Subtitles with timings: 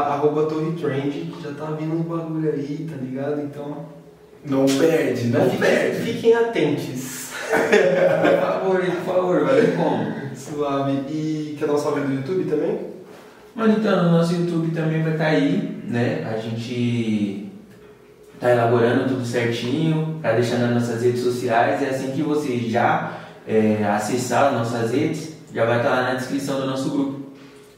[0.00, 3.40] Arroba Torre Trend, que já tá vindo uns bagulho aí, tá ligado?
[3.40, 3.86] Então,
[4.44, 6.00] Não perde, não fiquem, perde.
[6.02, 7.30] fiquem atentos.
[7.50, 10.06] Por favor, por favor, vai ver como.
[10.36, 10.92] Suave.
[11.08, 12.78] E quer dar um salve do YouTube também?
[13.56, 16.24] Mano, então, no nosso YouTube também vai estar aí, né?
[16.32, 17.50] A gente
[18.38, 21.82] tá elaborando tudo certinho, tá deixando nas nossas redes sociais.
[21.82, 26.14] E assim que você já é, acessar as nossas redes, já vai estar lá na
[26.14, 27.20] descrição do nosso grupo.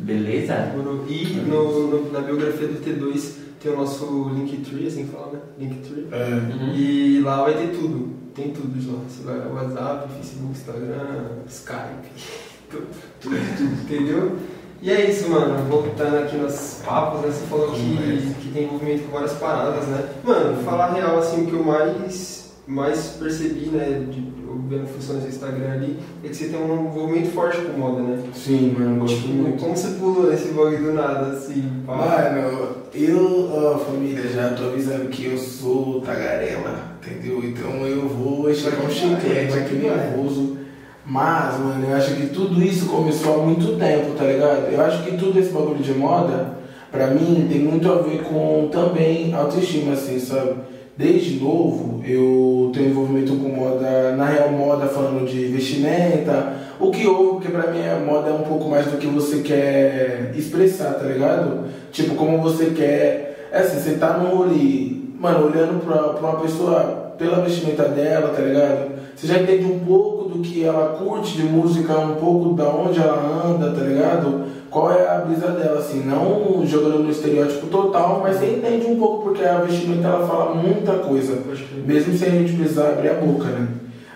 [0.02, 0.72] Beleza?
[1.08, 3.32] E no, no- na biografia do T2
[3.62, 5.38] tem o nosso Linktree, assim que fala, né?
[5.58, 6.08] Linktree.
[6.10, 6.24] É.
[6.34, 6.74] Uhum.
[6.74, 8.10] E lá vai ter tudo.
[8.34, 8.98] Tem tudo lá.
[9.08, 12.08] Você vai WhatsApp, Facebook, Instagram, Skype.
[12.72, 12.86] Tudo,
[13.20, 14.36] tudo, tudo, entendeu?
[14.80, 15.62] E é isso, mano.
[15.68, 17.26] Voltando aqui nos papos, né?
[17.30, 20.08] Você falou que, que tem envolvimento com várias paradas, né?
[20.24, 24.06] Mano, falar real, assim, o que eu mais, mais percebi, né?
[24.10, 24.22] De,
[24.68, 28.22] vendo funções do Instagram ali, é que você tem um envolvimento forte com moda, né?
[28.34, 29.60] Sim, mano, gosto Tipo, muito.
[29.62, 31.64] como você pulou nesse bagulho do nada, assim?
[31.86, 31.96] pá?
[31.96, 37.42] Mano, eu, família, já tô avisando que eu sou tagarela, entendeu?
[37.44, 40.58] Então eu vou estirar um chiclete aqui nervoso.
[41.04, 44.70] Mas, mano, eu acho que tudo isso começou há muito tempo, tá ligado?
[44.72, 46.58] Eu acho que tudo esse bagulho de moda,
[46.92, 50.54] pra mim, tem muito a ver com também autoestima, assim, sabe?
[50.96, 57.06] Desde novo, eu tenho envolvimento com moda, na real, moda falando de vestimenta, o que
[57.06, 60.94] houve, porque pra mim a moda é um pouco mais do que você quer expressar,
[60.94, 61.64] tá ligado?
[61.90, 63.48] Tipo, como você quer.
[63.50, 68.28] É assim, você tá no rolê, mano, olhando pra, pra uma pessoa pela vestimenta dela,
[68.28, 68.92] tá ligado?
[69.16, 72.98] Você já entende um pouco do que ela curte de música, um pouco da onde
[72.98, 74.44] ela anda, tá ligado?
[74.72, 78.96] Qual é a brisa dela, assim, não jogando no estereótipo total, mas você entende um
[78.96, 81.38] pouco porque a vestimenta ela fala muita coisa,
[81.86, 83.68] mesmo sem a gente precisar abrir a boca, né?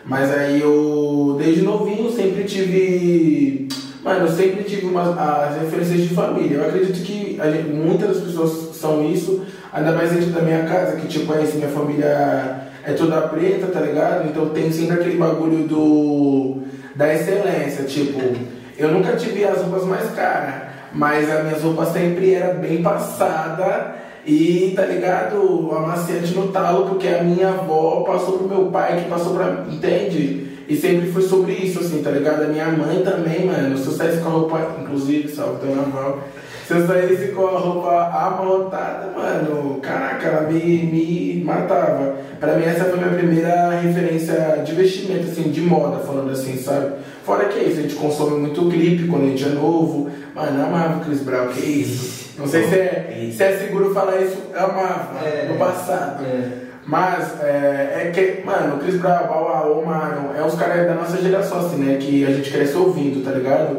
[0.03, 3.69] Mas aí eu, desde novinho, sempre tive.
[4.03, 6.56] Mano, eu sempre tive umas, as referências de família.
[6.56, 10.97] Eu acredito que gente- muitas das pessoas são isso, ainda mais dentro da minha casa,
[10.97, 14.26] que tipo, é isso, minha família é toda preta, tá ligado?
[14.26, 16.62] Então tem sempre aquele bagulho do
[16.94, 18.19] da excelência, tipo,
[18.78, 20.55] eu nunca tive as roupas mais caras,
[20.93, 23.94] mas as minhas roupas sempre era bem passada
[24.26, 25.70] e tá ligado?
[25.76, 29.64] Amaciante no talo, porque a minha avó passou pro meu pai, que passou pra.
[29.70, 30.46] Entende?
[30.69, 32.43] E sempre foi sobre isso, assim, tá ligado?
[32.43, 33.78] A minha mãe também, mano.
[33.78, 36.19] Se eu saísse com a roupa, inclusive, salve teu naval.
[36.67, 42.17] Se eu saísse com a roupa amarrotada, mano, caraca, ela me, me matava.
[42.40, 46.56] Pra mim, essa foi a minha primeira referência de vestimento, assim, de moda, falando assim,
[46.58, 46.94] sabe?
[47.26, 50.08] Fora que é isso, a gente consome muito clipe quando a gente é novo.
[50.32, 52.31] Mano, eu amava o Chris Brown, que isso?
[52.38, 55.49] Não sei se é, se é seguro falar isso, eu amava, É.
[55.50, 56.25] no passado.
[56.25, 56.67] É.
[56.87, 61.20] Mas é, é que, mano, o Chris Brown, Bauau, mano, é os caras da nossa
[61.20, 61.96] geração, assim, né?
[62.00, 63.76] Que a gente cresce ouvindo, tá ligado?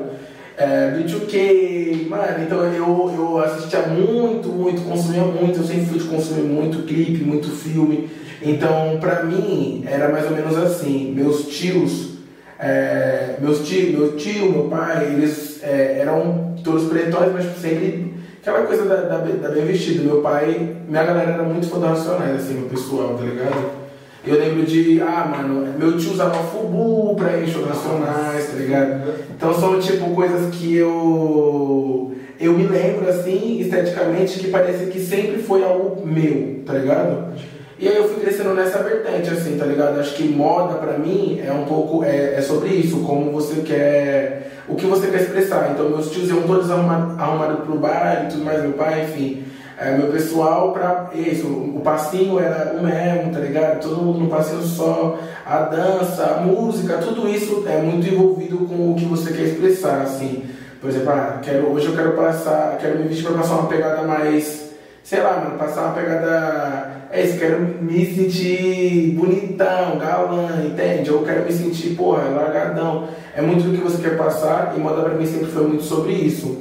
[0.57, 6.03] É, B2K, mano, então eu, eu assistia muito, muito, consumia muito, eu sempre fui de
[6.05, 8.09] consumir muito clipe, muito filme.
[8.41, 12.16] Então, pra mim, era mais ou menos assim, meus tios,
[12.59, 18.65] é, meus tio, meu tio, meu pai, eles é, eram todos pretões, mas sempre aquela
[18.65, 20.03] coisa da, da, da bem vestido.
[20.03, 23.87] Meu pai, minha galera era muito fã do Racionais, assim, meu pessoal, tá ligado?
[24.25, 28.57] Eu lembro de, ah, mano, meu tio usava fubu pra ir em shows nacionais, tá
[28.57, 29.13] ligado?
[29.35, 35.41] Então são tipo coisas que eu eu me lembro assim, esteticamente, que parece que sempre
[35.41, 37.33] foi algo meu, tá ligado?
[37.79, 39.99] E aí eu fui crescendo nessa vertente, assim, tá ligado?
[39.99, 44.51] Acho que moda pra mim é um pouco, é, é sobre isso, como você quer,
[44.67, 45.71] o que você quer expressar.
[45.71, 49.43] Então meus tios iam todos arrumados arrumado pro bar e tudo mais, meu pai, enfim.
[49.79, 53.79] É, meu pessoal pra isso, o passinho era o mesmo, tá ligado?
[53.79, 58.93] Todo mundo no passinho só, a dança, a música, tudo isso é muito envolvido com
[58.93, 60.43] o que você quer expressar, assim.
[60.81, 64.01] Por exemplo, ah, quero, hoje eu quero passar, quero me vestir pra passar uma pegada
[64.01, 64.66] mais,
[65.07, 67.07] sei lá, mano, passar uma pegada.
[67.09, 71.09] É isso, quero me sentir bonitão, galã, entende?
[71.09, 73.07] Ou quero me sentir, porra, largadão.
[73.33, 76.11] É muito do que você quer passar e moda pra mim sempre foi muito sobre
[76.11, 76.57] isso.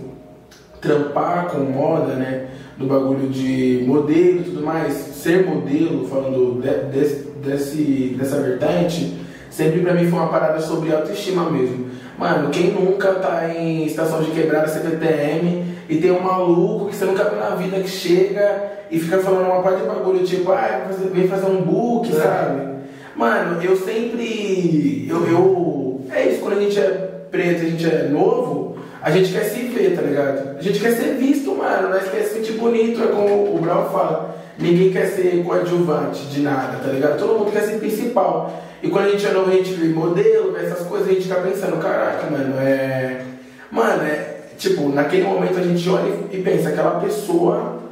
[0.81, 2.47] Trampar com moda, né?
[2.79, 9.19] No bagulho de modelo e tudo mais, ser modelo, falando de, desse, desse, dessa vertente,
[9.51, 11.87] sempre pra mim foi uma parada sobre autoestima mesmo.
[12.17, 17.05] Mano, quem nunca tá em estação de quebrada CPTM e tem um maluco que você
[17.05, 20.89] nunca viu na vida que chega e fica falando uma parte de bagulho, tipo, ah,
[21.13, 22.21] vem fazer um book, É.
[22.21, 22.77] sabe?
[23.15, 25.07] Mano, eu sempre.
[25.09, 26.01] Eu, eu.
[26.13, 26.91] É isso, quando a gente é
[27.31, 30.59] preto, a gente é novo, a gente quer se ver, tá ligado?
[30.59, 31.89] A gente quer ser visto, mano.
[31.89, 34.37] Nós quer se sentir bonito, é como o Brown fala.
[34.59, 37.19] Ninguém quer ser coadjuvante de nada, tá ligado?
[37.19, 38.63] Todo mundo quer ser principal.
[38.83, 41.25] E quando a gente é novo, a gente vê modelo, vê essas coisas, a gente
[41.25, 43.23] fica pensando, caraca, mano, é.
[43.71, 44.36] Mano, é.
[44.57, 47.83] Tipo, naquele momento a gente olha e pensa, aquela pessoa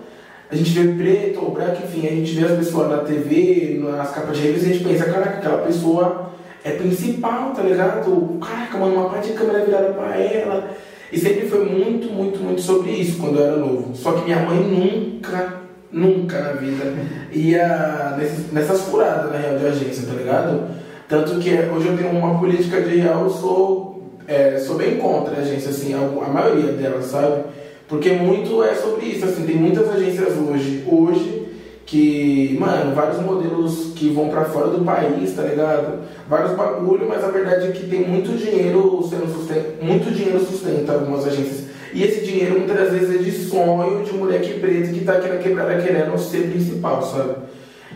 [0.51, 4.11] a gente vê preto ou branco, enfim, a gente vê as pessoas na TV, nas
[4.13, 6.31] capas de revista, a gente pensa, caraca, aquela pessoa
[6.63, 8.39] é principal, tá ligado?
[8.39, 10.71] Caraca, mano, uma parte de câmera virada pra ela.
[11.13, 13.95] E sempre foi muito, muito, muito sobre isso quando eu era novo.
[13.95, 15.55] Só que minha mãe nunca,
[15.91, 16.85] nunca na vida
[17.33, 18.17] ia
[18.53, 20.63] nessas furadas, na real, de agência, tá ligado?
[21.09, 23.94] Tanto que hoje eu tenho uma política de real, eu sou,
[24.27, 27.45] é, sou bem contra a agência, assim, a, a maioria delas, sabe?
[27.89, 31.49] Porque muito é sobre isso, assim, tem muitas agências hoje, hoje,
[31.85, 36.01] que, mano, vários modelos que vão pra fora do país, tá ligado?
[36.29, 40.95] Vários bagulho, mas a verdade é que tem muito dinheiro sendo sustenta, muito dinheiro sustenta
[40.95, 41.65] algumas agências.
[41.93, 45.37] E esse dinheiro muitas vezes é de sonho de moleque preto que tá aqui na
[45.37, 47.35] quebrada querendo ser principal, sabe?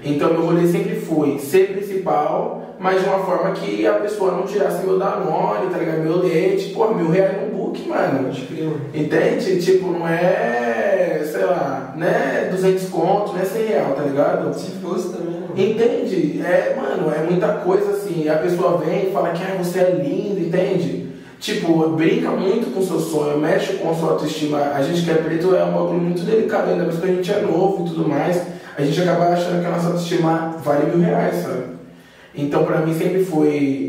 [0.04, 4.42] Então meu rolê sempre foi ser principal, mas de uma forma que a pessoa não
[4.42, 6.00] tirasse meu Danone, tá ligado?
[6.00, 8.30] Meu leite, pô, mil reais no book, mano.
[8.94, 9.61] Entende?
[9.61, 14.54] Tipo, não é, sei lá, né 200 conto, não é 100 real, tá ligado?
[14.54, 15.38] Se fosse também.
[15.56, 16.40] Entende?
[16.40, 18.28] É, mano, é muita coisa assim.
[18.28, 21.08] A pessoa vem e fala que ah, você é lindo, entende?
[21.40, 24.73] Tipo, brinca muito com o seu sonho, mexe com a sua autoestima.
[24.75, 27.32] A gente que é preto é um bagulho muito delicado, ainda mais que a gente
[27.32, 28.42] é novo e tudo mais.
[28.76, 31.77] A gente acaba achando que a nossa autoestima vale mil reais, sabe?
[32.38, 33.49] Então, pra mim sempre foi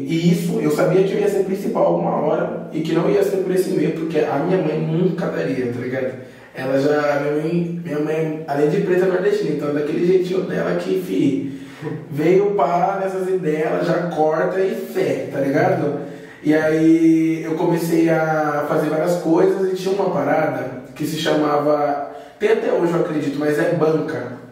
[0.10, 0.60] isso.
[0.60, 3.54] Eu sabia que eu ia ser principal alguma hora e que não ia ser por
[3.54, 6.14] esse meio, porque a minha mãe nunca daria, tá ligado?
[6.56, 10.76] Ela já, minha mãe, minha mãe além de preta, é nordestina, então daquele jeitinho dela
[10.78, 11.62] que, fi,
[12.10, 16.00] veio pá nessas ideias, ela já corta e fé, tá ligado?
[16.42, 22.12] E aí eu comecei a fazer várias coisas e tinha uma parada que se chamava,
[22.40, 24.49] tem até hoje eu acredito, mas é banca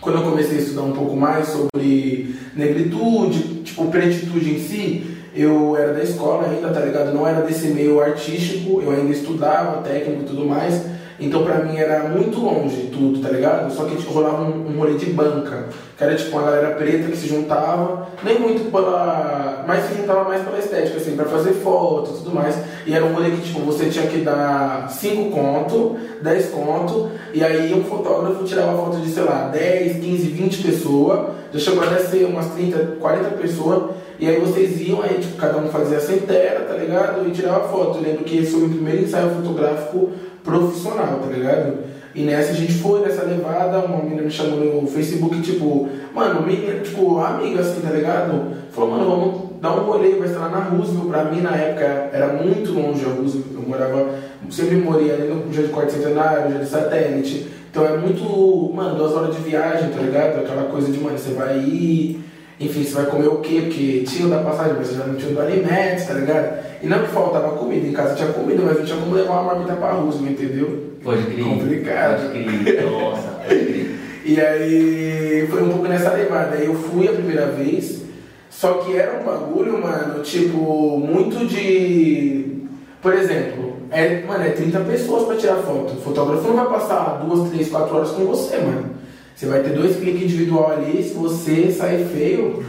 [0.00, 5.76] quando eu comecei a estudar um pouco mais sobre negritude, tipo, pretitude em si, eu
[5.76, 7.12] era da escola ainda, tá ligado?
[7.12, 10.82] Não era desse meio artístico, eu ainda estudava técnico e tudo mais.
[11.20, 13.70] Então pra mim era muito longe tudo, tá ligado?
[13.70, 17.10] Só que tipo, rolava um, um rolê de banca, que era tipo uma galera preta
[17.10, 19.62] que se juntava, nem muito pela.
[19.66, 22.56] mas se juntava mais pela estética, assim, pra fazer foto e tudo mais.
[22.86, 27.44] E era um rolê que tipo, você tinha que dar 5 conto, 10 conto, e
[27.44, 31.86] aí um fotógrafo tirava foto de, sei lá, 10, 15, 20 pessoas, já chegou a
[31.86, 33.90] descer umas 30, 40 pessoas.
[34.20, 37.26] E aí vocês iam, aí tipo, cada um fazia a centera, tá ligado?
[37.26, 37.96] E tirava foto.
[37.98, 40.10] Eu lembro que esse foi o meu primeiro ensaio fotográfico
[40.44, 41.78] profissional, tá ligado?
[42.14, 46.46] E nessa a gente foi nessa levada, uma menina me chamou no Facebook, tipo, mano,
[46.46, 48.56] menina, tipo, amiga assim, tá ligado?
[48.72, 51.08] Falou, mano, vamos dar um rolê, vai estar lá na Roosevelt.
[51.08, 54.06] Pra mim na época era muito longe a Roosevelt, eu morava,
[54.50, 57.46] sempre morei ali no Jardim Quarto Centenário, Jardim Satélite.
[57.70, 60.40] Então é muito, mano, duas horas de viagem, tá ligado?
[60.40, 62.29] Aquela coisa de, mano, você vai ir
[62.60, 63.62] enfim, você vai comer o quê?
[63.62, 66.62] Porque tinha da passagem, mas você já não tinha do alimentos, tá ligado?
[66.82, 69.54] E não que faltava comida, em casa tinha comida, mas não tinha como levar uma
[69.54, 70.90] marmita pra Rusma, entendeu?
[71.02, 71.42] Pode crer.
[71.42, 72.30] Complicado.
[72.30, 72.90] Pode crer.
[72.90, 74.00] Nossa, pode crer.
[74.22, 76.54] E aí foi um pouco nessa levada.
[76.54, 78.02] Aí eu fui a primeira vez,
[78.50, 82.66] só que era um bagulho, mano, tipo, muito de.
[83.00, 85.94] Por exemplo, é, mano, é 30 pessoas pra tirar foto.
[85.94, 88.90] O fotógrafo não vai passar duas, três, quatro horas com você, mano.
[89.34, 92.64] Você vai ter dois cliques individual ali, se você sair feio,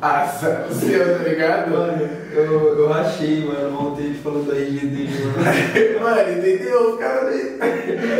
[0.00, 1.70] assa, seu, tá ligado?
[1.70, 6.00] Mano, eu, eu achei, mano, voltei falando da RG dele, mano.
[6.00, 6.92] Mano, entendeu?
[6.92, 7.34] Os caras.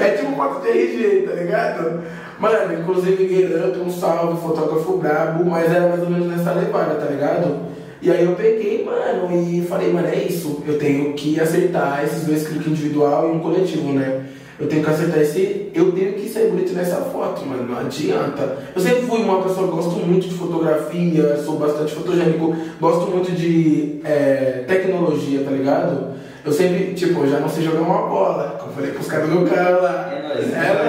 [0.01, 2.03] É tipo foto de RG, tá ligado?
[2.39, 7.07] Mano, inclusive Guerreiro, um salve, fotógrafo brabo, mas era mais ou menos nessa levada, tá
[7.07, 7.61] ligado?
[8.01, 12.25] E aí eu peguei, mano, e falei, mano, é isso, eu tenho que acertar esses
[12.25, 14.27] dois cliques individual e um coletivo, né?
[14.59, 15.71] Eu tenho que acertar esse.
[15.75, 17.69] Eu tenho que ser bonito nessa foto, mano.
[17.69, 18.57] Não adianta.
[18.75, 23.33] Eu sempre fui uma pessoa que gosto muito de fotografia, sou bastante fotogênico, gosto muito
[23.33, 26.17] de é, tecnologia, tá ligado?
[26.45, 28.57] Eu sempre, tipo, eu já não sei jogar uma bola.
[28.59, 30.11] Como eu falei com os caras do carro lá.
[30.13, 30.53] É nóis.
[30.53, 30.87] É, mano.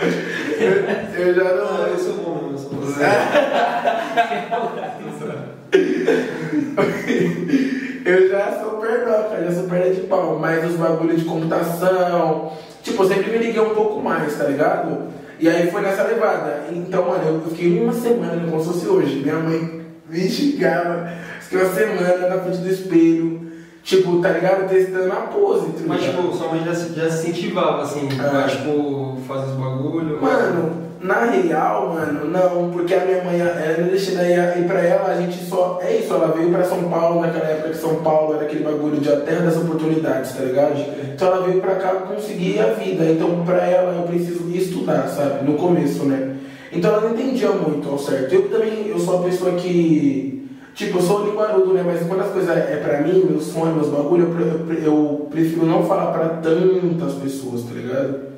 [0.60, 0.72] Eu,
[1.18, 1.64] eu já não.
[1.64, 2.82] Ah, eu sou bom, eu sou bom.
[8.04, 12.52] Eu já sou perdoca, já sou perna de pau, mas os bagulhos de computação,
[12.82, 15.08] tipo, eu sempre me liguei um pouco mais, tá ligado?
[15.38, 16.64] E aí foi nessa levada.
[16.72, 19.16] Então, mano, eu fiquei uma semana como se fosse hoje.
[19.20, 21.08] Minha mãe me xingava,
[21.40, 23.50] fiquei uma semana na frente do espelho,
[23.82, 24.68] tipo, tá ligado?
[24.68, 28.28] Testando a pose, tá Mas, tipo, sua mãe já, se- já se incentivava, assim, É.
[28.28, 30.20] pra, tipo, fazer os bagulho.
[30.20, 33.38] Mano, na real, mano, não, porque a minha mãe,
[33.78, 35.80] não deixa daí ir pra ela, a gente só.
[35.82, 39.00] É isso, ela veio pra São Paulo naquela época que São Paulo era aquele bagulho
[39.00, 40.74] de a terra das oportunidades, tá ligado?
[41.14, 43.04] Então ela veio pra cá conseguir a vida.
[43.06, 45.44] Então pra ela eu preciso estudar, sabe?
[45.44, 46.36] No começo, né?
[46.70, 48.34] Então ela não entendia muito ao certo.
[48.34, 50.48] Eu também, eu sou uma pessoa que.
[50.74, 51.82] Tipo, eu sou linguarudo, né?
[51.84, 55.66] Mas quando as coisas é pra mim, meus sonhos, meus bagulho, eu, eu eu prefiro
[55.66, 58.29] não falar pra tantas pessoas, tá ligado?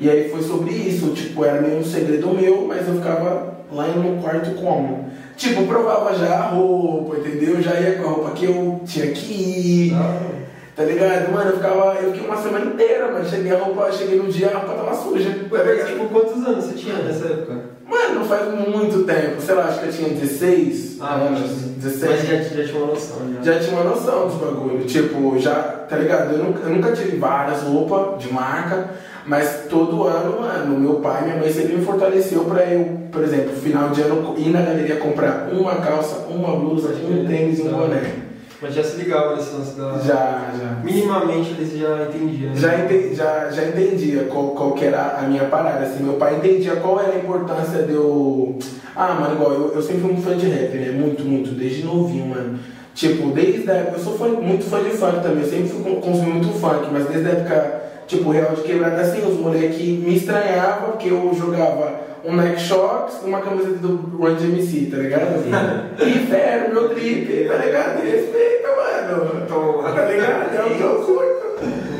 [0.00, 3.86] E aí foi sobre isso, tipo, era meio um segredo meu, mas eu ficava lá
[3.88, 5.10] no quarto como?
[5.36, 7.60] Tipo, provava já a roupa, entendeu?
[7.60, 10.20] Já ia com a roupa que eu tinha que ir, Ah,
[10.74, 11.30] tá ligado?
[11.30, 13.28] Mano, eu ficava, eu fiquei uma semana inteira, mano.
[13.28, 16.64] Cheguei a roupa, cheguei no dia, a roupa tava suja, tá Mas, tipo, quantos anos
[16.64, 17.69] você tinha nessa época?
[17.90, 22.06] Mano, faz muito tempo, sei lá, acho que eu tinha 16 Ah, anos, mas 17.
[22.12, 23.52] Mas já, já tinha uma noção, já.
[23.52, 24.84] Já tinha uma noção dos bagulho.
[24.84, 25.54] Tipo, já,
[25.88, 26.32] tá ligado?
[26.32, 28.90] Eu nunca, eu nunca tive várias roupas de marca,
[29.26, 33.22] mas todo ano, mano, meu pai e minha mãe sempre me fortaleceu pra eu, por
[33.24, 37.62] exemplo, final de ano, ir na galeria comprar uma calça, uma blusa, um tênis e
[37.62, 38.02] um boné.
[38.62, 39.92] Mas já se ligava nesse lance da.
[40.06, 40.76] Já, já.
[40.84, 42.50] Minimamente eles já entendiam.
[42.50, 42.56] né?
[42.56, 46.36] Já, ente- já, já entendia qual, qual que era a minha parada, assim, meu pai
[46.36, 48.58] entendia qual era a importância de eu...
[48.94, 51.84] Ah, mano, igual, eu, eu sempre fui um fã de rap, né, muito, muito, desde
[51.84, 52.58] novinho, mano.
[52.94, 55.82] Tipo, desde a época, eu sou fã, muito fã de funk também, eu sempre fui
[55.82, 59.78] con- consumir muito funk, mas desde a época, tipo, real de quebrada, assim, os moleques
[59.78, 64.96] me estranhavam, porque eu jogava um Nike Shox e uma camiseta do Run DMC, tá
[64.98, 65.44] ligado?
[66.00, 68.02] E era o meu trip, tá ligado?
[68.02, 69.46] Respeita, mano.
[69.46, 69.92] Toma.
[69.92, 70.54] Tá ligado?
[70.54, 71.40] É o que eu curto.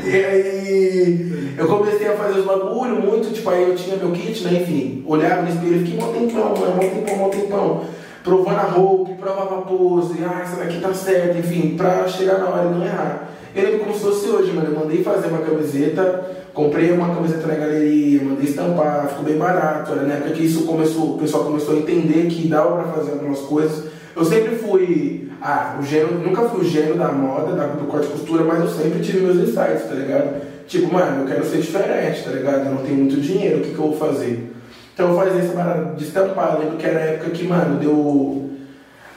[0.05, 4.43] E aí eu comecei a fazer os bagulho muito, tipo, aí eu tinha meu kit,
[4.43, 4.61] né?
[4.61, 7.85] Enfim, olhava no espelho e fiquei mó tempão, mano, mó tempão, mó tempão.
[8.23, 12.49] Provando a roupa, provava a pose, ah, essa daqui tá certa, enfim, pra chegar na
[12.49, 13.30] hora e não errar.
[13.55, 14.69] Eu lembro como se fosse hoje, mano.
[14.73, 19.91] Eu mandei fazer uma camiseta, comprei uma camiseta na galeria, mandei estampar, ficou bem barato.
[19.91, 23.11] Era na época que isso começou, o pessoal começou a entender que dava pra fazer
[23.11, 23.85] algumas coisas.
[24.15, 28.07] Eu sempre fui, ah, o gênio, nunca fui o gênio da moda, da, do corte
[28.07, 30.41] e costura, mas eu sempre tive meus insights, tá ligado?
[30.67, 32.65] Tipo, mano, eu quero ser diferente, tá ligado?
[32.65, 34.53] Eu não tenho muito dinheiro, o que, que eu vou fazer?
[34.93, 38.50] Então eu fazia essa parada de estampar, lembro que era a época que, mano, deu.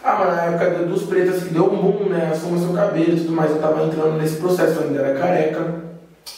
[0.04, 2.28] Ah, mano, na época do- dos pretos que deu um boom, né?
[2.30, 3.50] Assuma seu cabelo e tudo mais.
[3.50, 5.74] Eu tava entrando nesse processo, eu ainda era careca.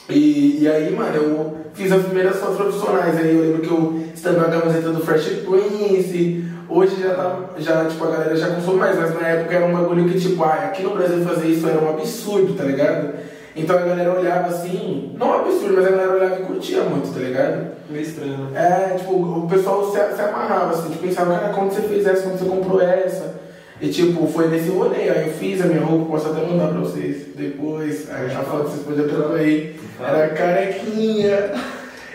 [0.09, 3.17] E, e aí, mano, eu fiz as primeiras fotos profissionais.
[3.19, 6.45] Aí eu lembro que eu estampei a camiseta do Fresh Prince.
[6.69, 9.73] Hoje já tá, já, tipo, a galera já consome mais, mas na época era um
[9.73, 13.15] bagulho que, tipo, ah, aqui no Brasil fazer isso era um absurdo, tá ligado?
[13.55, 17.13] Então a galera olhava assim, não um absurdo, mas a galera olhava e curtia muito,
[17.15, 17.67] tá ligado?
[17.89, 18.51] Meio estranho, né?
[18.93, 22.23] É, tipo, o pessoal se, se amarrava, assim, tipo, pensava, cara, como você fez essa,
[22.23, 23.46] como você comprou essa?
[23.81, 26.81] E tipo, foi nesse rolê, aí eu fiz a minha roupa, posso até mandar pra
[26.81, 31.51] vocês depois, aí a foto vocês podem trocar aí, era carequinha,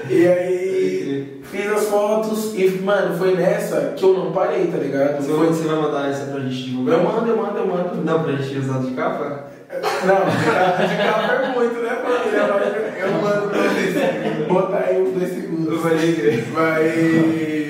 [0.10, 5.18] e aí fiz as fotos, e mano, foi nessa que eu não parei, tá ligado?
[5.22, 6.98] Você, Foi, você vai mandar essa pra gente divulgar?
[6.98, 7.96] eu mando, eu mando, eu mando.
[8.04, 9.52] Não, pra gente usar de capa?
[9.72, 12.48] Não, de capa é muito, né, família?
[12.50, 15.80] Mas Eu mando pra vocês botar aí uns dois segundos.
[15.82, 16.44] Vai.
[16.54, 17.61] Mas.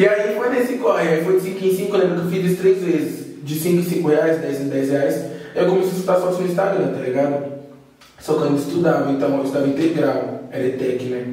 [0.00, 2.30] E aí foi nesse corre, aí foi de 5 em 5, eu lembro que eu
[2.30, 3.26] fiz isso três vezes.
[3.44, 5.26] De 5 em 5 reais, 10 em 10 reais.
[5.54, 7.52] Aí eu comecei a estudar fotos no Instagram, tá ligado?
[8.18, 11.26] Só que eu ainda estudava, então eu estudava integral, era ETEC, né?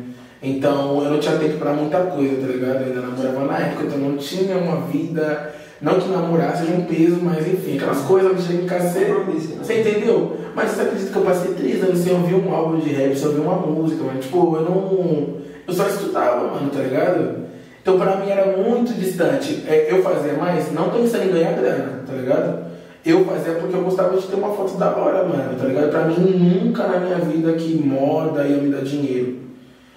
[0.43, 2.81] Então eu não tinha tempo pra muita coisa, tá ligado?
[2.81, 5.53] Eu ainda namorava na época, então eu não tinha uma vida.
[5.79, 9.05] Não que namorar seja um peso, mas enfim, aquelas coisas me chegam em casa você,
[9.05, 9.59] né?
[9.63, 10.35] você entendeu?
[10.53, 13.27] Mas você acredita que eu passei três anos sem ouvir um álbum de rap, sem
[13.29, 14.19] ouvir uma música, mano?
[14.19, 15.37] Tipo, eu não.
[15.65, 17.46] Eu só estudava, mano, tá ligado?
[17.87, 19.63] Então pra mim era muito distante.
[19.65, 22.65] É, Eu fazia mais, não pensando em ganhar grana, tá ligado?
[23.05, 25.89] Eu fazia porque eu gostava de ter uma foto da hora, mano, tá ligado?
[25.89, 29.37] Pra mim nunca na minha vida que moda ia me dar dinheiro.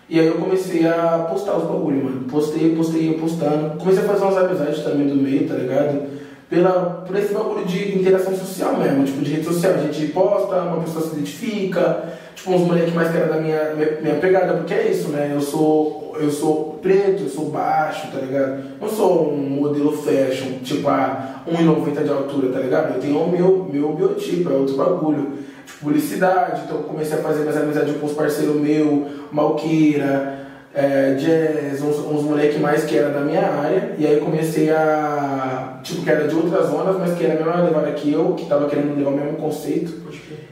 [0.09, 2.21] E aí eu comecei a postar os bagulho, mano.
[2.31, 3.77] Postei, postei, eu postando.
[3.77, 6.03] Comecei a fazer umas amizades também do meio, tá ligado?
[6.49, 9.75] Pela, por esse bagulho de interação social mesmo, tipo, de rede social.
[9.75, 12.05] A gente posta, uma pessoa se identifica,
[12.37, 15.33] tipo, uns moleques mais que era da minha, minha, minha pegada, porque é isso, né?
[15.35, 18.63] Eu sou, eu sou preto, eu sou baixo, tá ligado?
[18.81, 22.95] Não sou um modelo fashion, tipo, a 1,90 de altura, tá ligado?
[22.95, 25.33] Eu tenho o meu, meu biotipo, é outro bagulho
[25.65, 30.41] tipo, publicidade, então eu comecei a fazer mais amizade com os parceiros meus, Malqueira,
[30.75, 35.81] é, Jazz, uns, uns moleque mais que era da minha área, e aí comecei a,
[35.83, 38.47] tipo, que era de outras zonas, mas que era a mesma levada que eu, que
[38.47, 39.93] tava querendo levar o mesmo conceito,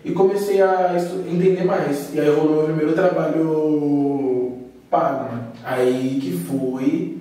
[0.05, 0.97] e comecei a
[1.31, 4.53] entender mais, e aí rolou meu primeiro trabalho
[4.91, 5.48] pago, mano.
[5.69, 7.19] Aí que foi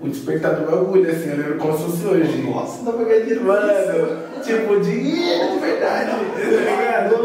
[0.00, 2.42] o despertar do bagulho, assim, eu lembro como se fosse hoje.
[2.42, 3.44] Nossa, dá pra ganhar dinheiro.
[3.44, 7.16] Mano, tipo, dinheiro de verdade, tá ligado?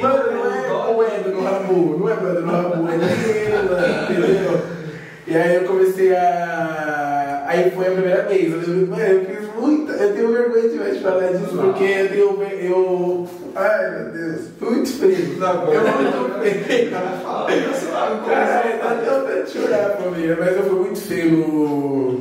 [0.00, 4.60] Mano, não é moeda no rabu, não é moeda no rabu, é dinheiro, mano, entendeu?
[5.26, 7.44] E aí eu comecei a.
[7.48, 9.92] Aí foi a primeira vez, eu lembro, mano, eu fiz muita.
[9.92, 12.42] Eu tenho vergonha de falar disso, porque eu tenho.
[12.60, 13.28] Eu.
[13.58, 15.36] Ai meu Deus, muito frio.
[15.38, 16.90] Não, eu muito frio.
[16.90, 20.36] Cara, fala, tá suave, Caralho, tá até vontade de chorar, família.
[20.38, 22.20] Mas eu fui muito feio no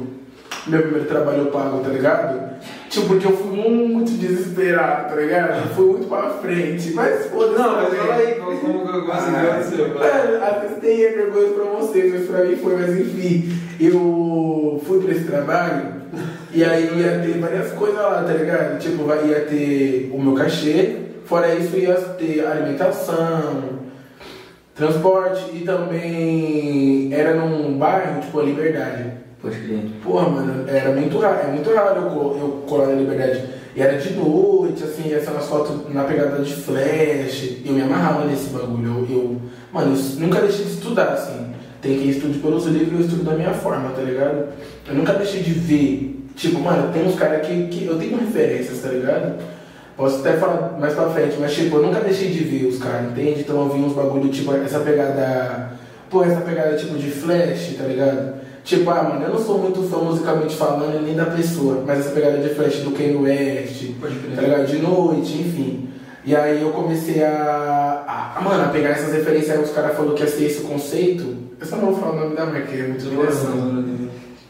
[0.68, 2.48] meu primeiro trabalho pago, tá ligado?
[2.90, 5.60] Tipo, porque eu fui muito desesperado, tá ligado?
[5.68, 6.94] Eu fui muito pra frente.
[6.94, 7.60] Mas foda-se.
[7.60, 9.88] Não, mas fala aí, como você Ah, aconteceu?
[9.90, 13.50] Mano, atestei é vergonha pra vocês, mas pra mim foi, mas enfim.
[13.80, 15.98] Eu fui pra esse trabalho
[16.52, 18.80] e aí ia ter várias coisas lá, tá ligado?
[18.80, 20.96] Tipo, ia ter o meu cachê,
[21.28, 23.64] fora isso ia ter alimentação,
[24.76, 29.06] transporte e também era num bairro, tipo, a Liberdade.
[29.42, 29.80] Pode crer.
[30.04, 33.44] Porra, mano, era muito raro, é muito raro eu, eu colar na liberdade.
[33.76, 37.58] E era de noite, assim, essa umas fotos na pegada de flash.
[37.64, 39.06] Eu me amarrava nesse bagulho.
[39.08, 41.52] Eu, eu- mano, eu nunca deixei de estudar, assim.
[41.80, 44.48] Tem quem estude pelos livros eu estudo da minha forma, tá ligado?
[44.88, 46.26] Eu nunca deixei de ver.
[46.36, 49.36] Tipo, mano, tem uns caras que, que eu tenho referências, tá ligado?
[49.98, 53.10] Posso até falar mais pra frente, mas tipo, eu nunca deixei de ver os caras,
[53.10, 53.40] entende?
[53.40, 55.72] Então eu vi uns bagulho, tipo, essa pegada.
[56.08, 58.36] Pô, essa pegada tipo de flash, tá ligado?
[58.64, 62.12] Tipo, ah, mano, eu não sou muito fã musicalmente falando nem da pessoa, mas essa
[62.12, 63.86] pegada de flash do Kanye West,
[64.36, 64.68] tá ligado?
[64.68, 65.90] De noite, enfim.
[66.24, 70.14] E aí eu comecei a, a, mano, a pegar essas referências, aí os caras falaram
[70.14, 71.38] que ia ser esse o conceito.
[71.60, 73.98] Eu só não vou falar o nome da marca, é muito direção.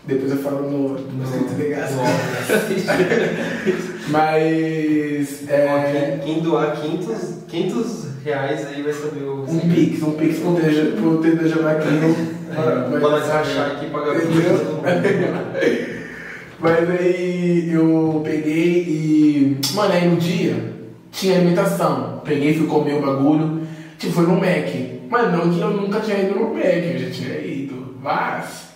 [0.05, 2.03] Depois eu falo no, no de ligação.
[4.10, 5.50] Mas.
[5.50, 9.43] É, quem, quem doar 500, 500 reais aí vai saber o.
[9.43, 12.38] um pix, um pix pro TJ pro TJ Maquinho.
[12.89, 14.78] Pra nós rachar aqui pagar o Entendeu?
[16.60, 19.58] Mas aí eu peguei e.
[19.74, 20.74] Mano, aí no dia
[21.12, 22.22] tinha alimentação.
[22.24, 23.62] Peguei fui comer o bagulho.
[23.98, 24.98] Tipo, foi no Mac.
[25.10, 27.96] Mas não que eu nunca tinha ido no Mac, eu já tinha ido.
[28.02, 28.67] Mas,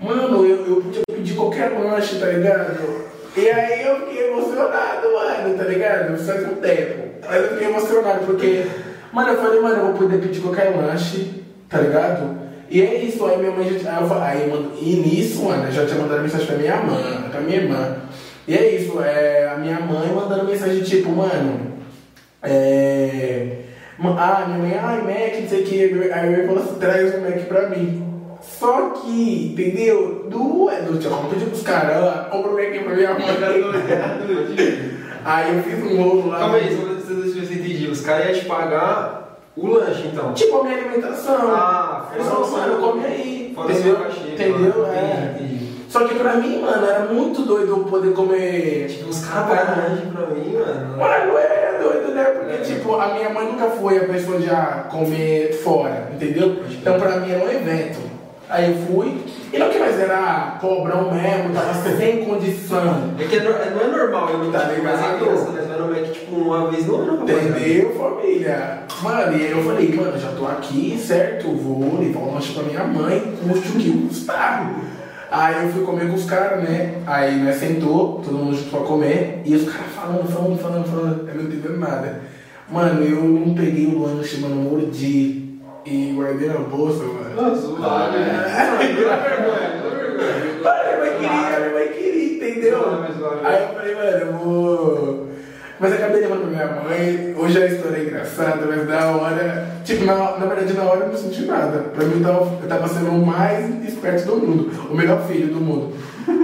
[0.00, 3.09] mano, eu, eu podia pedir qualquer lanche, tá ligado?
[3.36, 6.16] E aí eu fiquei emocionado, mano, tá ligado?
[6.18, 7.10] Faz um tempo.
[7.28, 8.66] Aí eu fiquei emocionado porque,
[9.12, 12.38] mano, eu falei, mano, eu vou poder pedir qualquer lanche, tá ligado?
[12.68, 15.64] E é isso, aí minha mãe já aí eu falei, aí, mano, e nisso, mano,
[15.64, 17.96] eu já tinha mandado mensagem pra minha mãe, pra minha irmã.
[18.46, 21.78] E é isso, é, a minha mãe mandando mensagem tipo, mano,
[22.42, 23.58] é,
[24.02, 25.82] Ah, minha mãe, ai, Mac, não sei o que.
[26.12, 28.09] Aí minha mãe falou assim, traz o Mac pra mim.
[28.60, 30.26] Só que, entendeu?
[30.28, 33.24] Do, é do tio, como pedi pros caras, compra o Mac pra minha mãe.
[35.24, 36.38] Aí eu fiz um rolo lá.
[36.40, 37.88] Calma aí, só pra ver se eu entendi.
[37.90, 40.32] Os caras iam te pagar o lanche, então.
[40.34, 41.50] Tipo a minha alimentação.
[41.54, 43.52] Ah, Eles falaram, mano, come aí.
[43.54, 43.96] Fora entendeu?
[43.96, 44.86] cachê, entendeu?
[44.86, 45.32] É.
[45.34, 45.70] Entendi, entendi.
[45.88, 48.86] Só que pra mim, mano, era muito doido eu poder comer.
[48.88, 50.96] Tipo, os caras pagam lanche pra mim, mano.
[50.98, 52.24] Mano, é doido, né?
[52.24, 52.58] Porque, É.
[52.58, 56.56] tipo, a minha mãe nunca foi a pessoa de ah, comer fora, entendeu?
[56.70, 58.09] Então, pra mim era um evento.
[58.50, 59.16] Aí eu fui,
[59.52, 63.14] e não que mais era pobrão mesmo, tava sem condição.
[63.16, 65.18] É que é não é normal eu não Tá mas ligado?
[65.20, 65.66] criança, né?
[65.68, 67.22] Mas não é que, tipo, uma vez no ano.
[67.22, 68.80] Entendeu, família?
[69.02, 71.46] Mano, e aí eu falei, mano, já tô aqui, certo?
[71.48, 74.74] Vou levar o lanche pra minha mãe, custe o que custar.
[75.30, 76.96] Aí eu fui comer com os caras, né?
[77.06, 81.28] Aí nós sentou, todo mundo junto pra comer, e os caras falando, falando, falando, falando,
[81.28, 82.20] eu não entendendo nada.
[82.68, 85.39] Mano, eu não peguei o lanche, mano, mordi
[85.84, 87.52] e guardei na bolsa, mano.
[87.52, 87.88] Azul, né?
[88.94, 90.40] Deu vergonha, deu vergonha.
[90.62, 92.80] Mano, minha mãe queria, minha mãe queria, entendeu?
[93.44, 95.30] Aí eu falei, mano, eu vou.
[95.78, 99.66] Mas acabei levando pra minha mãe, hoje a história é engraçada, mas na hora.
[99.82, 101.78] Tipo, na, na verdade na hora eu não senti nada.
[101.94, 105.46] Pra mim eu tava, eu tava sendo o mais esperto do mundo, o melhor filho
[105.46, 105.94] do mundo.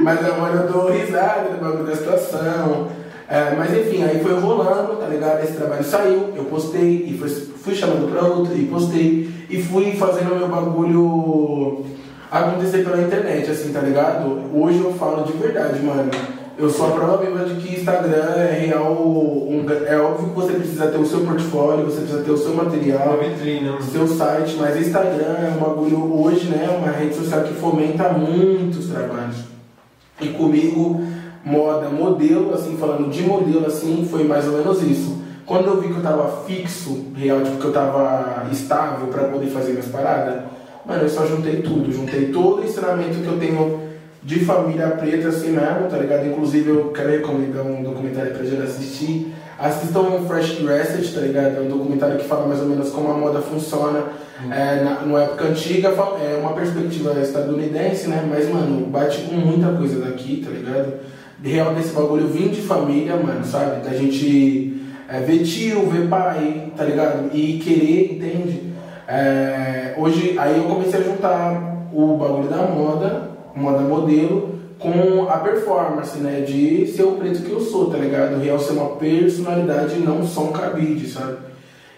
[0.02, 2.88] Mas na hora eu dou risada do bagulho da situação.
[3.28, 5.42] É, mas enfim, aí foi rolando, tá ligado?
[5.42, 9.92] Esse trabalho saiu, eu postei, e fui, fui chamando pra outro, e postei, e fui
[9.96, 11.84] fazendo o meu bagulho
[12.30, 14.42] acontecer pela internet, assim, tá ligado?
[14.54, 16.10] Hoje eu falo de verdade, mano.
[16.58, 18.92] Eu sou a prova viva de que Instagram é real.
[18.94, 22.54] um- é óbvio que você precisa ter o seu portfólio, você precisa ter o seu
[22.54, 23.82] material, Uma vitrine, né, mano?
[23.82, 26.66] seu site, mas Instagram é um bagulho hoje, né?
[26.78, 29.36] Uma rede social que fomenta muitos trabalhos.
[30.20, 31.02] E comigo,
[31.46, 35.22] moda, modelo, assim, falando de modelo, assim, foi mais ou menos isso.
[35.46, 39.46] Quando eu vi que eu tava fixo, real, tipo, que eu tava estável pra poder
[39.46, 40.42] fazer minhas paradas,
[40.84, 41.92] mano, eu só juntei tudo.
[41.92, 43.80] Juntei todo o ensinamento que eu tenho
[44.24, 46.26] de família preta, assim mesmo, tá ligado?
[46.26, 49.32] Inclusive, eu quero recomendar um documentário pra gente assistir.
[49.56, 51.58] Assistam um Fresh Dressed, tá ligado?
[51.58, 54.02] É um documentário que fala mais ou menos como a moda funciona.
[54.50, 58.26] É, na, numa época antiga, é uma perspectiva estadunidense, né?
[58.28, 60.92] Mas, mano, bate com muita coisa daqui, tá ligado?
[61.42, 63.84] Real desse bagulho, vim de família, mano, sabe?
[63.84, 67.30] Da gente é, ver tio, ver pai, tá ligado?
[67.34, 68.72] E querer, entende?
[69.06, 75.38] É, hoje, aí eu comecei a juntar o bagulho da moda, moda modelo, com a
[75.38, 76.40] performance, né?
[76.40, 78.40] De ser o preto que eu sou, tá ligado?
[78.42, 81.36] Real ser uma personalidade e não só um cabide, sabe?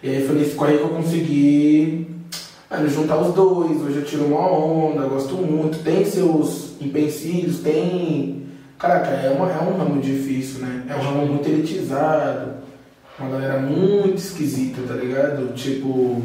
[0.03, 2.07] E aí foi nesse correio que eu consegui
[2.71, 3.83] mano, juntar os dois.
[3.83, 5.83] Hoje eu tiro uma onda, gosto muito.
[5.83, 8.38] Tem seus empecilhos, tem.
[8.79, 10.85] Caraca, é, uma, é um ramo difícil, né?
[10.89, 12.53] É um ramo muito elitizado.
[13.19, 15.53] Uma galera muito esquisita, tá ligado?
[15.55, 16.23] Tipo,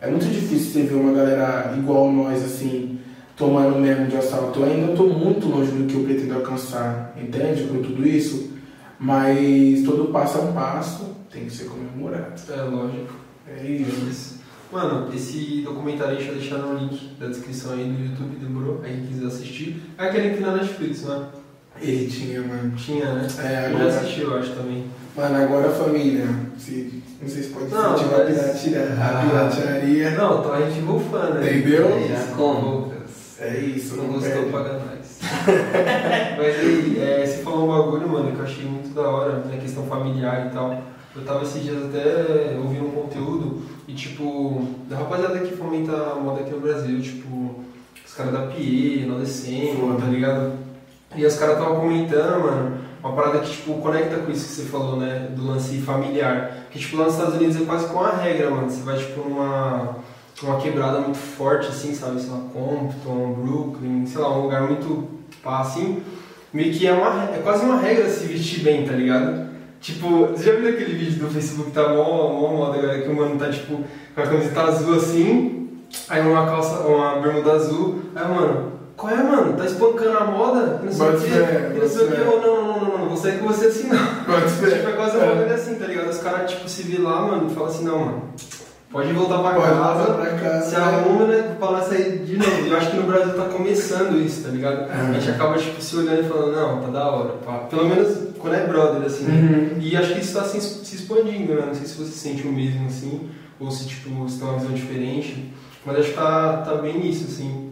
[0.00, 2.98] é muito difícil você ver uma galera igual nós, assim,
[3.36, 4.60] tomando mesmo de assalto.
[4.60, 7.64] Eu ainda tô muito longe do que eu pretendo alcançar, entende?
[7.64, 8.50] Com tudo isso.
[8.98, 12.40] Mas todo passo a um passo tem que ser comemorado.
[12.50, 13.14] É, lógico.
[13.46, 14.06] É É isso.
[14.08, 14.40] isso.
[14.72, 18.80] Mano, esse documentário a gente vai deixar no link da descrição aí no YouTube, demorou?
[18.84, 19.82] Aí quem quiser assistir.
[19.98, 21.26] É aquele que na Netflix, né?
[21.80, 22.72] Ele tinha, mano.
[22.76, 23.26] Tinha, né?
[23.38, 24.84] É, Eu agora- já assisti, eu acho também.
[25.16, 26.26] Mano, agora família.
[26.58, 29.26] Se, não sei se pode Não, sentir mas- piratia, a Ah.
[29.26, 30.10] pirataria.
[30.10, 31.56] Não, então a gente golfando, né?
[31.56, 31.86] Entendeu?
[31.88, 32.34] É.
[32.36, 32.92] Como?
[33.40, 34.50] É isso, Não não gostou, perde.
[34.50, 35.18] paga nós.
[36.36, 39.58] Mas aí, é, você falou um bagulho, mano, que eu achei muito da hora, né?
[39.60, 40.82] Questão familiar e tal.
[41.16, 46.14] Eu tava esses dias até ouvindo um conteúdo e, tipo, da rapaziada que fomenta a
[46.16, 47.64] moda aqui no Brasil, tipo,
[48.06, 50.52] os caras da Pie, Nodecemo, tá ligado?
[51.16, 54.62] E os caras estavam comentando, mano, uma parada que, tipo, conecta com isso que você
[54.64, 55.28] falou, né?
[55.34, 56.66] Do lance familiar.
[56.70, 58.70] Que, tipo, lá nos Estados Unidos é quase com a regra, mano.
[58.70, 59.96] Você vai, tipo, numa,
[60.42, 62.20] numa quebrada muito forte, assim, sabe?
[62.20, 65.08] Sei lá, Compton, Brooklyn, sei lá, um lugar muito
[65.42, 66.02] pá, assim.
[66.52, 69.50] Meio que é, uma, é quase uma regra se vestir bem, tá ligado?
[69.80, 73.08] Tipo, você já viu aquele vídeo do Facebook que tá mó, mó moda agora, que
[73.08, 73.82] o mano tá, tipo,
[74.14, 75.68] com a camiseta azul assim,
[76.08, 79.54] aí uma calça, uma bermuda azul, aí, mano, qual é, mano?
[79.54, 80.82] Tá espancando a moda?
[80.84, 82.30] Não sei o fé, Não sei o.
[82.30, 83.96] Ou não, não, não, não, não, sair com você assim, não.
[83.96, 86.10] Tipo, é quase uma bagulho assim, tá ligado?
[86.10, 88.22] Os caras, tipo, se vir lá, mano, e fala assim, não, mano,
[88.92, 90.68] pode voltar pra Pode casa, voltar pra casa.
[90.68, 92.66] se arruma, né, lá sair de novo.
[92.66, 94.90] Eu acho que no Brasil tá começando isso, tá ligado?
[94.90, 97.52] A gente acaba, tipo, se olhando e falando, não, tá da hora, pá.
[97.70, 99.32] Pelo menos quando é brother, assim, né?
[99.32, 99.80] Uhum.
[99.80, 101.62] E acho que isso tá se, se expandindo, né?
[101.68, 104.74] Não sei se você sente o mesmo, assim, ou se, tipo, você tem uma visão
[104.74, 105.54] diferente.
[105.86, 107.69] Mas acho que tá, tá bem nisso, assim.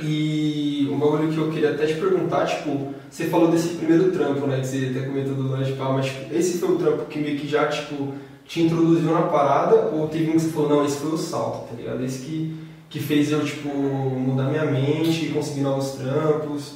[0.00, 4.46] E um bagulho que eu queria até te perguntar, tipo, você falou desse primeiro trampo,
[4.46, 4.60] né?
[4.60, 7.38] Que você até comentou do lanche, pá, mas tipo, esse foi o trampo que meio
[7.38, 8.14] que já, tipo,
[8.46, 11.68] te introduziu na parada ou teve um que você falou, não, esse foi o salto,
[11.68, 12.04] tá ligado?
[12.04, 12.56] Esse que,
[12.88, 16.74] que fez eu, tipo, mudar minha mente, conseguir novos trampos.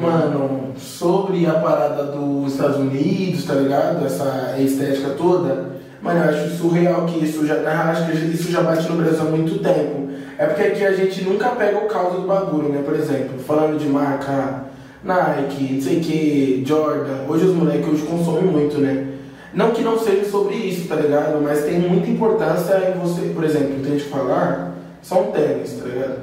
[0.00, 4.06] Mano, sobre a parada dos Estados Unidos, tá ligado?
[4.06, 7.56] Essa estética toda, mano, eu acho surreal que isso já.
[7.90, 10.03] Acho que isso já bate no Brasil há muito tempo.
[10.36, 12.82] É porque aqui a gente nunca pega o caldo do bagulho, né?
[12.84, 14.64] Por exemplo, falando de marca
[15.04, 17.28] Nike, não sei que, Jordan.
[17.28, 19.06] Hoje os moleques hoje consomem muito, né?
[19.52, 21.40] Não que não seja sobre isso, tá ligado?
[21.40, 26.18] Mas tem muita importância em você, por exemplo, tem que falar, são tênis, tá ligado?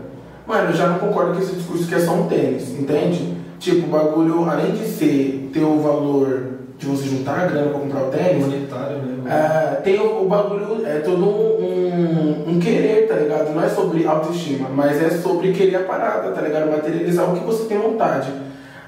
[0.45, 3.37] Mano, eu já não concordo com esse discurso que é só um tênis, entende?
[3.59, 7.79] Tipo, o bagulho, além de ser, ter o valor de você juntar a grana pra
[7.79, 9.31] comprar o tênis, Monetário, né?
[9.31, 13.53] é, tem o, o bagulho, é todo um, um querer, tá ligado?
[13.53, 16.71] Não é sobre autoestima, mas é sobre querer a parada, tá ligado?
[16.71, 18.31] Materializar o que você tem vontade.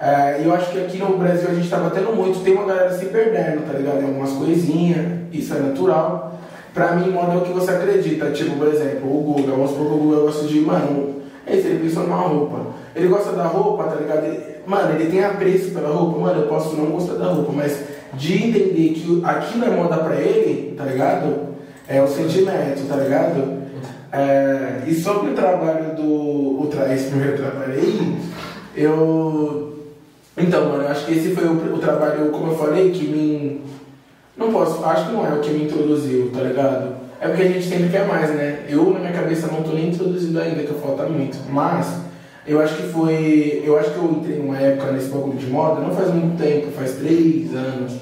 [0.01, 2.65] É, E eu acho que aqui no Brasil a gente tá batendo muito, tem uma
[2.65, 4.01] galera se perdendo, tá ligado?
[4.01, 6.39] Em algumas coisinhas, isso é natural.
[6.73, 8.31] Pra mim, moda é o que você acredita.
[8.31, 11.83] Tipo, por exemplo, o Guga, vamos supor que o Guga gosta de, mano, esse ele
[11.83, 12.67] pensou numa roupa.
[12.95, 14.25] Ele gosta da roupa, tá ligado?
[14.25, 16.19] Ele- mano, ele tem apreço pela roupa.
[16.19, 17.77] Mano, eu posso não gostar da roupa, mas
[18.13, 21.53] de entender que aquilo é moda pra ele, tá ligado?
[21.87, 23.63] É o sentimento, tá ligado?
[24.11, 26.03] É, e sobre o trabalho do.
[26.03, 28.17] O esse primeiro trabalho aí,
[28.75, 29.73] eu.
[30.37, 33.61] Então, mano, acho que esse foi o, o trabalho, como eu falei, que me.
[34.37, 37.02] Não posso, acho que não é o que me introduziu, tá ligado?
[37.23, 38.65] É porque a gente sempre quer mais, né?
[38.67, 41.37] Eu, na minha cabeça, não tô nem introduzido ainda, que falta muito.
[41.49, 42.01] Mas,
[42.45, 43.63] eu acho que foi.
[43.65, 46.67] Eu acho que eu entrei numa época nesse bagulho de moda, não faz muito tempo,
[46.71, 47.93] faz três anos.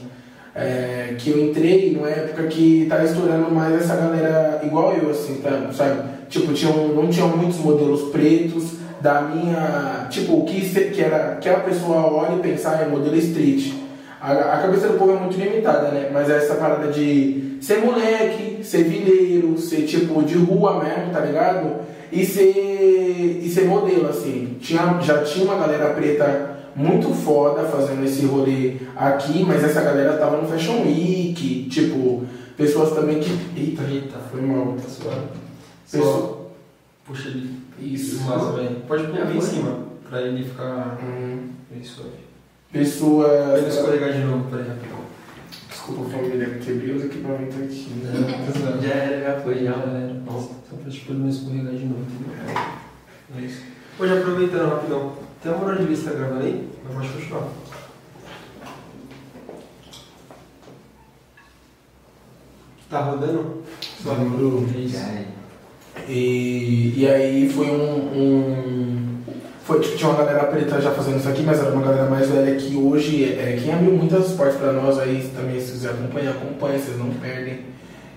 [0.56, 5.36] é, que eu entrei numa época que tava estourando mais essa galera igual eu, assim,
[5.36, 6.02] tá, sabe?
[6.28, 10.08] Tipo, tinham, não tinham muitos modelos pretos da minha.
[10.10, 13.74] Tipo, o que, que, era, que a pessoa olha e pensar é modelo street.
[14.22, 16.10] A, a cabeça do povo é muito limitada, né?
[16.14, 21.22] Mas é essa parada de ser moleque, ser vileiro, ser tipo de rua mesmo, tá
[21.22, 21.78] ligado?
[22.12, 24.58] E ser, e ser modelo, assim.
[24.60, 30.14] Tinha, já tinha uma galera preta muito foda fazendo esse rolê aqui, mas essa galera
[30.18, 32.24] tava no Fashion Week, tipo,
[32.56, 33.32] pessoas também que.
[33.60, 34.76] Eita, Eita, foi mal.
[34.82, 35.22] Tá suave.
[35.92, 36.48] Pessoa-
[37.06, 37.60] puxa ele.
[37.82, 38.20] Isso.
[38.56, 38.76] Velho.
[38.88, 42.21] Pode pôr bem em cima, pra ele ficar Hum, bem suave.
[42.72, 43.28] Pessoas.
[43.50, 45.02] Pra ele escorregar de novo, peraí, rapidão.
[45.70, 47.90] Desculpa, família, quebrei os equipamentos aqui.
[48.04, 48.44] né?
[48.54, 48.78] Tá.
[48.88, 49.72] Já era, já foi, já.
[49.72, 50.22] galera.
[50.28, 52.56] Só pra tipo, ele não escorregar de novo, entendeu?
[53.38, 53.62] É isso.
[54.00, 56.70] Hoje aproveitando rapidão, tem uma hora de vista gravando aí?
[56.86, 57.48] Mas pode continuar.
[62.90, 63.64] Tá rodando?
[64.06, 64.88] É.
[64.88, 65.28] Já era.
[66.10, 68.18] E, e aí foi um.
[68.18, 69.11] um-
[69.72, 72.30] foi, tipo, tinha uma galera preta já fazendo isso aqui, mas era uma galera mais
[72.30, 76.32] velha que hoje é quem abriu muitas portas pra nós aí também, se quiser acompanhar,
[76.32, 77.62] acompanha, vocês não perdem.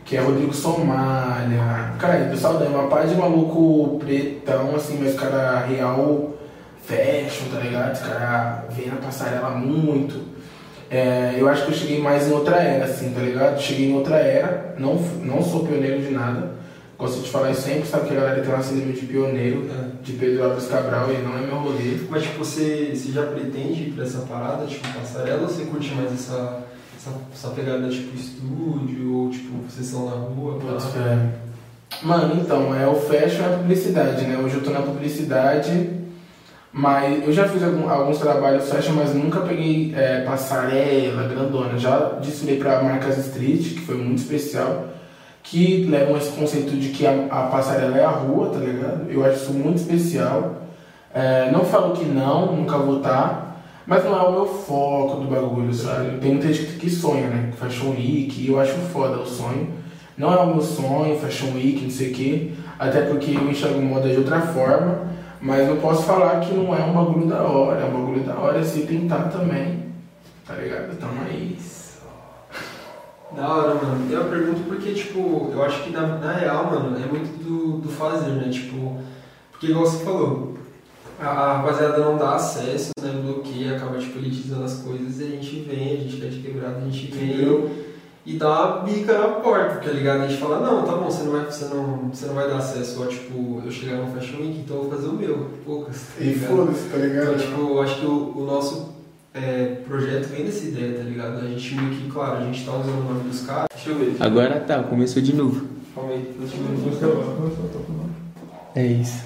[0.05, 1.95] Que é Rodrigo Somália.
[1.99, 6.35] Cara, do Saldanha, uma parte de maluco pretão, assim, mas cara real
[6.85, 7.93] fashion, tá ligado?
[7.93, 10.21] Esse cara vem na passarela muito.
[10.90, 13.61] É, eu acho que eu cheguei mais em outra era, assim, tá ligado?
[13.61, 16.51] Cheguei em outra era, não, não sou pioneiro de nada.
[16.96, 20.02] Gosto de falar isso sempre, sabe que a galera tem uma síndrome de pioneiro, É.
[20.04, 21.98] de Pedro Álvares Cabral, e não é meu rolê.
[22.09, 25.92] Mas tipo, você, você já pretende ir pra essa parada, tipo, passarela, ou você curte
[25.94, 26.61] mais essa,
[26.96, 30.59] essa, essa pegada tipo estúdio, ou tipo, sessão na rua?
[30.61, 31.44] Putz, é.
[32.02, 34.38] Mano, então, é o fashion e a publicidade, né?
[34.38, 35.90] Hoje eu tô na publicidade,
[36.72, 41.76] mas eu já fiz algum- alguns trabalhos fashion, mas nunca peguei é, passarela, grandona.
[41.78, 44.88] Já desfilei pra marcas street, que foi muito especial,
[45.44, 49.11] que levam esse conceito de que a, a passarela é a rua, tá ligado?
[49.11, 50.62] Eu acho isso muito especial.
[51.12, 55.28] É, não falo que não, nunca vou estar, mas não é o meu foco do
[55.28, 56.18] bagulho, sabe?
[56.18, 57.52] Tem muita gente que sonha, né?
[57.57, 59.68] Fashion Week, eu acho foda o sonho.
[60.16, 63.83] Não é o meu sonho, Fashion Week, não sei o quê, até porque eu enxergo
[63.83, 65.09] moda de outra forma,
[65.40, 68.35] mas não posso falar que não é um bagulho da hora, é um bagulho da
[68.35, 69.85] hora se tentar também,
[70.46, 70.92] tá ligado?
[70.92, 71.84] Então é isso.
[73.37, 74.11] Da hora, mano.
[74.11, 77.88] Eu pergunto porque, tipo, eu acho que na, na real, mano, é muito do, do
[77.88, 78.49] fazer, né?
[78.49, 79.01] Tipo,
[79.51, 80.55] porque igual você falou,
[81.20, 83.11] a, a rapaziada não dá acesso, né?
[83.23, 86.77] Bloqueia, acaba, tipo, elitizando as coisas e a gente vem, a gente quer de quebrado,
[86.79, 87.85] a gente vem
[88.27, 90.23] e dá uma bica na porta, tá ligado?
[90.23, 92.57] A gente fala, não, tá bom, você não vai, você não, você não vai dar
[92.57, 96.07] acesso a, tipo, eu chegar no Fashion Week, então eu vou fazer o meu, poucas,
[96.16, 97.35] tá E foda-se, tá ligado?
[97.35, 98.94] Então, tipo, eu acho que o, o nosso
[99.35, 101.38] é, projeto vem dessa ideia, tá ligado?
[101.44, 103.66] A gente meio que, claro, a gente tá usando o nome dos caras.
[103.75, 104.16] Deixa eu ver.
[104.20, 105.66] Agora tá, começou de novo.
[105.94, 106.62] Calma aí, deixa eu
[108.73, 108.77] ver.
[108.77, 109.25] É isso.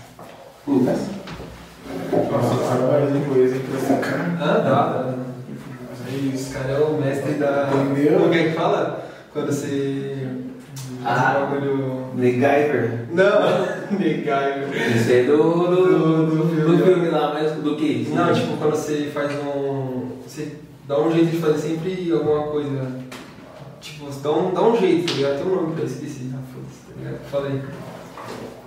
[0.67, 1.09] Nossa,
[2.77, 4.37] trabalho depois, hein, pra esse cara.
[4.41, 5.15] Ah, dá, dá.
[6.35, 7.71] Esse cara é o mestre da.
[7.91, 8.21] Entendeu?
[8.21, 9.05] Como é que fala?
[9.33, 10.27] Quando você.
[11.05, 11.47] Ah.
[11.51, 12.09] bagulho.
[12.15, 13.07] MacGyver.
[13.13, 13.41] Não,
[13.93, 14.97] MacGyver.
[14.97, 16.79] Isso é do, do, Do- do do filme.
[16.83, 18.09] filme lá, mas do que?
[18.13, 19.98] Não, tipo, quando você faz um.
[20.39, 20.53] Você
[20.87, 22.89] dá um jeito de fazer sempre alguma coisa.
[23.81, 25.39] Tipo, dá um, dá um jeito, tá ligado?
[25.43, 26.31] Tem um nome pra isso, esqueci.
[26.33, 27.21] Ah, foda-se, tá ligado?
[27.31, 27.63] Falei.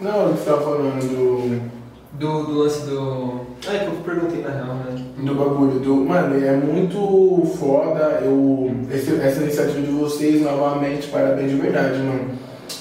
[0.02, 1.82] Não, você tava falando do.
[2.20, 3.42] Do, do lance do.
[3.68, 5.06] Ah, é que eu perguntei na real, né?
[5.18, 5.96] Do bagulho, do.
[5.96, 8.20] Mano, é muito foda.
[8.22, 12.32] Eu, esse- essa iniciativa de vocês, novamente, parabéns de verdade, mano.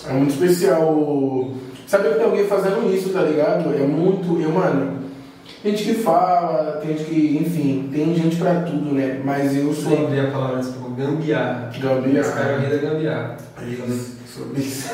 [0.09, 1.51] É muito especial.
[1.87, 3.73] Saber que tem alguém fazendo isso, tá ligado?
[3.73, 4.41] É muito.
[4.41, 5.00] Eu, mano.
[5.63, 7.39] Tem gente que fala, tem gente que.
[7.43, 9.21] Enfim, tem gente pra tudo, né?
[9.25, 9.93] Mas eu sou.
[9.93, 11.71] Lembrei a palavra, tipo, gambiarra.
[11.79, 12.21] Gambiarra.
[12.21, 13.37] Esse cara é gambiarra.
[13.69, 14.91] Isso, sobre isso.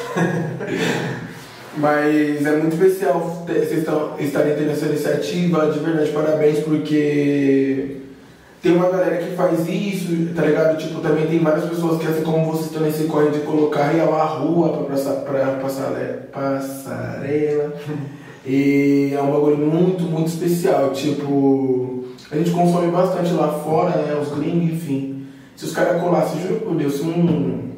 [1.76, 7.98] Mas é muito especial vocês estão- estarem tendo essa iniciativa, de verdade, parabéns, porque
[8.62, 10.78] tem uma galera que faz isso, tá ligado?
[10.78, 14.14] Tipo, também tem várias pessoas que, assim como vocês também se correm de colocar real
[14.18, 17.74] a rua pra, passar, pra passarela, passarela.
[18.46, 20.92] E é um bagulho muito, muito especial.
[20.92, 24.16] Tipo, a gente consome bastante lá fora, né?
[24.20, 25.26] Os gringos, enfim.
[25.56, 27.70] Se os caras colassem, juro por Deus, se um,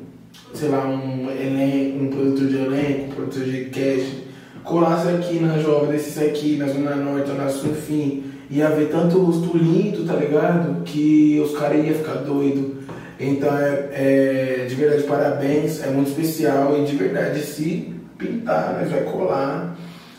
[0.53, 4.29] sei lá, um elenco, um produtor de elenco, um produtor de cash,
[4.65, 9.19] colasse aqui na Jovem, desses aqui, na Zona Norte, na Sul, enfim, ia ver tanto
[9.19, 10.83] rosto lindo, tá ligado?
[10.83, 12.79] Que os caras iam ficar doidos.
[13.21, 18.91] Então, é, é, de verdade, parabéns, é muito especial e de verdade, se pintar, nós
[18.91, 19.77] vai colar.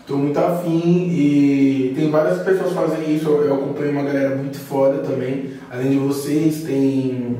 [0.10, 5.04] Tô muito afim e tem várias pessoas fazendo isso, eu acompanho uma galera muito foda
[5.04, 5.52] também.
[5.69, 7.38] Além de vocês, tem,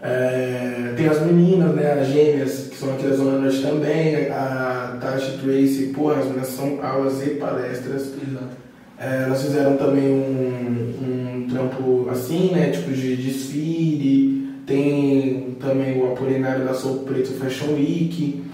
[0.00, 4.98] é, tem as meninas, né, as gêmeas, que são aqui da Zona Norte também, a
[5.00, 8.02] Tati Tracy, porra, as meninas são aulas e palestras.
[8.02, 8.56] Exato.
[9.00, 12.70] É, elas fizeram também um, um trampo assim, né?
[12.70, 14.46] Tipo de desfile.
[14.64, 18.44] Tem também o Apolinário da Soul Preto Fashion Week.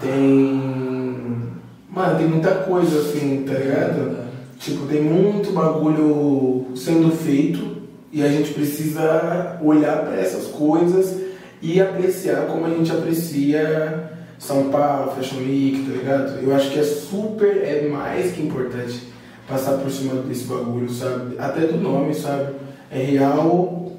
[0.00, 1.61] Tem.
[1.92, 4.16] Mano, tem muita coisa assim, tá ligado?
[4.58, 11.20] Tipo, tem muito bagulho sendo feito e a gente precisa olhar para essas coisas
[11.60, 16.42] e apreciar como a gente aprecia São Paulo, Fashion Week, tá ligado?
[16.42, 19.02] Eu acho que é super, é mais que importante
[19.46, 21.36] passar por cima desse bagulho, sabe?
[21.38, 22.54] Até do nome, sabe?
[22.90, 23.92] É real,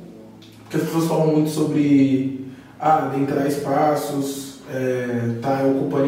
[0.68, 2.48] que as pessoas falam muito sobre
[2.80, 6.08] ah, adentrar espaços, é, tá ocupando,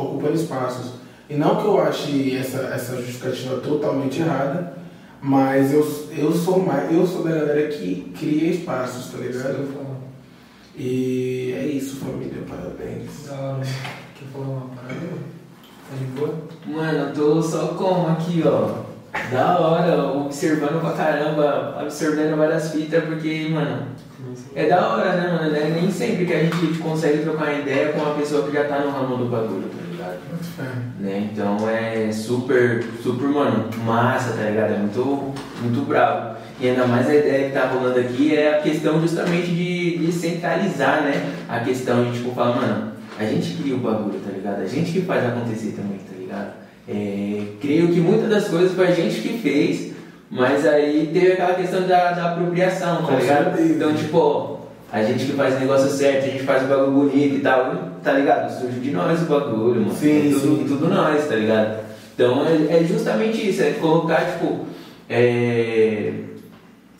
[0.00, 0.95] ocupando espaços.
[1.28, 4.74] E não que eu ache essa, essa justificativa totalmente errada,
[5.20, 5.80] mas eu,
[6.16, 9.66] eu sou mais, eu sou da galera que cria espaços, tá ligado?
[10.76, 13.26] E é isso, família, parabéns.
[13.26, 13.60] Da hora.
[13.60, 15.36] Quer falar uma parada?
[15.88, 16.34] Tá de boa?
[16.66, 18.84] Mano, eu tô só como aqui, ó.
[19.32, 23.86] Da hora, observando pra caramba, absorvendo várias fitas, porque, mano,
[24.54, 25.56] é da hora, né, mano?
[25.56, 28.64] É nem sempre que a gente consegue trocar uma ideia com uma pessoa que já
[28.64, 29.85] tá no ramo do bagulho, tá.
[30.98, 31.30] Né?
[31.32, 34.74] Então é super, super, mano, massa, tá ligado?
[34.74, 36.36] É muito, muito bravo.
[36.58, 40.12] E ainda mais a ideia que tá rolando aqui é a questão justamente de, de
[40.12, 41.34] centralizar, né?
[41.48, 44.62] A questão de, tipo, falar, mano, a gente cria o bagulho, tá ligado?
[44.62, 46.52] A gente que faz acontecer também, tá ligado?
[46.88, 49.92] É, creio que muitas das coisas foi a gente que fez,
[50.30, 53.60] mas aí teve aquela questão da, da apropriação, tá ligado?
[53.60, 54.55] Então, tipo,
[54.96, 57.74] a gente que faz o negócio certo, a gente faz o bagulho bonito e tal,
[58.02, 58.50] tá ligado?
[58.50, 59.94] Surge de nós o bagulho, mano.
[59.94, 60.64] Sim, é tudo, sim.
[60.66, 61.80] tudo nós, tá ligado?
[62.14, 64.64] Então é, é justamente isso, é colocar, tipo,
[65.08, 66.12] é,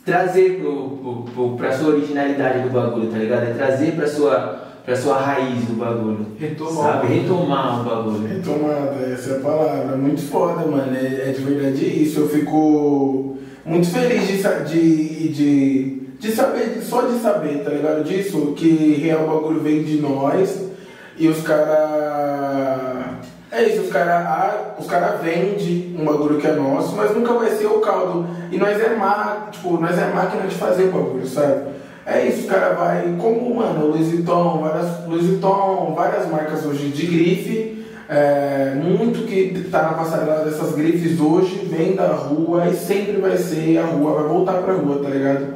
[0.05, 3.45] trazer pro, pro, pro, pra sua originalidade do bagulho, tá ligado?
[3.45, 6.27] É trazer pra sua, pra sua raiz do bagulho.
[6.39, 6.75] Retomar.
[6.75, 7.15] Sabe?
[7.15, 8.29] Retomar o bagulho.
[8.29, 9.97] Retomada, essa é a palavra.
[9.97, 10.95] Muito foda, mano.
[10.95, 12.21] É, é de verdade isso.
[12.21, 18.05] Eu fico muito feliz de, de, de, de saber, só de saber, tá ligado?
[18.05, 20.71] Disso, que real bagulho vem de nós
[21.17, 23.17] e os caras.
[23.51, 27.51] É isso, os caras os cara vendem um bagulho que é nosso, mas nunca vai
[27.51, 28.27] ser o caldo.
[28.51, 31.77] E nós é, ma, tipo, nós é máquina de fazer o bagulho, sabe?
[32.05, 36.89] É isso, o cara vai, como, mano, Louis Vuitton, várias, Louis Vuitton, várias marcas hoje
[36.89, 42.75] de grife, é, muito que tá na passarela dessas grifes hoje vem da rua e
[42.75, 45.47] sempre vai ser a rua, vai voltar pra rua, tá ligado?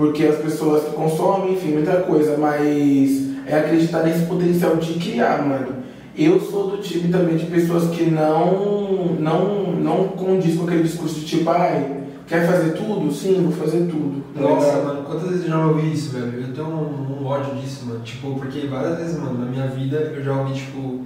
[0.00, 5.46] Porque as pessoas que consomem, enfim, muita coisa, mas é acreditar nesse potencial de criar,
[5.46, 5.74] mano.
[6.16, 11.20] Eu sou do time também de pessoas que não, não, não condiz com aquele discurso
[11.20, 13.12] de tipo, ai, quer fazer tudo?
[13.12, 14.24] Sim, vou fazer tudo.
[14.34, 14.84] tá Nossa, ligado?
[14.86, 16.46] mano, quantas vezes eu já ouvi isso, velho?
[16.48, 18.00] Eu tenho um, um ódio disso, mano.
[18.00, 21.02] Tipo, porque várias vezes, mano, na minha vida eu já ouvi, tipo,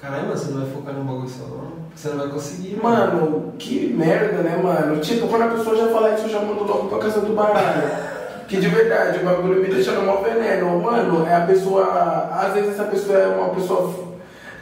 [0.00, 1.72] caralho, mano, você não vai focar num bagulho só, não?
[1.92, 3.20] Você não vai conseguir, mano.
[3.20, 5.00] Mano, que merda, né, mano?
[5.00, 8.14] Tipo, quando a pessoa já fala isso, eu já mando logo pra casa do baralho.
[8.48, 10.80] Que de verdade o bagulho me deixa no mau veneno.
[10.80, 12.30] Mano, é a pessoa.
[12.32, 14.06] Às vezes essa pessoa é uma pessoa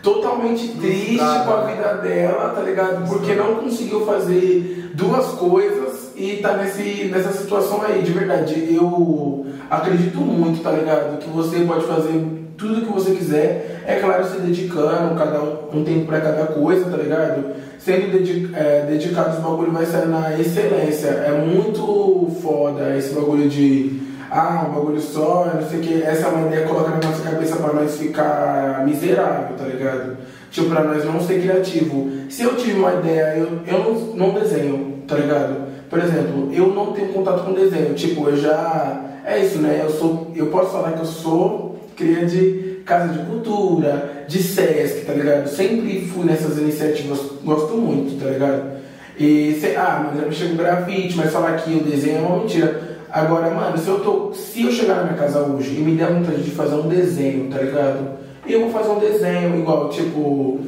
[0.02, 3.08] totalmente triste com a vida dela, tá ligado?
[3.08, 8.68] Porque não conseguiu fazer duas coisas e tá nesse, nessa situação aí, de verdade.
[8.74, 11.18] Eu acredito muito, tá ligado?
[11.18, 15.84] Que você pode fazer tudo que você quiser, é claro, se dedicando, cada um, um
[15.84, 17.44] tempo pra cada coisa, tá ligado?
[17.84, 18.16] Sendo
[18.56, 21.08] é, dedicado, os bagulho vai sair na excelência.
[21.08, 26.28] É muito foda esse bagulho de ah, um bagulho só, não sei o que, essa
[26.28, 30.16] é uma ideia coloca na nossa cabeça pra nós ficar miserável, tá ligado?
[30.50, 32.10] Tipo, pra nós não ser criativo.
[32.30, 35.68] Se eu tive uma ideia, eu, eu não, não desenho, tá ligado?
[35.90, 39.02] Por exemplo, eu não tenho contato com desenho, tipo, eu já.
[39.26, 39.80] É isso, né?
[39.84, 40.32] Eu sou.
[40.34, 45.48] Eu posso falar que eu sou cria de casa de cultura, de SESC, tá ligado?
[45.48, 48.74] Sempre fui nessas iniciativas, gosto muito, tá ligado?
[49.18, 52.38] E, cê, ah, mas eu mexer com grafite, mas falar que o desenho é uma
[52.38, 52.98] mentira.
[53.10, 56.12] Agora, mano, se eu, tô, se eu chegar na minha casa hoje e me der
[56.12, 58.24] vontade de fazer um desenho, tá ligado?
[58.46, 60.60] Eu vou fazer um desenho igual, tipo.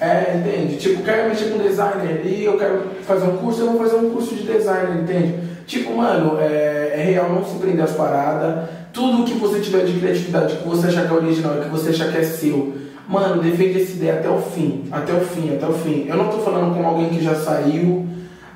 [0.00, 0.78] É, entende?
[0.78, 4.10] Tipo, quero mexer com designer e eu quero fazer um curso, eu vou fazer um
[4.10, 5.51] curso de designer, entende?
[5.66, 8.68] Tipo, mano, é, é real não se prender às paradas.
[8.92, 12.10] Tudo que você tiver de criatividade, que você achar que é original, que você achar
[12.10, 12.74] que é seu,
[13.08, 14.84] mano, defende essa ideia até o fim.
[14.90, 16.06] Até o fim, até o fim.
[16.08, 18.06] Eu não tô falando com alguém que já saiu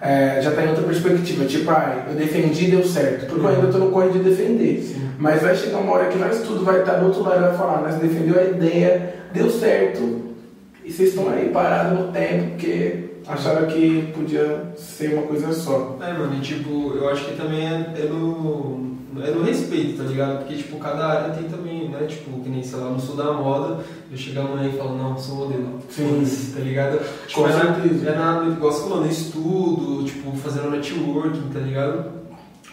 [0.01, 1.45] é, já está em outra perspectiva.
[1.45, 3.27] Tipo, ah, eu defendi deu certo.
[3.27, 4.83] Porque eu ainda estou no corre de defender.
[4.83, 5.09] Sim.
[5.19, 7.57] Mas vai chegar uma hora que nós tudo vai estar do outro lado e vai
[7.57, 10.27] falar, nós defendeu a ideia, deu certo.
[10.85, 15.99] E vocês estão aí parados no tempo porque acharam que podia ser uma coisa só.
[16.01, 20.05] É, mano, e tipo, eu acho que também é, é no é no respeito, tá
[20.05, 20.39] ligado?
[20.39, 22.07] Porque, tipo, cada área tem também, né?
[22.07, 25.17] Tipo, que nem, sei lá, não sou da moda, eu chego amanhã e falo, não,
[25.17, 25.81] sou modelo.
[25.89, 26.53] Sim.
[26.55, 27.01] Tá ligado?
[27.27, 28.11] Tipo, Com é, certeza.
[28.11, 32.17] é na, igual você falou, no estudo, tipo, fazendo networking, tá ligado?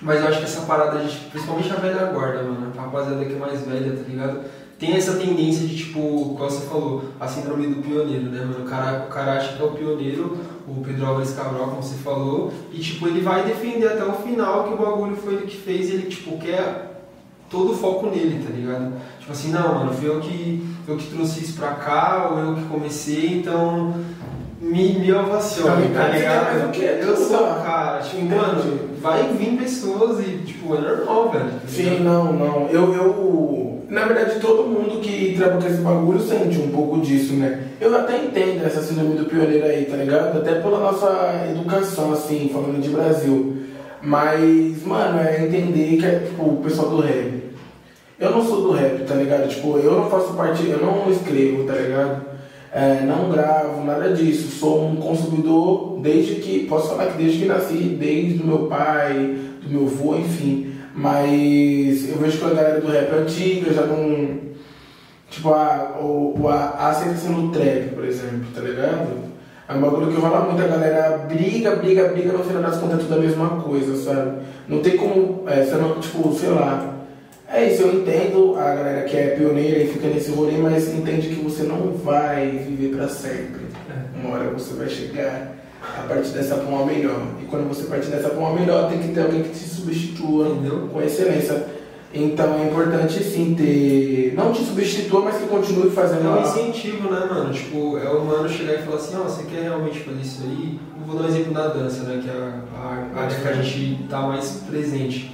[0.02, 3.24] Mas eu acho que essa parada, a gente, principalmente a velha guarda, mano, a rapaziada
[3.24, 4.42] que é mais velha, tá ligado?
[4.84, 8.66] Tem essa tendência de, tipo, como você falou, a síndrome do pioneiro, né, mano?
[8.66, 11.96] O cara, o cara acha que é o pioneiro, o Pedro Álvares Cabral, como você
[12.04, 15.56] falou, e tipo, ele vai defender até o final que o bagulho foi ele que
[15.56, 17.02] fez, ele tipo quer
[17.50, 18.92] todo o foco nele, tá ligado?
[19.22, 22.56] Tipo assim, não, mano, foi eu que, eu que trouxe isso pra cá, ou eu
[22.56, 23.94] que comecei, então
[24.60, 26.60] me, me ovacione, tá, tá ligado?
[26.60, 30.82] Mas o que Eu sou o cara, tipo, mano, vai vir pessoas e, tipo, é
[30.82, 31.52] normal, velho.
[31.52, 32.68] Tá Sim, não, não.
[32.68, 33.83] Eu, eu.
[33.94, 37.68] Na verdade, todo mundo que trabalha com esse bagulho sente um pouco disso, né?
[37.80, 40.36] Eu até entendo essa síndrome do pioneiro aí, tá ligado?
[40.36, 43.56] Até pela nossa educação, assim, falando de Brasil.
[44.02, 47.44] Mas, mano, é entender que é, tipo, o pessoal do rap.
[48.20, 49.48] Eu não sou do rap, tá ligado?
[49.48, 52.34] Tipo, eu não faço parte, eu não escrevo, tá ligado?
[52.74, 54.60] é, não gravo, nada disso.
[54.60, 59.38] Sou um consumidor desde que, posso falar que desde que nasci, desde do meu pai,
[59.62, 60.73] do meu avô, enfim.
[60.96, 64.54] Mas eu vejo que a galera do rap antiga já não.
[65.30, 69.34] Tipo, a, o, a, a aceitação do trap, por exemplo, tá ligado?
[69.68, 73.00] É um bagulho que rola muito, a galera briga, briga, briga, no final das contas
[73.00, 74.42] é tudo a mesma coisa, sabe?
[74.68, 76.94] Não tem como, é, você não, tipo, sei lá,
[77.48, 81.30] é isso, eu entendo a galera que é pioneira e fica nesse rolê, mas entende
[81.30, 83.62] que você não vai viver para sempre.
[83.90, 84.20] É.
[84.20, 85.56] Uma hora você vai chegar
[85.98, 87.20] a partir dessa pra uma melhor.
[87.42, 90.48] E quando você partir dessa pra uma melhor, tem que ter alguém que te substitua
[90.48, 90.90] Entendeu?
[90.92, 91.66] com excelência.
[92.14, 94.34] Então é importante sim ter.
[94.36, 96.28] Não te substitua, mas que continue fazendo.
[96.28, 97.52] É um incentivo, né, mano?
[97.52, 100.44] Tipo, é o mano chegar e falar assim: ó, oh, você quer realmente fazer isso
[100.44, 100.80] aí?
[101.00, 102.22] Eu vou dar um exemplo da dança, né?
[102.24, 105.33] Que é a, a área que a gente tá mais presente.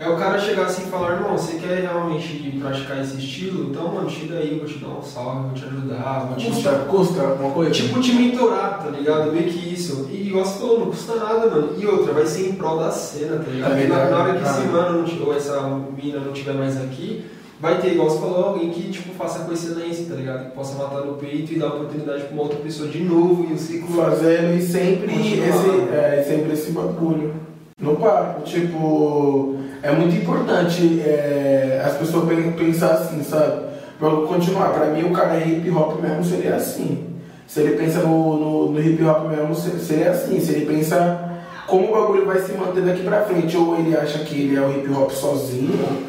[0.00, 3.68] É o cara chegar assim e falar, irmão, você quer realmente praticar esse estilo?
[3.68, 6.70] Então, mano, chega aí, vou te dar um salve, vou te ajudar, vou te Custa,
[6.88, 7.70] custa alguma coisa?
[7.70, 9.30] Tipo, te mentorar, tá ligado?
[9.30, 10.08] Meio que isso.
[10.10, 11.74] E igual você falou, não custa nada, mano.
[11.76, 13.72] E outra, vai ser em prol da cena, tá ligado?
[13.72, 15.60] Tá na, na hora que esse mano não, ou essa
[15.94, 17.26] mina não tiver mais aqui,
[17.60, 20.46] vai ter, igual você falou, alguém que tipo, faça com excelência, tá ligado?
[20.46, 23.52] Que possa matar no peito e dar oportunidade pra uma outra pessoa de novo e
[23.52, 23.94] o ciclo.
[23.94, 27.34] Fazendo e sempre esse, é, sempre esse bagulho.
[27.78, 33.62] No papo, tipo é muito importante é, as pessoas pensar assim, sabe?
[33.98, 34.70] Pra continuar.
[34.70, 37.06] Pra mim, o cara é hip hop mesmo seria assim.
[37.46, 40.40] Se ele pensa no, no, no hip hop mesmo, seria assim.
[40.40, 41.30] Se ele pensa
[41.66, 44.60] como o bagulho vai se manter daqui pra frente, ou ele acha que ele é
[44.60, 46.08] o hip hop sozinho,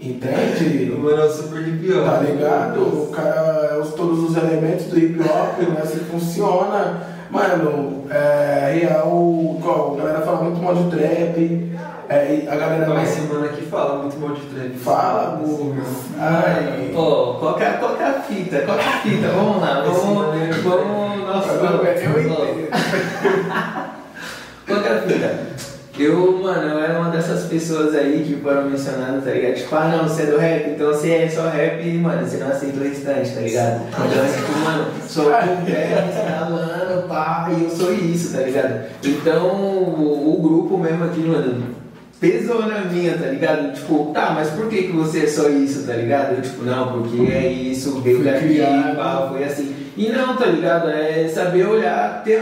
[0.00, 0.92] entende?
[0.92, 2.04] O mano é super hip hop.
[2.04, 2.80] Tá ligado?
[2.80, 5.80] O cara, os, todos os elementos do hip hop, né?
[5.82, 7.12] Assim funciona.
[7.30, 11.71] Mano, é real, igual, a galera fala muito mal de trap.
[12.12, 14.76] É, a galera mais semana aqui fala muito mal de trap.
[14.76, 15.80] Fala, Guga.
[16.18, 16.90] Ai.
[16.92, 18.60] Pô, qual que, é, qual que é a fita?
[18.66, 19.28] Qual que é a fita?
[19.28, 20.02] Vamos lá, vamos.
[20.62, 21.26] Vamos.
[21.26, 22.68] Nossa, eu entendo.
[24.66, 25.52] qual que é a fita?
[25.98, 29.54] Eu, mano, eu era uma dessas pessoas aí que foram mencionadas, tá ligado?
[29.54, 32.36] Tipo, ah não, você é do rap, então você é só rap e, mano, você
[32.38, 33.82] não aceita o restante, tá ligado?
[33.88, 38.84] Então, tipo, mano, sou completo, falando, pá, e eu sou isso, tá ligado?
[39.02, 41.82] Então, o, o grupo mesmo aqui, mano,
[42.22, 43.74] pesou na minha, tá ligado?
[43.74, 46.36] Tipo, tá, mas por que, que você é só isso, tá ligado?
[46.36, 48.60] Eu, tipo, não, porque é isso, veio daqui,
[48.96, 49.74] pá, foi assim.
[49.96, 50.88] E não, tá ligado?
[50.88, 52.40] É saber olhar, ter,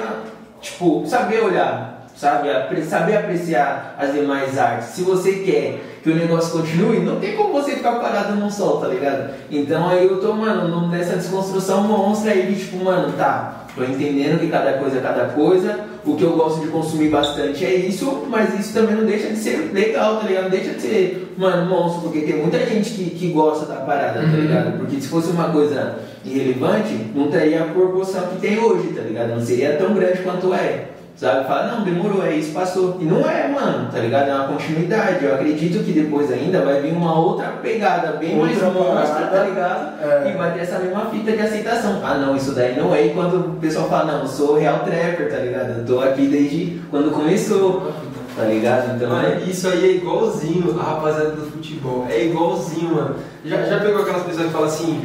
[0.61, 2.51] tipo, saber olhar sabe?
[2.83, 4.89] Saber apreciar as demais artes.
[4.89, 8.79] Se você quer que o negócio continue, não tem como você ficar parado num sol,
[8.79, 9.31] tá ligado?
[9.51, 14.49] Então aí eu tô, mano, nessa desconstrução monstra aí tipo, mano, tá, tô entendendo que
[14.49, 18.59] cada coisa é cada coisa, o que eu gosto de consumir bastante é isso, mas
[18.59, 20.45] isso também não deixa de ser legal, tá ligado?
[20.45, 24.21] Não deixa de ser, mano, monstro, porque tem muita gente que, que gosta da parada,
[24.21, 24.41] tá uhum.
[24.41, 24.79] ligado?
[24.79, 29.31] Porque se fosse uma coisa irrelevante, não teria a proporção que tem hoje, tá ligado?
[29.31, 30.89] Não seria tão grande quanto é.
[31.21, 31.47] Sabe?
[31.47, 32.97] Fala, não, demorou, é isso, passou.
[32.99, 34.31] E não é, mano, tá ligado?
[34.31, 35.23] É uma continuidade.
[35.23, 39.45] Eu acredito que depois ainda vai vir uma outra pegada bem outra mais monstra, tá
[39.45, 40.01] ligado?
[40.03, 40.31] É.
[40.31, 42.01] E vai ter essa mesma fita de aceitação.
[42.03, 43.05] Ah, não, isso daí não é.
[43.05, 45.81] E quando o pessoal fala, não, eu sou real trapper, tá ligado?
[45.81, 47.93] Eu tô aqui desde quando começou.
[48.35, 48.97] Tá ligado?
[48.97, 49.41] Então, mano, é...
[49.41, 52.07] isso aí é igualzinho a rapaziada do futebol.
[52.09, 53.17] É igualzinho, mano.
[53.45, 55.05] Já, já pegou aquelas pessoas que falam assim,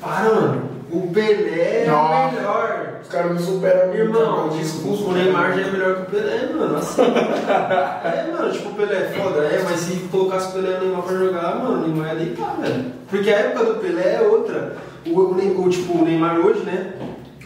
[0.00, 0.62] para, mano,
[0.92, 4.00] o Pelé é o melhor caras me superam muito.
[4.00, 6.76] Irmão, desculpa, o Neymar já é melhor que o Pelé, mano.
[6.76, 7.02] Assim.
[7.02, 10.80] é, mano, tipo, o Pelé é foda, é, mas se colocasse o Pelé e o
[10.80, 12.84] Neymar pra jogar, mano, o Neymar ia deitar, velho.
[13.08, 14.76] Porque a época do Pelé é outra.
[15.06, 16.94] O, o, o, tipo, o Neymar hoje, né?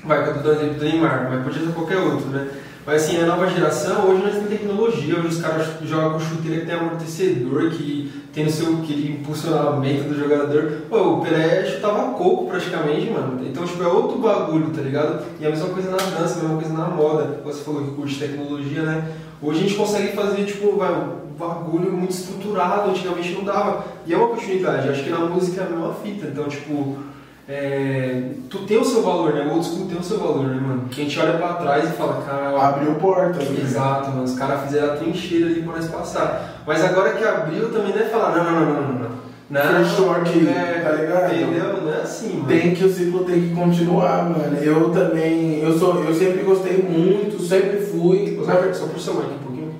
[0.05, 2.49] Vai, que eu tô dando exemplo do Neymar, mas podia ser qualquer outro, né?
[2.87, 6.61] Mas assim, a nova geração, hoje nós temos tecnologia, hoje os caras jogam com chuteira
[6.61, 10.82] que tem amortecedor, que tem no seu que impulsionamento do jogador.
[10.91, 13.41] Pô, o Pelé chutava coco praticamente, mano.
[13.47, 15.24] Então, tipo, é outro bagulho, tá ligado?
[15.41, 17.41] E a mesma coisa na dança, a mesma coisa na moda.
[17.43, 19.12] Você falou que curte tecnologia, né?
[19.41, 23.82] Hoje a gente consegue fazer, tipo, vai, um bagulho muito estruturado, antigamente não dava.
[24.07, 26.26] E é uma continuidade, acho que na música é a mesma fita.
[26.26, 26.99] Então, tipo,
[27.47, 29.47] é, tu tem o seu valor, né?
[29.47, 30.88] O old school tem o seu valor, né, mano?
[30.90, 32.59] Que a gente olha pra trás e fala, cara.
[32.59, 33.61] Abriu portas, né?
[33.62, 34.24] Exato, mano.
[34.24, 36.62] Os caras fizeram a trincheira ali pra nós passar.
[36.66, 39.24] Mas agora que abriu também não é falar, não, não, não, não, não.
[39.51, 41.34] Não, Fechou aqui, é, tá ligado?
[41.34, 41.82] Entendeu?
[41.82, 42.49] Não é assim, mano.
[42.49, 44.57] Tem que o ciclo tem que continuar, mano.
[44.57, 48.40] Eu também, eu sou, eu sempre gostei muito, sempre fui.
[48.42, 49.74] Só, só por seu aqui um pouquinho.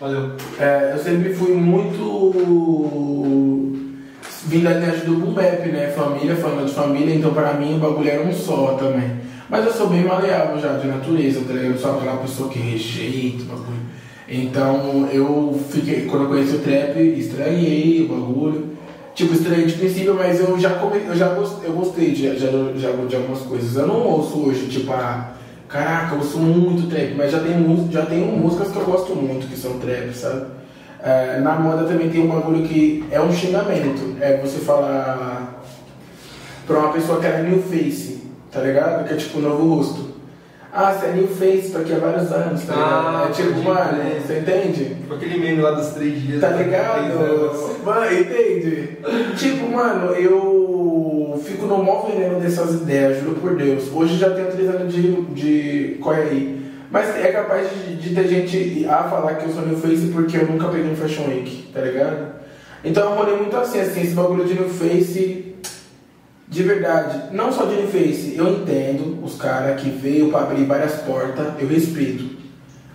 [0.00, 0.30] Valeu.
[0.58, 2.32] É, eu sempre fui muito
[4.46, 5.88] vim da linhagem do boom bap, né?
[5.88, 9.10] Família, falando de família, então pra mim o bagulho era um só também.
[9.48, 11.72] Mas eu sou bem maleável já, de natureza, tá ligado?
[11.72, 13.86] Eu sou aquela pessoa que rejeita o bagulho.
[14.28, 18.76] Então eu fiquei, quando eu conheci o trap, estranhei o bagulho.
[19.14, 23.16] Tipo, estranhei de princípio, mas eu já, come, eu já gostei, eu gostei de, de
[23.16, 23.74] algumas coisas.
[23.76, 25.32] Eu não ouço hoje, tipo, ah,
[25.68, 27.54] caraca, eu ouço muito trap, mas já tem,
[27.90, 30.46] já tenho músicas que eu gosto muito, que são trap, sabe?
[31.06, 34.16] É, na moda também tem um bagulho que é um xingamento.
[34.20, 35.62] É você falar
[36.66, 39.06] pra uma pessoa que é new face, tá ligado?
[39.06, 40.16] Que é tipo um novo rosto.
[40.72, 42.90] Ah, você é new face, tô aqui há vários anos, tá ligado?
[42.90, 44.20] Ah, é tipo, mano, é.
[44.20, 44.84] você entende?
[44.96, 46.40] Tipo aquele meme lá dos três dias.
[46.40, 46.64] Tá né?
[46.64, 47.84] ligado?
[47.84, 48.98] Mano, entende?
[49.36, 53.84] tipo, mano, eu fico no maior veneno dessas ideias, juro por Deus.
[53.94, 58.86] Hoje já tenho três anos de, de aí mas é capaz de, de, ter gente
[58.86, 61.80] a falar que eu sou New Face porque eu nunca peguei um Fashion Week, tá
[61.80, 62.36] ligado?
[62.84, 65.54] Então eu rolei muito assim, assim, esse bagulho de New Face,
[66.48, 70.64] de verdade, não só de New Face, eu entendo os caras que veio para abrir
[70.64, 72.36] várias portas, eu respeito.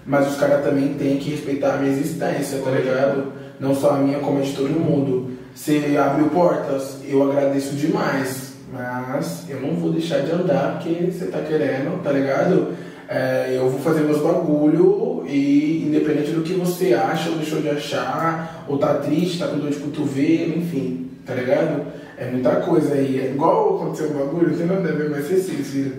[0.05, 3.33] Mas os caras também têm que respeitar a minha existência, tá ligado?
[3.59, 5.37] Não só a minha, como a de todo mundo.
[5.53, 8.53] Você abriu portas, eu agradeço demais.
[8.71, 12.73] Mas eu não vou deixar de andar porque você tá querendo, tá ligado?
[13.13, 17.67] É, eu vou fazer meus bagulho e independente do que você acha ou deixou de
[17.67, 21.87] achar, ou tá triste, tá com dor de cotovelo, enfim, tá ligado?
[22.17, 23.19] É muita coisa aí.
[23.19, 25.93] É igual aconteceu um bagulho, você não deve mais ser filho.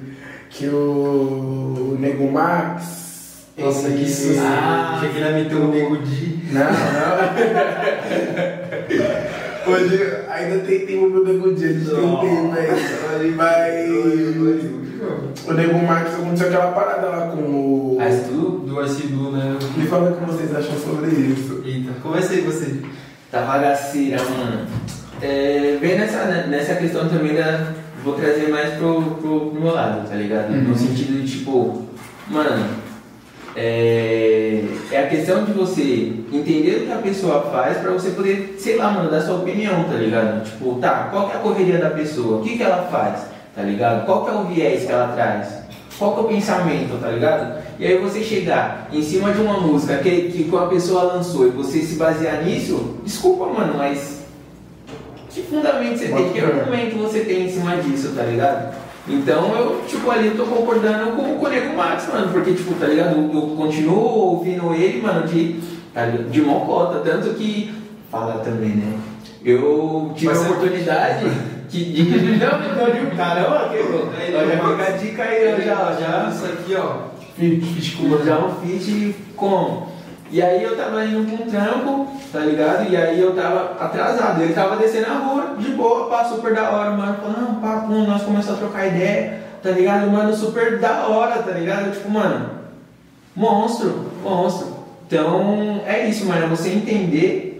[0.48, 3.44] Que o, o Nego Max.
[3.58, 4.40] Nossa, que susto.
[4.40, 6.38] Ah, Achei que ele ia meter o Nego Di.
[6.50, 6.72] Não, não.
[9.74, 13.82] Hoje ainda tem tempo pro Nego Di, a gente tem tempo aí.
[15.46, 17.98] O Nego Marques aconteceu aquela parada lá com o.
[18.08, 18.60] Ice Blue?
[18.60, 19.56] Do Ice Blue, né?
[19.76, 21.62] Me fala o que vocês acham sobre isso.
[21.64, 22.80] Eita, comecei você.
[23.30, 24.66] Tá bagaceira, mano.
[25.20, 27.72] É, bem nessa, nessa questão também da.
[28.04, 30.52] Vou trazer mais pro, pro, pro meu lado, tá ligado?
[30.52, 30.62] Uhum.
[30.62, 31.86] No sentido de tipo,
[32.28, 32.66] mano,
[33.54, 38.56] é, é, a questão de você entender o que a pessoa faz pra você poder,
[38.58, 40.42] sei lá, mano, dar sua opinião, tá ligado?
[40.44, 42.40] Tipo, tá, qual que é a correria da pessoa?
[42.40, 43.31] O que, que ela faz?
[43.54, 44.06] Tá ligado?
[44.06, 45.62] Qual que é o viés que ela traz?
[45.98, 47.62] Qual que é o pensamento, tá ligado?
[47.78, 51.50] E aí você chegar em cima de uma música que, que uma pessoa lançou e
[51.50, 54.22] você se basear nisso, desculpa, mano, mas
[55.30, 56.32] que fundamento você tem?
[56.32, 58.74] Que argumento você tem em cima disso, tá ligado?
[59.08, 62.86] Então eu, tipo, ali eu tô concordando com, o Nego Max, mano, porque, tipo, tá
[62.86, 63.16] ligado?
[63.16, 65.60] Eu, eu continuo ouvindo ele, mano, de,
[65.92, 67.74] tá de mocota, tanto que
[68.10, 68.98] fala também, né?
[69.44, 71.24] Eu tive Mas a oportunidade
[71.72, 72.36] que, de.
[72.36, 74.12] Não, não, de um caramba, que eu.
[74.12, 76.28] Já fica a dica aí, ó, já, já.
[76.28, 77.12] Isso aqui, ó.
[77.34, 79.88] Fit com Já um fit como?
[80.30, 82.90] E aí eu tava indo pra um trampo, tá ligado?
[82.90, 86.70] E aí eu tava atrasado, ele tava descendo a rua, de boa, pá, super da
[86.70, 87.16] hora, mano.
[87.16, 90.10] Falou, não, pum, nós começamos a trocar ideia, tá ligado?
[90.10, 91.92] Mano, super da hora, tá ligado?
[91.92, 92.50] Tipo, mano,
[93.34, 94.68] monstro, monstro.
[95.06, 97.51] Então, é isso, mano, é você entender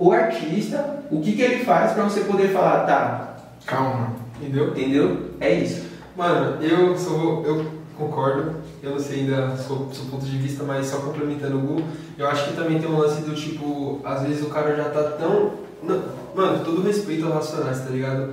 [0.00, 3.36] o artista, o que que ele faz pra você poder falar, tá,
[3.66, 4.08] Calma.
[4.40, 4.68] Entendeu?
[4.70, 5.30] entendeu?
[5.38, 5.84] É isso.
[6.16, 7.44] Mano, eu sou.
[7.44, 7.64] Eu
[7.96, 8.54] concordo.
[8.82, 9.76] Eu não sei ainda seu,
[10.10, 11.82] ponto de vista, mas só complementando o Gu,
[12.16, 15.02] eu acho que também tem um lance do tipo, às vezes o cara já tá
[15.02, 15.52] tão.
[15.82, 16.02] não-
[16.34, 18.32] mano, todo respeito aos racionais, tá ligado?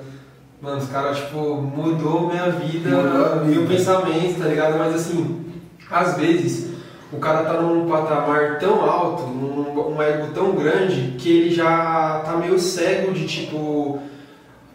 [0.61, 3.59] Mano, os caras, tipo, mudou minha vida, Mudou vida.
[3.59, 4.77] meu pensamento, tá ligado?
[4.79, 5.45] Mas assim,
[5.91, 6.66] às vezes
[7.11, 12.21] o cara tá num patamar tão alto, num um ego tão grande, que ele já
[12.25, 14.01] tá meio cego de tipo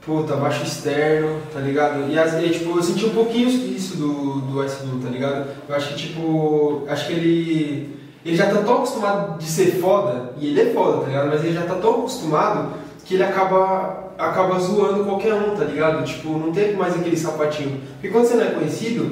[0.04, 2.10] puta, baixo externo, tá ligado?
[2.10, 5.46] E vezes, tipo, eu senti um pouquinho isso do, do Ice Blue, tá ligado?
[5.68, 8.02] Eu acho que, tipo, acho que ele.
[8.24, 11.28] Ele já tá tão acostumado de ser foda, e ele é foda, tá ligado?
[11.28, 12.74] Mas ele já tá tão acostumado
[13.04, 16.04] que ele acaba, acaba zoando qualquer um, tá ligado?
[16.04, 17.80] Tipo, não tem mais aquele sapatinho.
[17.94, 19.10] Porque quando você não é conhecido,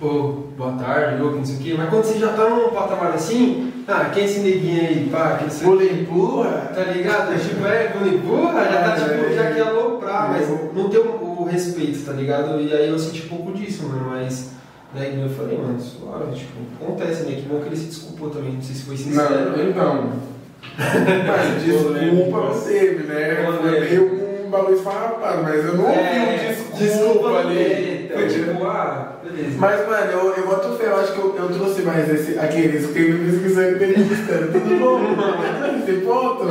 [0.00, 3.12] ô, boa tarde, que não sei o quê, mas quando você já tá num patamar
[3.12, 5.66] assim, ah, quem é esse neguinho aí, pá, que não sei.
[5.66, 6.72] Pula empurra.
[6.74, 7.40] Tá ligado?
[7.40, 10.70] Tipo, é, quando empurra, já tá É, tipo, é, já quer aloprar, mas é.
[10.74, 12.60] não tem o, o respeito, tá ligado?
[12.60, 14.58] E aí eu senti pouco disso, mano, mas.
[14.94, 17.36] Né, como eu falei, mano, suave, tipo, acontece, né?
[17.36, 19.56] Que bom que ele se desculpou também, não sei se foi sincero.
[19.56, 20.12] Não, então.
[20.78, 23.44] Mas desculpa não teve, né?
[23.44, 27.54] Foi meio um bagulho esfarrapado, mas eu não ouvi É, um desculpa, ali.
[27.54, 29.56] dele, Foi tipo, ah, beleza.
[29.58, 32.86] Mas, mano, eu, eu boto fé, eu acho que eu, eu trouxe mais esse, aqueles
[32.86, 34.52] que me pesquisando e entrevistando.
[34.52, 35.00] Tudo bom?
[35.78, 36.46] Esse ponto.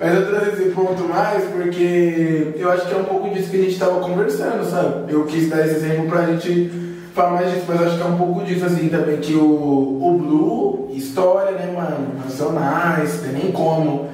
[0.00, 3.56] Mas eu trouxe esse ponto mais porque eu acho que é um pouco disso que
[3.56, 5.12] a gente tava conversando, sabe?
[5.12, 6.70] Eu quis dar esse exemplo pra gente
[7.14, 9.42] falar mais disso, mas eu acho que é um pouco disso assim também, que o,
[9.42, 12.14] o Blue, história, né, mano?
[12.24, 14.08] Nacionais, tem nem como.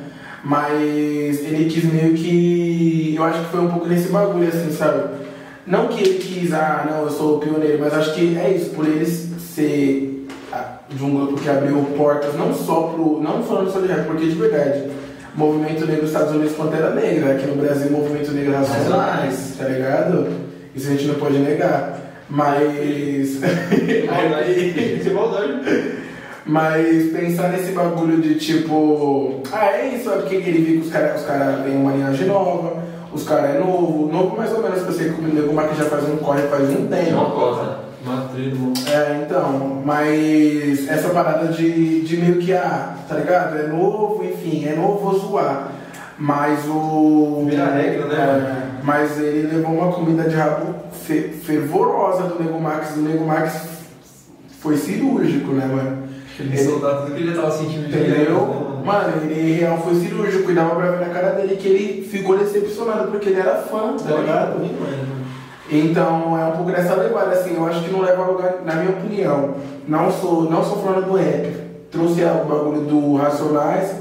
[0.44, 3.14] Mas ele quis meio que.
[3.16, 5.24] Eu acho que foi um pouco nesse bagulho, assim, sabe?
[5.66, 8.70] Não que ele quis, ah, não, eu sou o pioneiro, mas acho que é isso,
[8.70, 13.22] por ele ser ah, de um grupo que abriu portas não só pro.
[13.22, 14.90] Não falando só de rap, porque de verdade,
[15.34, 20.28] movimento negro nos Estados Unidos Pantera Negra, aqui no Brasil movimento negro racionais, tá ligado?
[20.76, 22.00] Isso a gente não pode negar.
[22.28, 23.40] Mas.
[24.10, 25.00] Maldade.
[25.02, 26.03] Que maldade.
[26.46, 30.92] Mas pensar nesse bagulho de tipo, ah, é isso, é porque ele viu que os
[30.92, 32.82] caras os cara têm uma linhagem nova,
[33.12, 35.74] os caras é novo, novo mais ou menos, que eu sei que o Nego Marque
[35.76, 37.16] já faz um corre faz um tempo.
[38.04, 38.74] Matreiro, mano.
[38.92, 43.56] É, então, mas essa parada de, de meio que, ah, tá ligado?
[43.56, 45.68] É novo, enfim, é novo, vou zoar.
[46.18, 47.46] Mas o.
[47.48, 48.14] Vira regra, né?
[48.16, 52.94] É, mas ele levou uma comida de rabo fe- fervorosa do Nego Max.
[52.94, 53.68] O Nego Max
[54.60, 56.03] foi cirúrgico, né, mano?
[56.38, 58.38] Ele soltar tudo que ele já tava sentindo de Entendeu?
[58.40, 59.22] né, mano?
[59.30, 63.10] Ele real foi cirúrgico e dava pra ver na cara dele que ele ficou decepcionado
[63.10, 64.60] porque ele era fã, tá ligado?
[65.70, 68.74] Então é um pouco dessa levada, assim, eu acho que não leva a lugar, na
[68.74, 69.54] minha opinião.
[69.88, 71.54] Não sou, não sou falando do rap.
[71.90, 73.94] Trouxe o bagulho do Racionais,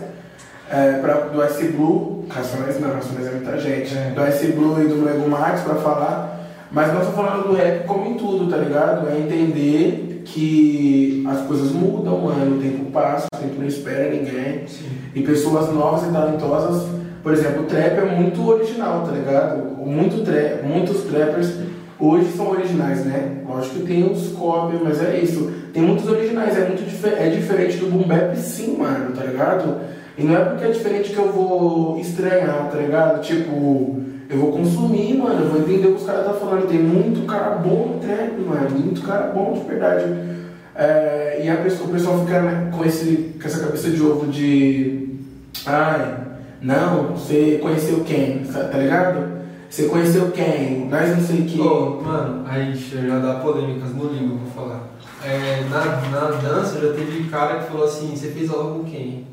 [0.70, 4.10] é, pra, do Ice Blue, Racionais não, Racionais é muita gente, É.
[4.16, 7.86] do Ice Blue e do Lego Max pra falar, mas não estou falando do rap
[7.86, 9.08] como em tudo, tá ligado?
[9.10, 14.66] É entender que as coisas mudam, mano, o tempo passa, o tempo não espera ninguém.
[15.14, 16.88] E pessoas novas e talentosas,
[17.22, 19.78] por exemplo, o trap é muito original, tá ligado?
[19.78, 21.54] Muito tra muitos trappers
[22.00, 23.44] hoje são originais, né?
[23.48, 25.52] Lógico que tem os cópias, mas é isso.
[25.74, 29.82] Tem muitos originais, é muito dife é diferente do boom bap sim, mano, tá ligado?
[30.18, 33.22] E não é porque é diferente que eu vou estranhar, tá ligado?
[33.22, 34.02] Tipo,
[34.34, 36.68] eu vou consumir, mano, eu vou entender o que os caras tá falando.
[36.68, 40.06] Tem muito cara bom no trap, mano, muito cara bom de verdade.
[40.76, 44.32] É, e a pessoa, o pessoal fica né, com, esse, com essa cabeça de ovo
[44.32, 45.10] de.
[45.68, 46.18] Ai,
[46.62, 48.40] não, você conheceu quem?
[48.40, 49.34] Tá tá ligado?
[49.70, 50.88] Você conheceu quem?
[50.90, 51.62] Nós não sei que.
[51.62, 54.88] Ô, mano, aí já dá polêmicas no livro, vou falar.
[55.24, 59.26] É, na, na dança já teve cara que falou assim, você fez aula com quem?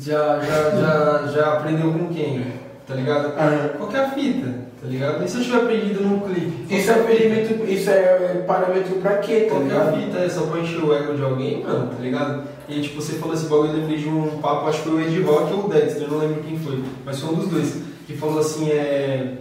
[0.00, 2.65] Já, já, já, já aprendeu com quem?
[2.86, 3.32] Tá ligado?
[3.76, 4.48] Qual que é a fita,
[4.80, 5.24] tá ligado?
[5.24, 6.74] E se eu tiver aprendido num clipe?
[6.74, 10.00] Isso é parâmetro, isso é parâmetro pra quê, tá Qual que é a ligado?
[10.02, 10.18] fita?
[10.18, 12.44] É só pra encher o ego de alguém, mano, tá ligado?
[12.68, 15.00] E tipo, você falou esse bagulho, eu lembrei de um papo, acho que foi o
[15.06, 17.76] Ed Rock ou o Dexter, eu não lembro quem foi, mas foi um dos dois,
[18.06, 19.34] que falou assim, é.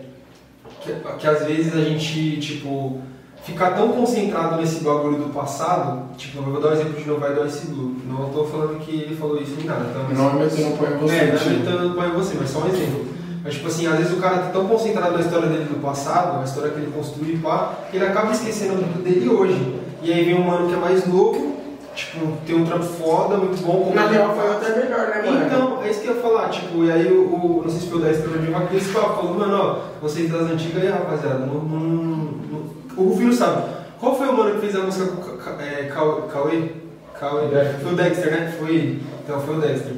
[0.81, 3.01] Que, que às vezes a gente, tipo,
[3.43, 7.19] ficar tão concentrado nesse bagulho do passado, tipo, eu vou dar um exemplo de novo,
[7.19, 7.95] vai do Ice Blue.
[8.07, 10.05] Não tô falando que ele falou isso nem nada, tá?
[10.07, 11.15] Mas- Normalmente eu não ponho você.
[11.15, 13.05] é, não é tentando põe você, mas só um exemplo.
[13.45, 16.37] Mas tipo assim, às vezes o cara tá tão concentrado na história dele do passado,
[16.39, 19.79] na história que ele construiu e pá, que ele acaba esquecendo do dele hoje.
[20.01, 21.55] E aí vem um mano que é mais novo,
[21.95, 23.83] tipo, tem um trampo foda, muito bom.
[23.83, 24.55] como Na real foi faz.
[24.71, 25.45] até melhor, né, mano?
[25.45, 27.87] Então, é isso que eu ia falar, tipo, e aí o, o- não sei se
[27.87, 30.89] foi o da história de uma esse papo falou, mano, ó, vocês das antigas aí,
[30.89, 32.65] rapaziada, não, não, não-
[32.97, 33.61] o Rufino sabe.
[33.99, 35.83] Qual foi o mano que fez a música com o é,
[36.33, 36.69] Cauê?
[37.19, 37.43] Cauê?
[37.81, 38.55] Foi o Dexter, né?
[38.59, 39.03] Foi ele.
[39.23, 39.93] Então foi o Dexter.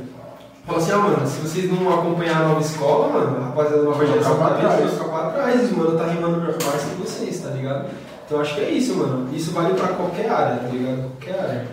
[0.68, 3.84] Falou assim, ah, mano, se vocês não acompanhar a nova escola, mano, a rapaziada da
[3.84, 7.86] nova geração vai ficar pra trás, os mano tá rimando mais que vocês, tá ligado?
[8.26, 9.30] Então acho que é isso, mano.
[9.34, 11.10] Isso vale pra qualquer área, tá ligado?
[11.18, 11.68] Qualquer área.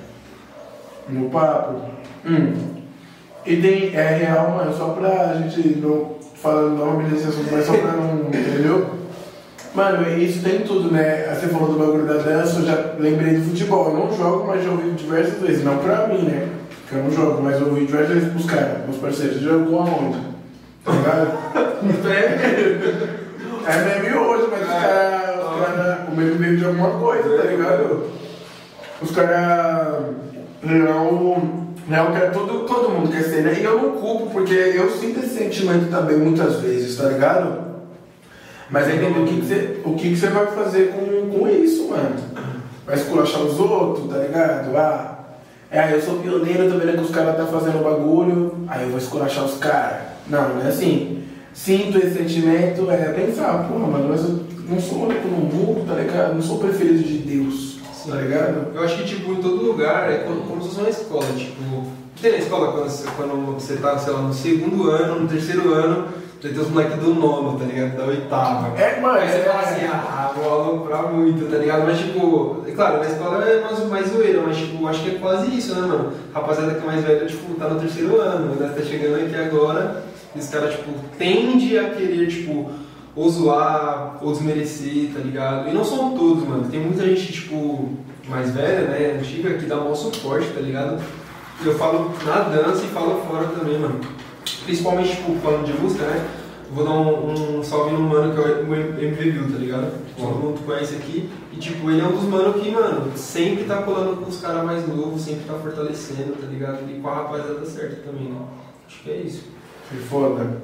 [1.08, 1.80] No papo.
[2.24, 2.54] Hum.
[3.44, 7.72] E tem, é real, mano, só pra gente não falando nome desse assunto, mas só
[7.72, 8.28] pra não.
[8.30, 8.90] entendeu?
[9.74, 11.34] Mano, e isso tem tudo, né?
[11.34, 13.88] Você falou do bagulho da dança, eu já lembrei do futebol.
[13.88, 15.64] Eu não jogo, mas já ouvi diversas vezes.
[15.64, 16.48] Não pra mim, né?
[16.84, 19.40] Porque eu não jogo, mas eu ouvi diversas vezes pros caras, meus parceiros.
[19.40, 20.18] Jogou aonde?
[20.84, 21.32] Tá ligado?
[23.66, 25.44] é meme hoje, mas os caras.
[25.44, 28.10] Os cara, o meme veio de alguma coisa, tá ligado?
[29.00, 30.04] Os caras.
[30.62, 31.64] Não.
[31.86, 33.58] Não, quer todo, todo mundo quer ser, né?
[33.60, 37.62] E eu não culpo, porque eu sinto esse sentimento também muitas vezes, tá ligado?
[38.70, 41.88] Mas aí o que, que você, o que, que você vai fazer com, com isso,
[41.88, 42.16] mano.
[42.86, 44.76] Vai esculachar os outros, tá ligado?
[44.76, 45.13] Ah,
[45.74, 48.98] é, eu sou pioneiro, tô vendo que os caras tá fazendo bagulho, aí eu vou
[48.98, 50.02] esculachar os caras.
[50.28, 51.24] Não, não é assim.
[51.52, 55.94] Sinto esse sentimento, é pensar, porra, mano, mas eu não sou único no mundo, tá
[55.94, 56.34] ligado?
[56.34, 58.68] Não sou preferido de Deus, tá ligado?
[58.72, 61.86] Eu acho que, tipo, em todo lugar é como, como se fosse uma escola, tipo...
[62.22, 65.74] Tem na escola quando você, quando você tá, sei lá, no segundo ano, no terceiro
[65.74, 66.06] ano,
[66.50, 67.96] tem os moleques do nono, tá ligado?
[67.96, 68.78] Da oitava.
[68.78, 71.84] É, mano, Aí você é- fala assim, ah, vou aloprar muito, tá ligado?
[71.84, 75.18] Mas tipo, é claro, na escola é mais, mais zoeira, mas tipo, acho que é
[75.18, 76.12] quase isso, né, mano?
[76.34, 78.72] Rapaziada que é mais velha, tipo, tá no terceiro ano, né?
[78.76, 80.02] Tá chegando aqui agora,
[80.34, 82.70] e os caras, tipo, tende a querer, tipo,
[83.16, 85.68] ou zoar, ou desmerecer, tá ligado?
[85.68, 86.68] E não são todos, mano.
[86.68, 87.90] Tem muita gente, tipo,
[88.28, 90.98] mais velha, né, antiga, que dá um bom suporte, tá ligado?
[91.64, 94.00] Eu falo na dança e falo fora também, mano.
[94.64, 96.26] Principalmente, tipo, falando de música, né?
[96.72, 99.92] Vou dar um, um salve no mano que é o MV View, tá ligado?
[100.16, 101.30] Todo mundo conhece aqui.
[101.52, 104.64] E, tipo, ele é um dos manos que, mano, sempre tá colando com os caras
[104.64, 106.78] mais novos, sempre tá fortalecendo, tá ligado?
[106.90, 108.40] E com a rapaziada certa também, né?
[108.86, 109.44] Acho que é isso.
[109.88, 110.62] Que foda.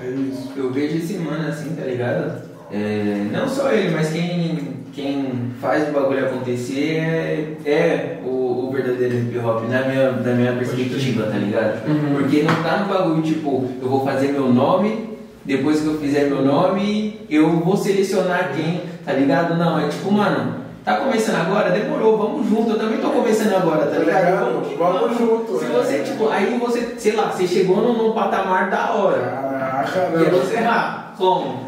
[0.00, 0.52] É isso.
[0.56, 2.42] Eu vejo esse mano assim, tá ligado?
[2.70, 8.72] É, não só ele, mas quem, quem faz o bagulho acontecer é, é o, o
[8.72, 11.86] verdadeiro hip hop, na minha, na minha perspectiva, tá ligado?
[11.88, 12.14] Uhum.
[12.18, 16.24] Porque não tá no bagulho tipo, eu vou fazer meu nome, depois que eu fizer
[16.28, 19.56] meu nome, eu vou selecionar quem, tá ligado?
[19.56, 20.64] Não, é tipo, mano.
[20.84, 21.70] Tá começando agora?
[21.70, 22.72] Demorou, vamos junto.
[22.72, 24.24] Eu também tô começando agora, tá Tá ligado?
[24.26, 24.44] ligado?
[24.52, 25.68] Vamos que Vamos junto, Se é.
[25.68, 29.18] você, tipo, aí você, sei lá, você chegou num, num patamar da hora.
[29.18, 30.38] Caraca, E aí mano.
[30.44, 31.60] você, ah, como?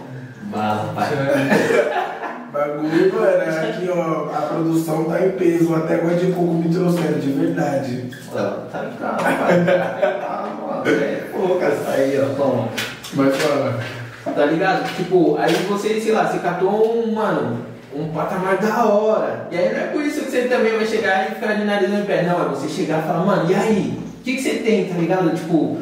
[0.52, 1.08] Bala, pai.
[2.56, 7.18] Bagulho, mano, aqui ó, a produção tá em peso, até agora de pouco me trouxeram,
[7.18, 8.10] de verdade.
[8.32, 9.64] Tá calma, pai.
[10.20, 11.86] Calma, é poucas.
[11.86, 12.70] Aí, ó, como?
[13.12, 13.78] Mas fala.
[14.34, 14.96] Tá ligado?
[14.96, 17.58] Tipo, aí você, sei lá, você catou um, mano,
[17.94, 19.48] um patamar da hora.
[19.50, 21.90] E aí não é por isso que você também vai chegar e ficar de nariz
[21.90, 22.22] no pé.
[22.22, 23.98] Não, é você chegar e falar, mano, e aí?
[24.18, 25.28] O que, que você tem, tá ligado?
[25.36, 25.76] Tipo,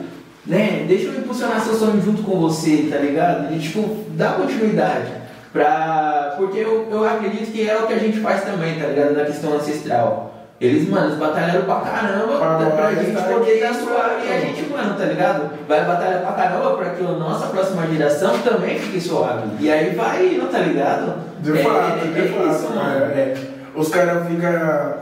[0.45, 0.85] né?
[0.89, 3.55] Deixa eu impulsionar seu sonho junto com você, tá ligado?
[3.55, 5.24] E tipo, dá continuidade.
[5.55, 6.35] Pra...
[6.37, 9.15] Porque eu, eu acredito que é o que a gente faz também, tá ligado?
[9.15, 10.35] Na questão ancestral.
[10.61, 14.33] Eles, mano, eles batalharam pra caramba Pra pra, pra gente estar poder dar suave e
[14.33, 15.51] a gente, mano, tá ligado?
[15.69, 19.43] Vai batalhar pra caramba pra que a nossa próxima geração também fique suave.
[19.61, 21.15] E aí vai indo, tá ligado?
[21.41, 22.49] De É- fato, é, de é fato.
[22.51, 23.05] isso, mano.
[23.05, 23.35] é.
[23.77, 24.51] Os caras ficam,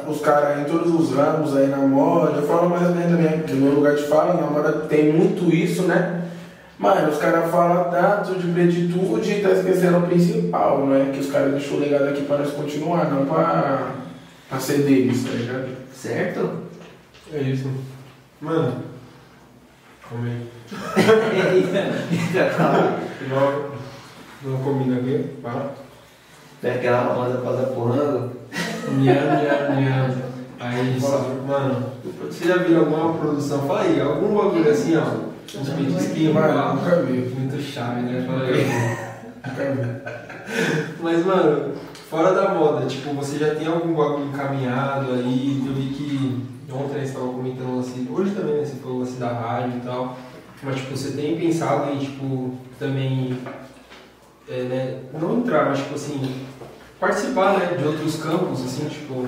[0.08, 3.38] os caras em todos os ramos aí na moda, eu falo mais ou menos também,
[3.40, 6.21] do meu lugar de fala, na moda tem muito isso, né?
[6.82, 11.12] Mano, os caras falam tanto de plenitude e tá esquecendo o principal, né?
[11.14, 13.92] Que os caras deixou o legado aqui pra nós continuar, não pra,
[14.48, 15.68] pra ser deles, tá ligado?
[15.94, 16.50] Certo?
[17.32, 17.70] É isso.
[18.40, 18.82] Mano,
[20.08, 20.48] come aí.
[23.30, 23.70] Não,
[24.44, 25.70] não combina aqui, para.
[26.60, 28.32] Pega aquela famosa pausa porrando.
[28.90, 30.16] Nham, nham, nham.
[30.58, 30.98] Aí,
[31.46, 31.86] mano,
[32.22, 33.68] você já viu alguma produção?
[33.68, 35.30] Fala aí, algum bagulho assim, ó.
[36.28, 36.74] Mano.
[36.74, 37.18] nunca vi.
[37.18, 38.26] Muito chave, né?
[41.00, 41.74] Mas, mano,
[42.08, 45.62] fora da moda, tipo, você já tem algum bagulho encaminhado aí?
[45.66, 48.64] Eu vi que ontem você estava comentando assim, hoje também, né?
[48.64, 50.16] Você falou assim da rádio e tal.
[50.62, 53.38] Mas, tipo, você tem pensado em, tipo, também,
[54.48, 55.00] é, né?
[55.20, 56.46] Não entrar, mas, tipo assim,
[57.00, 57.76] participar, né?
[57.76, 59.26] De outros campos, assim, tipo,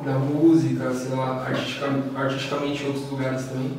[0.00, 3.72] da música, sei lá, artistica, artisticamente em outros lugares também.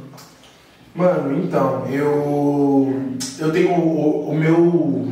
[0.95, 2.93] Mano, então, eu.
[3.39, 5.07] Eu tenho o, o meu.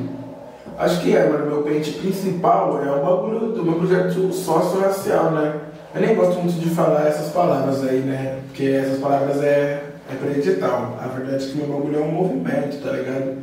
[0.78, 5.56] Acho que é, mano, meu pente principal é o bagulho do meu projeto sócio-racial, né?
[5.96, 8.40] Eu nem gosto muito de falar essas palavras aí, né?
[8.48, 10.98] Porque essas palavras é, é pra edital.
[11.02, 13.38] A verdade é que meu bagulho é um movimento, tá ligado?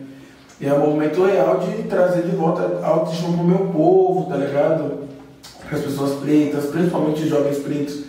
[0.60, 5.08] E é um movimento real de trazer de volta autoestima pro meu povo, tá ligado?
[5.70, 8.07] As pessoas pretas, principalmente jovens pretos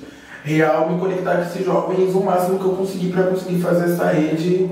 [0.50, 4.06] real me conectar com esses jovens o máximo que eu conseguir para conseguir fazer essa
[4.06, 4.70] rede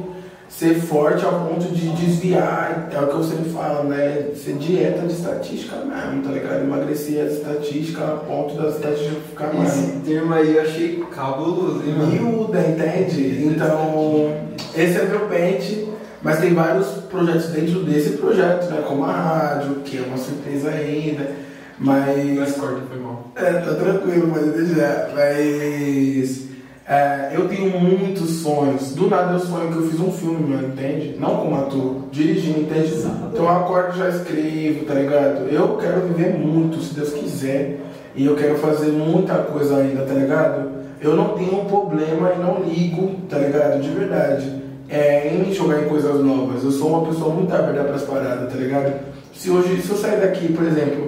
[0.49, 4.30] ser forte ao ponto de desviar, é o que eu sempre falo, né?
[4.34, 6.63] Ser dieta de estatística mesmo, tá ligado?
[6.63, 9.78] Emagrecer as estatísticas a ponto das estatísticas ficar mais.
[9.78, 12.11] Esse termo aí eu achei cabuloso, hein, mano?
[12.11, 13.45] Miúda, entende?
[13.45, 14.34] Então,
[14.73, 15.89] esse é meu pente,
[16.21, 18.84] mas tem vários projetos dentro desse projeto, né?
[18.88, 21.47] Como a rádio, que é uma surpresa ainda.
[21.80, 22.38] Mas.
[22.38, 23.32] Mas corta, foi mal.
[23.36, 25.09] É, tá tranquilo, mas deixa.
[25.13, 26.47] Mas.
[26.88, 28.93] é, eu tenho muitos sonhos.
[28.93, 31.15] Do nada eu sonho que eu fiz um filme, mano, entende?
[31.19, 32.93] Não como ator, dirigindo, entende?
[33.32, 35.47] Então eu acordo e já escrevo, tá ligado?
[35.49, 37.80] Eu quero viver muito, se Deus quiser.
[38.15, 40.78] E eu quero fazer muita coisa ainda, tá ligado?
[40.99, 43.80] Eu não tenho problema e não ligo, tá ligado?
[43.80, 44.63] De verdade.
[44.89, 46.63] É, em me jogar em coisas novas.
[46.63, 48.93] Eu sou uma pessoa muito aberta pras paradas, tá ligado?
[49.36, 51.07] Se hoje, se eu sair daqui, por exemplo,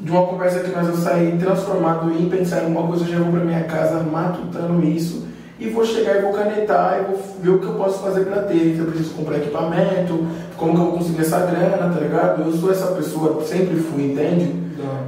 [0.00, 3.18] de uma conversa que nós eu sair transformado em pensar em alguma coisa, eu já
[3.18, 5.28] vou pra minha casa matutando isso
[5.58, 8.42] e vou chegar e vou canetar e vou ver o que eu posso fazer pra
[8.42, 8.74] ter.
[8.74, 10.26] Se eu preciso comprar equipamento,
[10.56, 12.42] como que eu vou conseguir essa grana, tá ligado?
[12.42, 14.54] Eu sou essa pessoa, sempre fui, entende?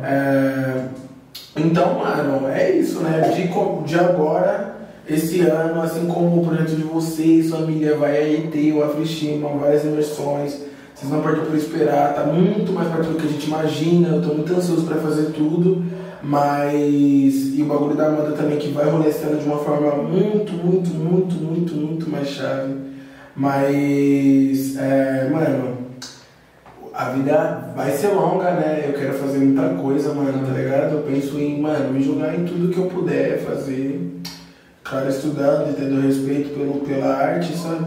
[0.03, 0.85] É,
[1.57, 3.33] então, mano, é isso, né?
[3.35, 3.49] De,
[3.87, 4.75] de agora,
[5.09, 9.85] esse ano, assim como o projeto de vocês, família, vai aí ter o Afristima, várias
[9.85, 10.72] imersões.
[11.03, 14.09] Vocês não perdem por esperar, tá muito mais perto do que a gente imagina.
[14.09, 15.85] Eu tô muito ansioso pra fazer tudo.
[16.23, 17.59] Mas.
[17.59, 20.53] E o bagulho da moda também, que vai rolar esse ano de uma forma muito,
[20.53, 22.75] muito, muito, muito, muito mais chave.
[23.35, 24.77] Mas.
[24.77, 25.83] É, mano
[26.95, 28.85] a vida vai ser longa, né?
[28.87, 30.97] Eu quero fazer muita coisa, mano, tá ligado?
[30.97, 34.21] Eu penso em, mano, me jogar em tudo que eu puder fazer.
[34.85, 37.87] Claro, estudando e tendo respeito pelo, pela arte, sabe?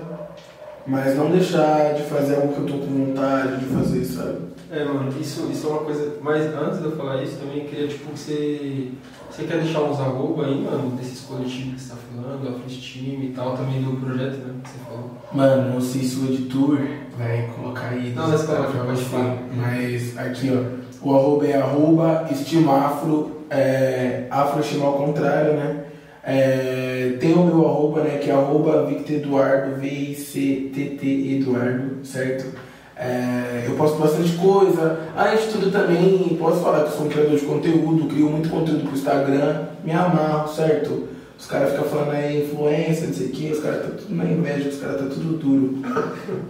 [0.87, 4.37] Mas não deixar de fazer algo que eu tô com vontade de fazer, sabe?
[4.71, 6.17] É, mano, isso, isso é uma coisa.
[6.21, 8.91] Mas antes de eu falar isso, também queria, tipo, que você.
[9.29, 12.77] Você quer deixar uns arroba aí, mano, desses coletivos que você tá falando, a Free
[12.77, 14.53] Team e tal, também do projeto, né?
[14.63, 15.11] Que você falou.
[15.33, 16.79] Mano, não sei se o editor
[17.17, 18.13] vai colocar aí.
[18.13, 19.05] Não, mas pra pode você.
[19.05, 19.37] falar.
[19.55, 20.85] Mas aqui, ó.
[21.07, 25.84] O arroba é arroba estimafro, é, afro estima ao contrário, né?
[26.25, 28.17] É, tem o meu arroba, né?
[28.17, 32.57] Que é arroba Victor Eduardo, V-I-C-T-T Eduardo, certo?
[32.97, 34.99] É, eu posto bastante coisa.
[35.15, 38.85] Além de tudo também, posso falar que sou um criador de conteúdo, crio muito conteúdo
[38.85, 41.09] pro Instagram, me amarro, certo?
[41.37, 44.23] Os caras ficam falando aí influência, não sei o que, os caras tá tudo na
[44.23, 45.79] inveja, os caras tá tudo duro.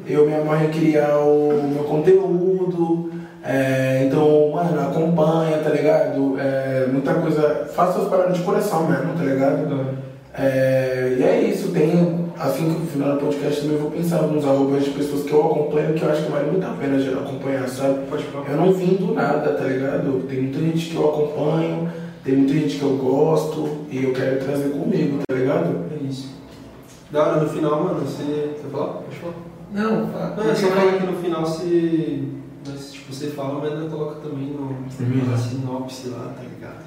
[0.07, 3.11] Eu me amarro em criar o meu conteúdo,
[3.45, 6.35] é, então, mano, acompanha, tá ligado?
[6.39, 10.05] É, muita coisa, faça as paradas de coração mesmo, tá ligado?
[10.33, 14.17] É, e é isso, tem, assim que no final do podcast também eu vou pensar
[14.17, 16.97] alguns arrobas de pessoas que eu acompanho que eu acho que vale muito a pena
[17.19, 17.99] acompanhar, sabe?
[18.09, 18.49] Pode falar.
[18.49, 20.27] Eu não vim do nada, tá ligado?
[20.27, 21.89] Tem muita gente que eu acompanho,
[22.23, 25.85] tem muita gente que eu gosto e eu quero trazer comigo, tá ligado?
[25.91, 26.33] É isso.
[27.11, 28.55] Da hora, no final, mano, você.
[28.59, 28.87] Quer falar?
[28.87, 29.35] Pode falar.
[29.71, 30.35] Não, fala.
[30.35, 32.23] Não, é só falar que no final você.
[32.65, 35.31] Mas, Tipo, você fala, mas ainda coloca também no, Firmeza.
[35.31, 36.85] na sinopse lá, tá ligado?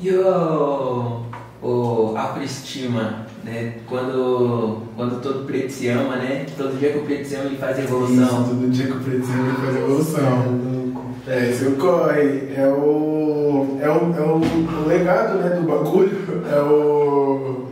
[0.00, 1.22] E o,
[1.62, 3.74] o autoestima, né?
[3.88, 6.46] Quando, quando todo preto se ama, né?
[6.56, 8.44] Todo dia que o preto se ama ele faz Isso, evolução.
[8.44, 10.22] todo dia que eu preciso ele faz evolução.
[10.62, 11.04] louco.
[11.26, 12.52] É, isso ocorre.
[12.54, 13.78] É o.
[13.80, 16.44] É o, é o, o legado né, do bagulho.
[16.50, 17.66] É o.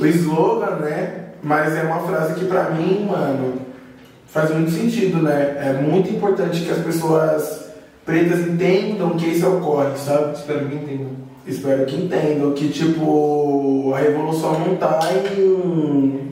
[0.00, 1.30] O slogan, né?
[1.42, 3.54] Mas é uma frase que pra mim, mano,
[4.32, 5.56] faz muito sentido, né?
[5.58, 7.66] É muito importante que as pessoas
[8.04, 10.34] pretas entendam que isso ocorre, sabe?
[10.36, 11.10] Espero que entendam.
[11.46, 15.00] Espero que entendam que, tipo, a revolução não tá
[15.36, 16.30] em,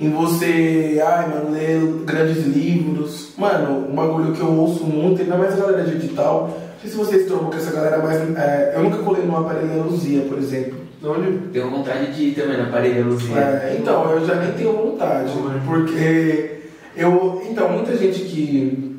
[0.00, 3.32] em você, ai, mano, ler grandes livros.
[3.38, 6.90] Mano, um bagulho que eu ouço muito, ainda mais a galera de digital, Não sei
[6.90, 10.78] se vocês trombam com essa galera, mas é, eu nunca colei numa paraleluzia, por exemplo.
[11.04, 11.38] Onde?
[11.52, 13.36] Tenho vontade de ir também na parede luzia.
[13.36, 15.60] É, então, eu já nem tenho vontade, Uhum.
[15.66, 16.57] porque
[16.96, 17.42] eu.
[17.48, 18.96] Então, muita gente que.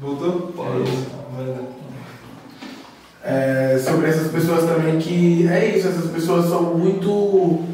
[0.00, 0.52] Voltou?
[0.58, 1.06] É isso.
[1.36, 1.58] Vai lá.
[3.24, 5.48] é, sobre essas pessoas também que.
[5.48, 7.64] É isso, essas pessoas são muito.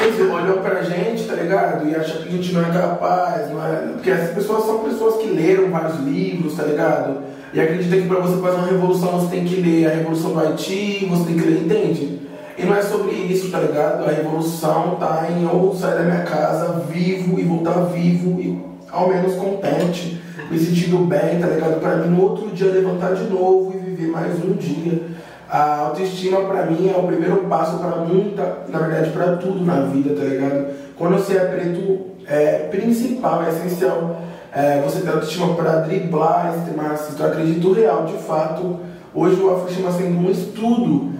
[0.00, 1.88] Eles olham pra gente, tá ligado?
[1.88, 3.88] E acham que a gente não é capaz, não é.
[3.94, 7.20] Porque essas pessoas são pessoas que leram vários livros, tá ligado?
[7.52, 10.40] E acreditam que pra você fazer uma revolução você tem que ler a Revolução do
[10.40, 12.27] Haiti, você tem que ler, entende?
[12.58, 14.04] E não é sobre isso, tá ligado?
[14.04, 19.08] A revolução tá em eu sair da minha casa vivo e voltar vivo e ao
[19.08, 21.78] menos contente, me sentindo bem, tá ligado?
[21.80, 25.00] Pra mim no outro dia levantar de novo e viver mais um dia.
[25.48, 29.82] A autoestima pra mim é o primeiro passo pra muita, na verdade pra tudo na
[29.82, 30.66] vida, tá ligado?
[30.96, 34.20] Quando você é preto, é principal, é essencial
[34.52, 37.22] é, você ter autoestima pra driblar esse narcisista.
[37.22, 38.80] Eu acredito real, de fato,
[39.14, 41.17] hoje o autoestima sendo um estudo,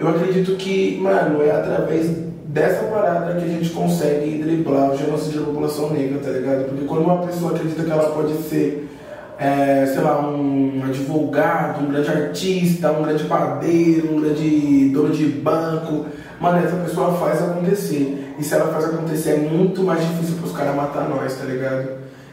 [0.00, 2.10] eu acredito que, mano, é através
[2.46, 6.64] dessa parada que a gente consegue driblar o genocídio da população negra, tá ligado?
[6.64, 8.88] Porque quando uma pessoa acredita que ela pode ser
[9.40, 15.26] é, sei lá, um advogado, um grande artista, um grande padeiro, um grande dono de
[15.26, 16.04] banco.
[16.38, 18.34] Mano, essa pessoa faz acontecer.
[18.38, 21.88] E se ela faz acontecer, é muito mais difícil pros caras matar nós, tá ligado?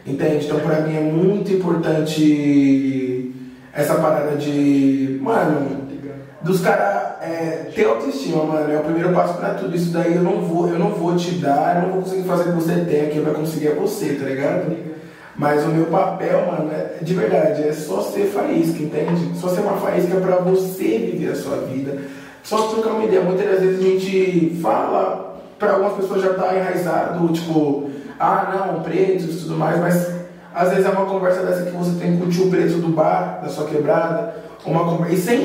[0.05, 0.45] Entende?
[0.45, 3.33] Então, pra mim, é muito importante
[3.73, 5.17] essa parada de.
[5.21, 5.87] Mano,
[6.41, 6.96] dos caras
[7.27, 8.73] é, ter autoestima, mano.
[8.73, 9.75] É o primeiro passo pra tudo.
[9.75, 12.49] Isso daí eu não vou, eu não vou te dar, eu não vou conseguir fazer
[12.49, 14.75] o que você tem, quem vai conseguir é você, tá ligado?
[15.35, 19.37] Mas o meu papel, mano, é, de verdade, é só ser faísca, entende?
[19.39, 21.99] Só ser uma faísca pra você viver a sua vida.
[22.41, 23.21] Só trocar uma ideia.
[23.21, 28.81] Muitas das vezes a gente fala, pra algumas pessoas já tá enraizado, tipo, ah não,
[28.81, 30.17] pretos e tudo mais, mas
[30.55, 33.41] às vezes é uma conversa dessa que você tem com o tio preto do bar,
[33.43, 34.33] da sua quebrada,
[34.65, 35.37] uma e sem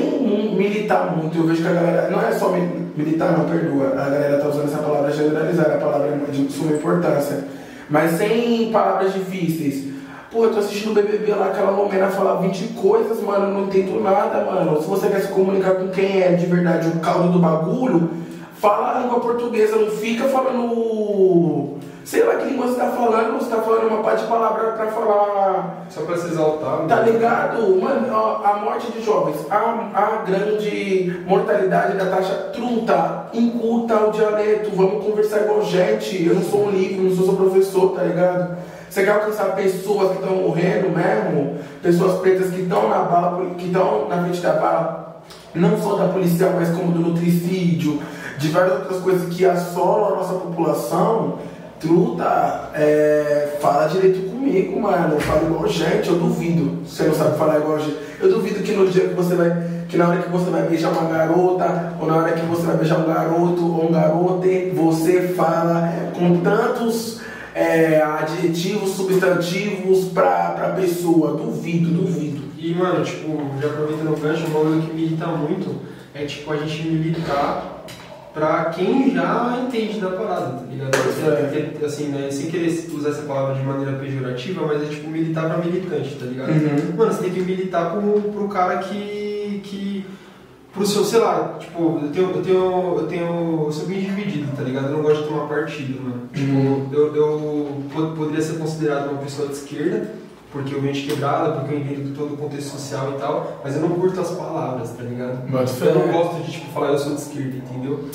[0.57, 4.09] militar muito, eu vejo que a galera, não é só mi- militar não, perdoa, a
[4.09, 7.45] galera tá usando essa palavra generalizada, a palavra é de suma importância,
[7.89, 9.93] mas sem palavras difíceis.
[10.31, 14.01] Pô, eu tô assistindo o BBB lá, aquela Romena fala 20 coisas, mano, não entendo
[14.01, 14.81] nada, mano.
[14.81, 18.09] Se você quer se comunicar com quem é de verdade o caldo do bagulho,
[18.55, 21.77] fala a língua portuguesa, não fica falando.
[22.03, 24.87] Sei lá que língua você tá falando, você tá falando uma parte de palavra pra
[24.87, 25.85] falar.
[25.89, 26.85] Só pra se exaltar.
[26.87, 27.11] Tá né?
[27.11, 27.81] ligado?
[27.81, 34.71] Mano, a morte de jovens, a, a grande mortalidade da taxa trunta, inculta o dialeto,
[34.75, 36.25] vamos conversar igual gente.
[36.25, 38.57] Eu não sou um livro, não sou seu professor, tá ligado?
[38.89, 43.67] Você quer alcançar pessoas que estão morrendo mesmo, pessoas pretas que estão na bala, que
[43.67, 45.23] estão na frente da bala,
[45.55, 47.99] não só da policial, mas como do nutricídio,
[48.37, 51.39] de várias outras coisas que assolam a nossa população.
[51.83, 55.19] Truta, é, fala direito comigo, mano.
[55.19, 56.79] Fala igual gente, eu duvido.
[56.87, 57.97] Você não sabe falar igual gente.
[58.21, 59.83] Eu duvido que no dia que você vai.
[59.89, 62.77] Que na hora que você vai beijar uma garota, ou na hora que você vai
[62.77, 67.19] beijar um garoto ou um garote, você fala com tantos
[67.53, 71.35] é, adjetivos, substantivos pra, pra pessoa.
[71.35, 72.43] Duvido, duvido.
[72.57, 75.81] E, mano, tipo, já aproveitando o gancho, um bagulho que me irrita muito
[76.15, 77.72] é, tipo, a gente militar
[78.33, 80.91] pra quem já entende da parada, tá ligado?
[81.71, 85.47] Porque, assim, né, sem querer usar essa palavra de maneira pejorativa, mas é tipo militar
[85.47, 86.49] pra militante, tá ligado?
[86.49, 86.97] Uhum.
[86.97, 89.61] Mano, você tem que militar pro, pro cara que.
[89.63, 90.05] que
[90.73, 94.47] pro seu, sei lá, tipo, eu tenho, eu tenho, eu tenho, eu sou bem dividido,
[94.57, 94.85] tá ligado?
[94.87, 96.21] Eu não gosto de tomar partido, mano.
[96.35, 96.85] Uhum.
[96.89, 100.09] Tipo, eu, eu po- poderia ser considerado uma pessoa de esquerda,
[100.53, 103.75] porque eu venho de quebrada, porque eu entendo todo o contexto social e tal, mas
[103.75, 105.49] eu não curto as palavras, tá ligado?
[105.49, 105.87] Bota fé.
[105.87, 108.07] Eu não gosto de, tipo, falar eu sou de esquerda, entendeu?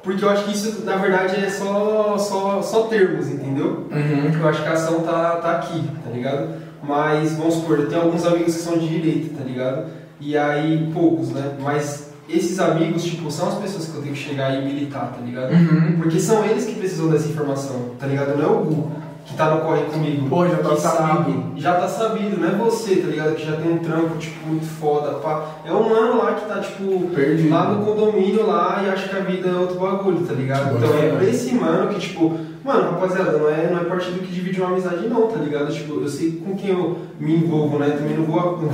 [0.00, 3.88] Porque eu acho que isso, na verdade, é só, só, só termos, entendeu?
[3.90, 4.40] Uhum.
[4.40, 6.54] Eu acho que a ação tá, tá aqui, tá ligado?
[6.80, 9.86] Mas, vamos supor, eu tenho alguns amigos que são de direita, tá ligado?
[10.20, 11.56] E aí, poucos, né?
[11.60, 15.20] Mas esses amigos, tipo, são as pessoas que eu tenho que chegar e militar, tá
[15.20, 15.52] ligado?
[15.52, 15.98] Uhum.
[15.98, 18.38] Porque são eles que precisam dessa informação, tá ligado?
[18.38, 18.90] Não é o Gu
[19.30, 20.28] que tá no corre comigo.
[20.28, 20.80] Pô, já tá sabido.
[20.80, 23.34] sabe, já tá sabido, não é você, tá ligado?
[23.36, 25.44] Que já tem um trampo, tipo, muito foda, pá.
[25.64, 27.50] É um mano lá que tá, tipo, Perdido.
[27.50, 30.70] lá no condomínio lá e acha que a vida é outro bagulho, tá ligado?
[30.70, 34.20] Boa Então é pra esse mano que, tipo, mano, rapaziada, não é, não é partido
[34.20, 35.72] que divide uma amizade não, tá ligado?
[35.72, 37.90] Tipo, eu sei com quem eu me envolvo, né?
[37.90, 38.68] Também não vou.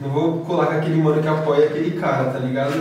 [0.00, 2.72] Não vou colar com aquele mano que apoia aquele cara, tá ligado?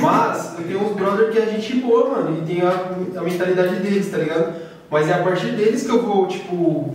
[0.00, 3.76] Mas eu tenho uns brother que é gente boa, mano, e tem a, a mentalidade
[3.76, 4.67] deles, tá ligado?
[4.90, 6.94] Mas é a partir deles que eu vou, tipo,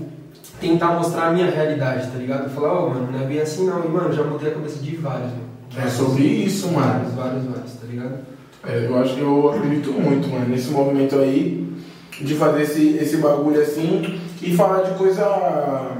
[0.60, 2.50] tentar mostrar a minha realidade, tá ligado?
[2.50, 3.84] Falar, ó, mano, não é bem assim não.
[3.86, 5.54] E, mano, já mudei a cabeça de vários, mano.
[5.78, 6.88] É sobre isso, mano.
[6.88, 8.18] Vários, vários, vários, tá ligado?
[8.66, 11.68] É, eu acho que eu acredito muito, mano, nesse movimento aí
[12.22, 15.98] de fazer esse, esse bagulho assim e falar de coisa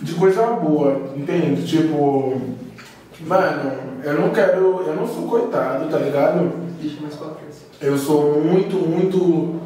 [0.00, 1.66] de coisa boa, entende?
[1.66, 2.40] Tipo,
[3.20, 3.72] mano,
[4.04, 6.52] eu não quero, eu não sou coitado, tá ligado?
[6.80, 7.56] Deixa mais pra frente.
[7.80, 9.60] Eu sou muito, muito.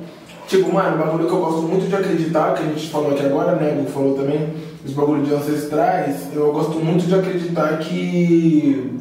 [0.50, 3.54] Tipo, mano, bagulho que eu gosto muito de acreditar, que a gente falou aqui agora,
[3.54, 3.84] né?
[3.86, 4.52] O falou também,
[4.84, 8.98] os bagulhos de ancestrais, eu gosto muito de acreditar que.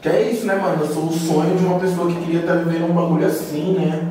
[0.00, 0.84] Que é isso, né, mano?
[0.84, 4.08] Eu sou o sonho de uma pessoa que queria estar vivendo um bagulho assim, né?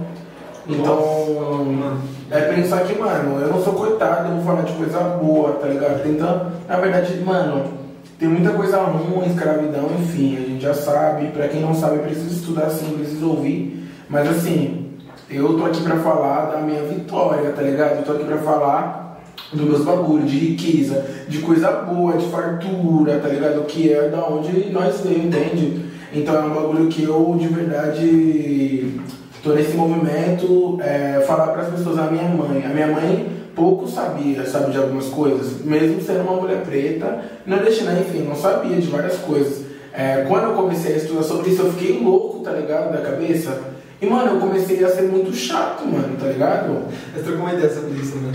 [0.68, 2.02] Então, mano.
[2.30, 5.68] é pensar que, mano, eu não sou coitado, eu vou falar de coisa boa, tá
[5.68, 6.04] ligado?
[6.04, 7.64] Tentando, na verdade, mano,
[8.20, 11.28] tem muita coisa ruim, escravidão, enfim, a gente já sabe.
[11.28, 13.88] Pra quem não sabe, precisa estudar sim, precisa ouvir.
[14.10, 14.87] Mas assim,
[15.30, 17.98] eu tô aqui pra falar da minha vitória, tá ligado?
[17.98, 19.22] Eu tô aqui pra falar
[19.52, 23.66] dos meus bagulhos, de riqueza, de coisa boa, de fartura, tá ligado?
[23.66, 25.86] Que é da onde nós veio, entende?
[26.14, 29.00] Então é um bagulho que eu de verdade
[29.44, 33.88] tô nesse movimento é, falar para as pessoas, a minha mãe, a minha mãe pouco
[33.88, 38.78] sabia, sabe, de algumas coisas, mesmo sendo uma mulher preta, não deixei, enfim, não sabia
[38.78, 39.66] de várias coisas.
[39.92, 43.77] É, quando eu comecei a estudar sobre isso, eu fiquei louco, tá ligado, da cabeça.
[44.00, 46.84] E, mano, eu comecei a ser muito chato, mano, tá ligado?
[47.16, 48.32] Eu trocou uma ideia sobre isso, né?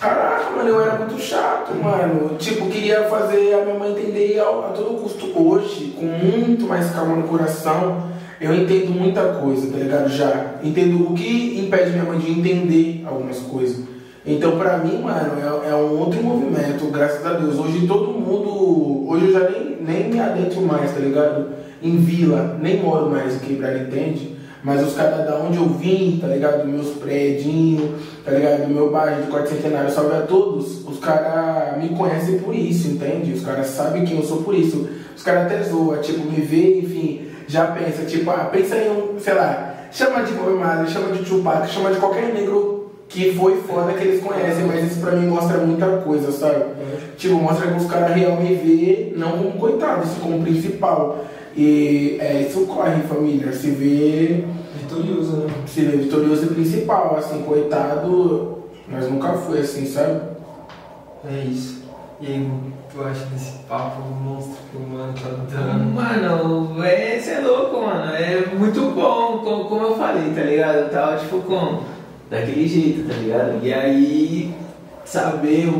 [0.00, 2.36] Caraca, mano, eu era muito chato, mano.
[2.38, 5.30] Tipo, queria fazer a minha mãe entender a, a todo custo.
[5.40, 10.08] Hoje, com muito mais calma no coração, eu entendo muita coisa, tá ligado?
[10.08, 10.54] Já.
[10.62, 13.84] Entendo o que impede minha mãe de entender algumas coisas.
[14.26, 17.56] Então, pra mim, mano, é, é um outro movimento, graças a Deus.
[17.58, 19.08] Hoje todo mundo.
[19.08, 21.46] Hoje eu já nem, nem me adentro mais, tá ligado?
[21.80, 24.35] Em vila, nem moro mais em quebrada, entende?
[24.66, 26.66] Mas os caras da onde eu vim, tá ligado?
[26.66, 27.88] Meus prédios,
[28.24, 28.66] tá ligado?
[28.66, 30.84] Do meu bairro de quarto centenário, salve a todos.
[30.84, 33.32] Os caras me conhecem por isso, entende?
[33.32, 34.88] Os caras sabem quem eu sou por isso.
[35.16, 39.20] Os caras até zoam, tipo, me vê, enfim, já pensa, tipo, ah, pensa em um,
[39.20, 43.58] sei lá, chama de Bob Marley, chama de Tupac, chama de qualquer negro que foi
[43.58, 46.64] foda que eles conhecem, mas isso pra mim mostra muita coisa, sabe?
[47.16, 51.24] Tipo, mostra que os caras realmente vê não como coitado, isso como principal.
[51.56, 54.44] E é, isso ocorre, família, se vê
[54.96, 55.54] Vitorioso, né?
[55.66, 60.20] se vê vitorioso e principal, assim, coitado, mas nunca foi assim, sabe?
[61.28, 61.84] É isso.
[62.20, 62.50] E aí,
[62.92, 65.94] tu acha desse papo monstro que o mano tá dando?
[65.94, 68.14] Mano, é, cê é louco, mano.
[68.14, 70.76] É muito bom, como, como eu falei, tá ligado?
[70.76, 71.82] Eu tava tipo com.
[72.30, 73.64] Daquele jeito, tá ligado?
[73.64, 74.54] E aí,
[75.04, 75.72] saber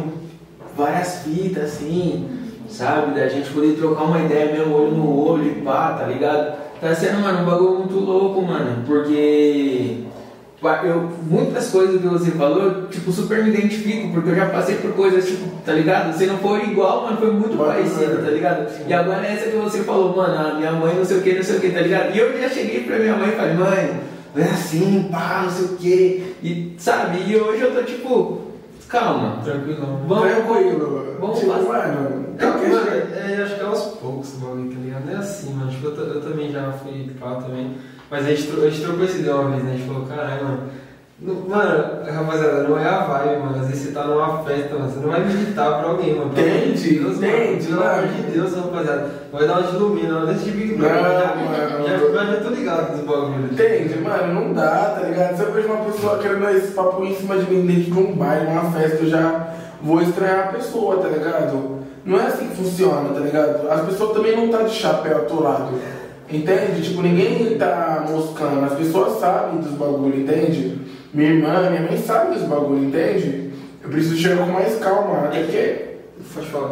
[0.77, 2.29] várias fitas assim,
[2.69, 3.19] sabe?
[3.19, 6.66] Da gente poder trocar uma ideia mesmo, olho no olho e pá, tá ligado?
[6.81, 8.85] Tá sendo, mano, um bagulho muito louco, mano.
[8.87, 10.05] Porque.
[10.85, 14.93] Eu, muitas coisas que você falou, tipo, super me identifico, porque eu já passei por
[14.95, 16.13] coisas, tipo, tá ligado?
[16.13, 17.75] Você não foi igual, mano, foi muito Bacana.
[17.75, 18.67] parecido, tá ligado?
[18.89, 21.43] E agora essa que você falou, mano, a minha mãe não sei o que, não
[21.43, 22.17] sei o que, tá ligado?
[22.17, 24.01] E eu já cheguei pra minha mãe e falei, mãe,
[24.35, 26.35] não é assim, pá, não sei o que.
[26.43, 28.41] E, sabe, e hoje eu tô tipo,
[28.89, 29.41] calma.
[29.45, 30.03] Tranquilão.
[30.07, 31.17] Vamos, Tranquilo.
[31.21, 31.93] vamos tipo, passar.
[31.93, 35.07] mano, É, mano, é, acho que é aos poucos o bagulho, tá ligado?
[35.07, 35.71] Não é assim, mano.
[35.71, 37.77] Tipo, eu, eu também já fui pá também.
[38.11, 39.73] Mas a gente, a gente trocou esse ideia uma vez, né?
[39.73, 40.61] A gente falou, caralho, mano.
[41.21, 43.61] Mano, rapaziada, não é a vibe, mano.
[43.61, 44.91] Às vezes você tá numa festa, mano.
[44.91, 46.31] Você não vai meditar pra alguém, mano.
[46.33, 47.27] Entende, Deus, mano.
[47.27, 48.09] entende, Pelo amor mano.
[48.13, 49.11] de Deus, rapaziada.
[49.33, 51.87] Vai dar uma de ilumina, não desse tipo de Não, já, mano.
[51.89, 53.53] já, já, já tô ligado dos bagulhos.
[53.53, 55.37] Entende, mano, não dá, tá ligado?
[55.37, 58.13] Se eu vejo uma pessoa querendo esse papo em cima de mim dentro de um
[58.15, 59.49] baile, uma festa, eu já
[59.83, 61.77] vou estranhar a pessoa, tá ligado?
[62.05, 63.69] Não é assim que funciona, tá ligado?
[63.71, 65.73] As pessoas também não tá de chapéu atolado,
[66.31, 66.83] entende?
[66.83, 70.79] Tipo, ninguém tá moscando, as pessoas sabem dos bagulho, entende?
[71.17, 73.51] Minha irmã, minha mãe sabe dos bagulho, entende?
[73.83, 75.87] Eu preciso chegar com mais calma, até porque
[76.35, 76.71] Pode falar.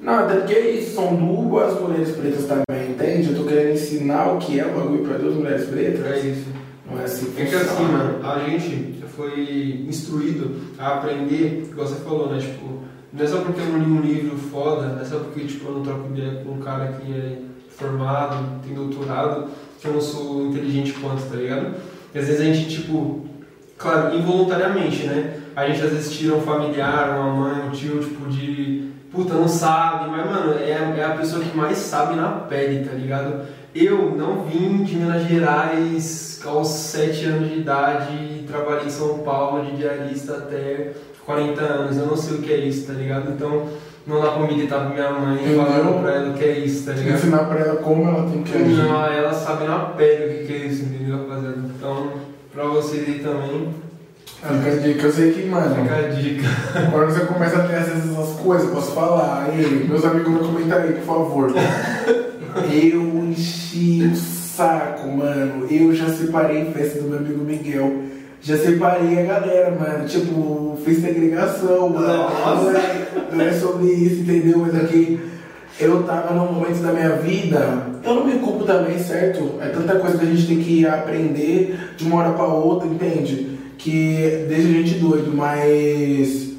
[0.00, 3.30] não, até porque são duas mulheres pretas também, entende?
[3.30, 6.06] Eu tô querendo ensinar o que é o bagulho pra duas mulheres pretas.
[6.06, 6.46] É isso.
[6.88, 11.88] Não é assim que É que assim, mano, a gente foi instruído a aprender, igual
[11.88, 12.38] você falou, né?
[12.38, 12.80] Tipo,
[13.12, 15.68] não é só porque eu não li um livro foda, não é só porque tipo,
[15.68, 17.38] eu não troco ideia com um cara que é
[17.70, 19.48] formado, tem doutorado,
[19.80, 21.74] que eu não sou inteligente quanto, tá ligado?
[22.14, 23.24] E às vezes a gente, tipo,
[23.80, 25.40] claro, involuntariamente, né?
[25.56, 29.48] A gente às vezes tira um familiar, uma mãe, um tio, tipo, de puta, não
[29.48, 33.40] sabe, mas mano, é, é a pessoa que mais sabe na pele, tá ligado?
[33.74, 39.18] Eu não vim de Minas Gerais aos 7 anos de idade e trabalhei em São
[39.18, 40.92] Paulo de diarista até
[41.24, 41.96] 40 anos.
[41.96, 43.30] Eu não sei o que é isso, tá ligado?
[43.30, 43.68] Então
[44.06, 46.86] não dá pra militar pra minha mãe e falar pra ela o que é isso,
[46.86, 47.18] tá ligado?
[47.18, 48.76] Ensinar pra ela como ela tem que agir.
[48.76, 51.58] Não, ela sabe na pele o que é isso, entendeu, rapaziada?
[51.58, 52.10] Então,
[52.52, 53.68] pra vocês aí também,
[54.42, 56.48] Fica a dica, eu sei que, mano, fica a dica.
[56.90, 61.04] quando você começa a ter essas, coisas, posso falar, aí, meus amigos comentar aí, por
[61.04, 61.52] favor.
[62.72, 65.66] Eu enchi o saco, mano.
[65.70, 68.02] Eu já separei festa do meu amigo Miguel
[68.42, 70.08] Já separei a galera, mano.
[70.08, 72.06] Tipo, fiz segregação, mano.
[72.06, 74.58] Não é, não é sobre isso, entendeu?
[74.58, 75.20] Mas aqui
[75.80, 79.54] eu tava num momento da minha vida, eu não me culpo também, certo?
[79.60, 83.58] É tanta coisa que a gente tem que aprender de uma hora pra outra, entende?
[83.78, 86.50] Que deixa a gente doido, mas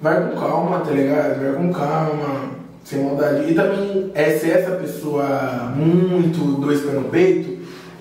[0.00, 1.40] vai com calma, tá ligado?
[1.40, 2.50] Vai com calma,
[2.84, 3.50] sem maldade.
[3.50, 7.56] E também é ser essa pessoa muito dois pés no peito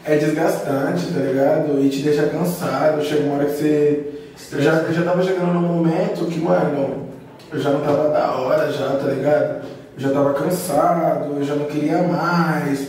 [0.05, 1.81] é desgastante, tá ligado?
[1.81, 3.03] E te deixa cansado.
[3.03, 4.11] Chega uma hora que você.
[4.51, 7.07] Eu já, eu já tava chegando num momento que, mano,
[7.51, 9.65] eu já não tava da hora já, tá ligado?
[9.95, 12.87] Eu já tava cansado, eu já não queria mais.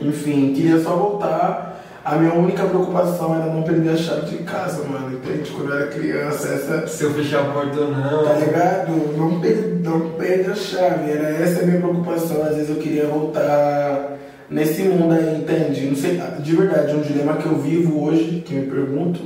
[0.00, 1.72] Enfim, queria só voltar.
[2.04, 5.16] A minha única preocupação era não perder a chave de casa, mano.
[5.16, 5.50] Entende?
[5.50, 6.86] Quando eu era criança, essa.
[6.86, 8.24] Se eu fechar a porta ou não.
[8.24, 9.16] Tá ligado?
[9.16, 11.10] Não perde, não perde a chave.
[11.10, 12.42] Era essa a minha preocupação.
[12.42, 14.14] Às vezes eu queria voltar
[14.50, 15.86] nesse mundo aí, entende?
[15.86, 19.20] Não sei, de verdade, um dilema que eu vivo hoje, que me pergunto,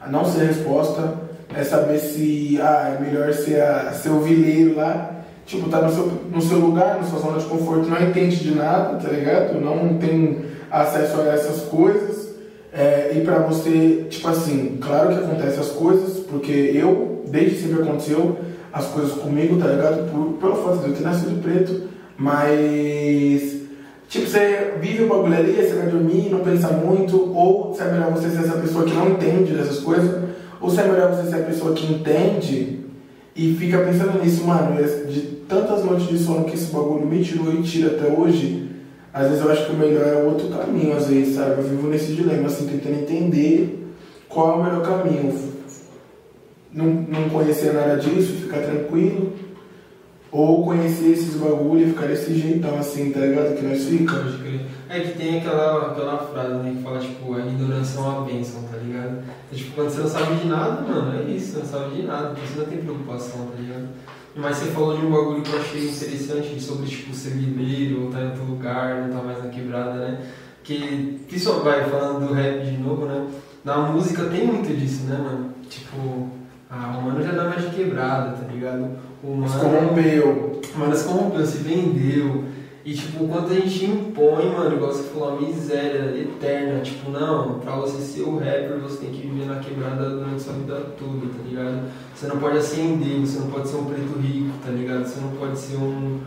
[0.00, 1.14] a não ser a resposta,
[1.54, 5.92] é saber se ah, é melhor ser, a, ser o vileiro lá, tipo, tá no
[5.92, 9.60] seu, no seu lugar, na sua zona de conforto, não entende de nada, tá ligado?
[9.60, 12.34] Não tem acesso a essas coisas.
[12.72, 17.82] É, e pra você, tipo assim, claro que acontecem as coisas, porque eu, desde sempre
[17.82, 18.36] aconteceu
[18.72, 20.10] as coisas comigo, tá ligado?
[20.10, 23.64] Por, pelo fato de eu ter nascido preto, mas
[24.14, 27.90] Tipo, você vive o bagulho ali, você vai dormir, não pensa muito, ou se é
[27.90, 30.22] melhor você ser essa pessoa que não entende dessas coisas,
[30.60, 32.83] ou se é melhor você ser a pessoa que entende
[33.36, 34.76] e fica pensando nisso, mano,
[35.08, 38.70] de tantas noites de sono que esse bagulho me tirou e tira até hoje,
[39.12, 41.58] às vezes eu acho que o melhor é outro caminho, às vezes, sabe?
[41.58, 43.88] Eu vivo nesse dilema, assim, tentando entender
[44.28, 45.54] qual é o melhor caminho.
[46.72, 49.32] Não, não conhecer nada disso, ficar tranquilo,
[50.34, 53.56] ou conhecer esses bagulho e ficar desse jeitão assim, tá ligado?
[53.56, 54.16] Que nós fica.
[54.16, 54.66] Pode crer.
[54.88, 58.64] É que tem aquela, aquela frase né, que fala, tipo, a ignorância é uma bênção,
[58.64, 59.22] tá ligado?
[59.22, 62.02] Então, tipo, quando você não sabe de nada, mano, é isso, você não sabe de
[62.02, 63.88] nada, então você não tem preocupação, tá ligado?
[64.34, 68.06] Mas você falou de um bagulho que eu achei interessante sobre, tipo, ser mineiro, ou
[68.08, 70.20] estar tá em outro lugar, não estar tá mais na quebrada, né?
[70.64, 73.24] Que, que só vai falando do rap de novo, né?
[73.64, 75.54] Na música tem muito disso, né, mano?
[75.70, 76.28] Tipo,
[76.68, 79.13] ah, o mano já dá mais de quebrada, tá ligado?
[79.26, 80.60] O mano, Se corrompeu.
[80.76, 82.44] mano se corrompeu, se vendeu.
[82.84, 86.80] E tipo, o quanto a gente impõe, mano, igual você falou, a miséria eterna.
[86.82, 90.52] Tipo, não, pra você ser o rapper, você tem que viver na quebrada durante sua
[90.52, 91.88] vida toda, tá ligado?
[92.14, 95.04] Você não pode ascender, você não pode ser um preto rico, tá ligado?
[95.06, 96.20] Você não pode ser um.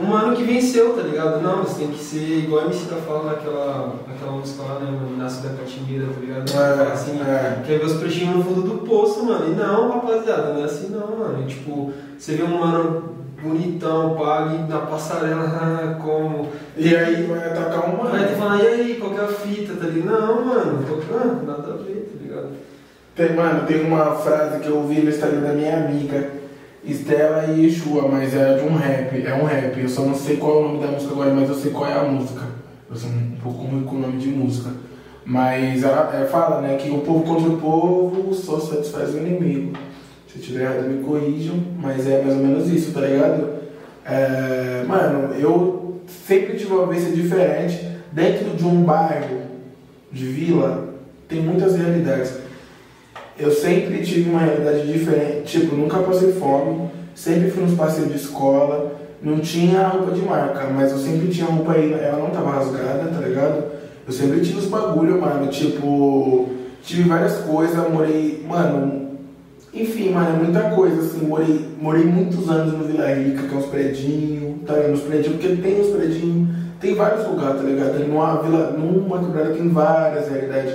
[0.00, 1.42] Um mano que venceu, tá ligado?
[1.42, 4.90] Não, você tem que ser igual a MC tá falando naquela, naquela música lá, né,
[4.90, 5.16] mano?
[5.16, 6.48] Nasce da Catimira, tá ligado?
[6.48, 7.62] É, Fala assim, é.
[7.66, 9.52] quer ver os peixinhos no fundo do poço, mano.
[9.52, 11.42] E não, rapaziada, não é assim não, mano.
[11.42, 16.48] E, tipo, você vê um mano bonitão, pague na passarela como.
[16.76, 18.36] E aí vai atacar um Aí tu mano.
[18.36, 20.20] fala, e aí, qual que é a fita, tá ligado?
[20.20, 22.48] Não, mano, ah, nada a ver, tá ligado?
[23.16, 26.37] Tem, mano, tem uma frase que eu ouvi no Instagram da minha amiga,
[26.88, 29.78] Estela e Yeshua, mas é de um rap, é um rap.
[29.78, 31.90] Eu só não sei qual é o nome da música agora, mas eu sei qual
[31.90, 32.42] é a música.
[32.90, 34.70] Eu sou um pouco ruim com o nome de música.
[35.24, 39.76] Mas ela é, fala, né, que o povo contra o povo só satisfaz o inimigo.
[40.26, 43.58] Se eu tiver errado, me corrijam, mas é mais ou menos isso, tá ligado?
[44.06, 47.86] É, mano, eu sempre tive uma vivência diferente.
[48.10, 49.42] Dentro de um bairro
[50.10, 50.94] de vila,
[51.28, 52.32] tem muitas realidades.
[53.38, 55.60] Eu sempre tive uma realidade diferente.
[55.60, 60.66] Tipo, nunca passei fome, sempre fui nos passeios de escola, não tinha roupa de marca,
[60.66, 63.64] mas eu sempre tinha roupa aí, ela não tava rasgada, tá ligado?
[64.06, 66.48] Eu sempre tive os bagulho, mano, tipo,
[66.82, 69.08] tive várias coisas, morei, mano,
[69.72, 73.58] enfim, mano, é muita coisa, assim, morei, morei muitos anos no Vila Rica, que é
[73.58, 75.00] uns predinhos, tá ligado?
[75.00, 76.48] Predinhos, porque tem uns predinhos,
[76.80, 77.98] tem vários lugares, tá ligado?
[78.08, 80.74] Numa vila, numa quebrada tem várias realidades.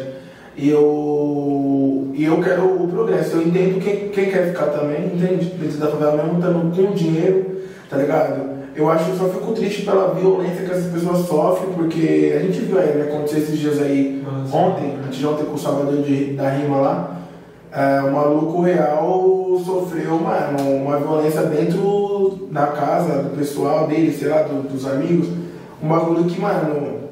[0.55, 3.37] E eu, e eu quero o progresso.
[3.37, 5.45] Eu entendo quem, quem quer ficar também, entende?
[5.45, 7.57] Dentro da favela mesmo, estando com dinheiro,
[7.89, 8.53] tá ligado?
[8.75, 12.59] Eu acho que só fico triste pela violência que essas pessoas sofrem, porque a gente
[12.61, 14.55] viu aí, né, acontecer esses dias aí, Nossa.
[14.55, 17.17] ontem, antes de ontem com o Salvador de, da Rima lá,
[17.71, 24.27] é, o maluco real sofreu, mano, uma violência dentro da casa, do pessoal dele, sei
[24.29, 25.27] lá, do- dos amigos.
[25.81, 27.02] Um bagulho que, mano,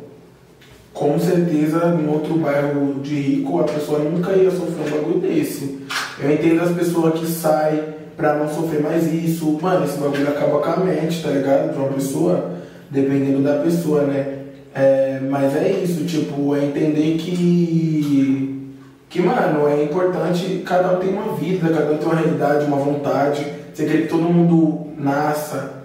[1.02, 5.80] com certeza em outro bairro de rico a pessoa nunca ia sofrer um bagulho desse.
[6.22, 7.82] Eu entendo as pessoas que saem
[8.15, 9.57] pra não sofrer mais isso.
[9.60, 11.73] Mano, esse bagulho acaba com a mente, tá ligado?
[11.73, 12.52] De uma pessoa,
[12.91, 14.41] dependendo da pessoa, né?
[14.76, 18.69] É, mas é isso, tipo, é entender que.
[19.10, 22.78] Que, mano, é importante, cada um tem uma vida, cada um tem uma realidade, uma
[22.78, 23.44] vontade.
[23.73, 25.82] Você quer que todo mundo nasça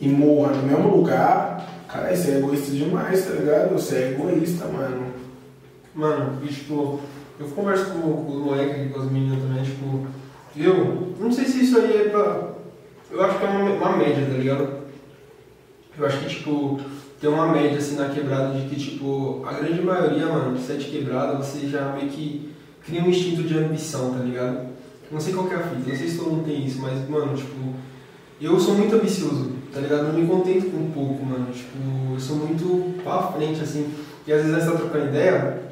[0.00, 1.49] e morra no mesmo lugar,
[1.92, 3.72] cara, isso é egoísta demais, tá ligado?
[3.72, 5.12] Você é egoísta, mano.
[5.94, 7.00] Mano, tipo,
[7.38, 10.06] eu converso com, com os moleques aqui, com as meninas também, tipo,
[10.56, 12.50] eu não sei se isso aí é pra.
[13.10, 14.80] Eu acho que é uma, uma média, tá ligado?
[15.98, 16.80] Eu acho que, tipo,
[17.20, 20.86] tem uma média assim na quebrada de que, tipo, a grande maioria, mano, de sete
[20.86, 22.50] quebradas, você já meio que
[22.84, 24.68] cria um instinto de ambição, tá ligado?
[25.10, 27.08] Não sei qual que é a fita, não sei se todo mundo tem isso, mas,
[27.08, 27.74] mano, tipo,
[28.40, 30.08] eu sou muito ambicioso, tá ligado?
[30.08, 31.46] Não me contento com pouco, mano.
[31.52, 31.78] Tipo,
[32.14, 33.92] eu sou muito pra frente, assim.
[34.26, 35.70] E às vezes nós tá trocando ideia,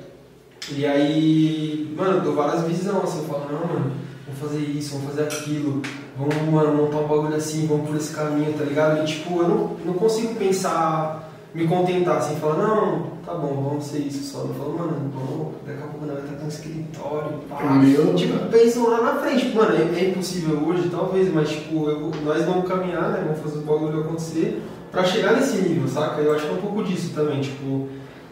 [0.71, 3.93] e aí, mano, eu dou várias visões, assim, eu falo, não, mano,
[4.27, 5.83] vamos fazer isso, vamos fazer aquilo,
[6.17, 9.03] vamos, mano, montar um bagulho assim, vamos por esse caminho, tá ligado?
[9.03, 13.85] E tipo, eu não, não consigo pensar me contentar assim, falar, não, tá bom, vamos
[13.85, 14.41] ser isso só.
[14.41, 17.73] Eu falo, mano, vamos, daqui a pouco nós vai estar com um escritório, pá.
[17.75, 22.13] Meu, tipo, pensam lá na frente, mano, é, é impossível hoje, talvez, mas tipo, eu,
[22.25, 23.23] nós vamos caminhar, né?
[23.25, 26.21] Vamos fazer o bagulho acontecer pra chegar nesse nível, saca?
[26.21, 27.89] Eu acho que é um pouco disso também, tipo,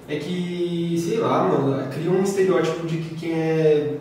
[0.09, 3.97] é que, sei lá, mano, cria um estereótipo de que quem é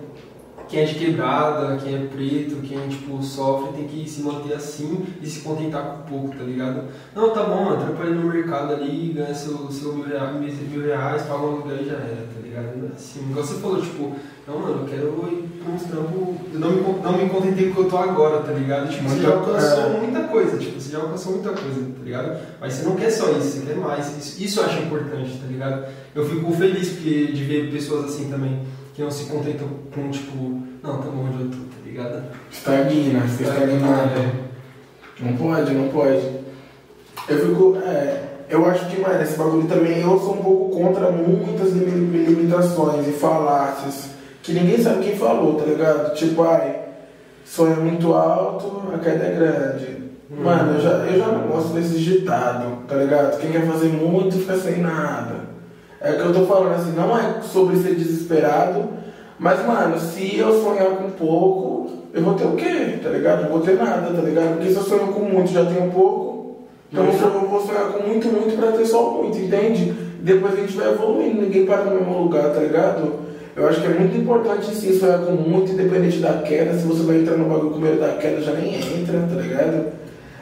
[0.67, 5.05] quem é de quebrada, quem é preto, quem tipo, sofre, tem que se manter assim
[5.21, 6.85] e se contentar com pouco, tá ligado?
[7.15, 10.35] Não, tá bom, mano, trampa no mercado ali, ganha seu, seu mil, reais,
[10.69, 12.91] mil reais, paga um aluguel e já era, tá ligado?
[12.95, 14.15] Assim, igual você falou, tipo,
[14.47, 17.71] não, mano, eu quero ir pra uns trampos, eu não me, não me contentei com
[17.71, 18.89] o que eu tô agora, tá ligado?
[18.89, 19.99] Tipo, você já alcançou é.
[19.99, 22.37] muita coisa, tipo, você já alcançou muita coisa, tá ligado?
[22.59, 25.47] Mas você não quer só isso, você quer mais, isso, isso eu acho importante, tá
[25.47, 25.85] ligado?
[26.13, 28.61] Eu fico feliz porque, de ver pessoas assim também
[28.95, 32.23] que não se contentam com, tipo, não, tá bom onde eu tô, tá ligado?
[32.49, 34.19] Estagna, você estagnado.
[34.19, 34.45] É.
[35.19, 36.45] Não pode, não pode.
[37.27, 40.01] Eu fico, é, eu acho demais esse bagulho também.
[40.01, 44.11] Eu sou um pouco contra muitas limitações e falácias
[44.41, 46.13] que ninguém sabe quem falou, tá ligado?
[46.13, 46.79] Tipo, ai,
[47.43, 50.05] sonho é muito alto, a queda é grande.
[50.29, 53.39] Mano, eu já, eu já não gosto desse ditado, tá ligado?
[53.39, 55.44] Quem quer fazer muito fica sem nada.
[56.05, 58.89] É o que eu tô falando, assim, não é sobre ser desesperado,
[59.39, 62.99] mas, mano, se eu sonhar com pouco, eu vou ter o quê?
[63.01, 63.41] Tá ligado?
[63.41, 64.53] Não vou ter nada, tá ligado?
[64.53, 66.57] Porque se eu sonho com muito, já tenho pouco.
[66.91, 69.95] Então eu vou sonhar com muito, muito pra ter só muito, entende?
[70.21, 73.11] Depois a gente vai evoluindo, ninguém para no mesmo lugar, tá ligado?
[73.55, 76.77] Eu acho que é muito importante sim sonhar com muito, independente da queda.
[76.77, 79.87] Se você vai entrar no bagulho com medo da queda, já nem entra, tá ligado?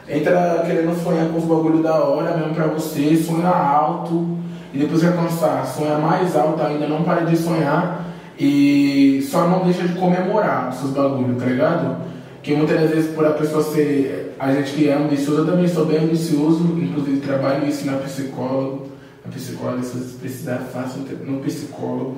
[0.10, 4.43] Entra querendo sonhar com os bagulhos da hora mesmo pra você, sonha alto
[4.74, 8.04] e depois que alcançar, sonha mais alto ainda, não para de sonhar
[8.40, 11.98] e só não deixa de comemorar os seus bagulhos, tá ligado?
[12.42, 14.36] Que muitas vezes por a pessoa ser.
[14.40, 18.90] A gente que é ambicioso, eu também sou bem ambicioso, inclusive trabalho isso na psicólogo.
[19.24, 22.18] Na psicóloga, se vocês precisarem, façam no psicólogo.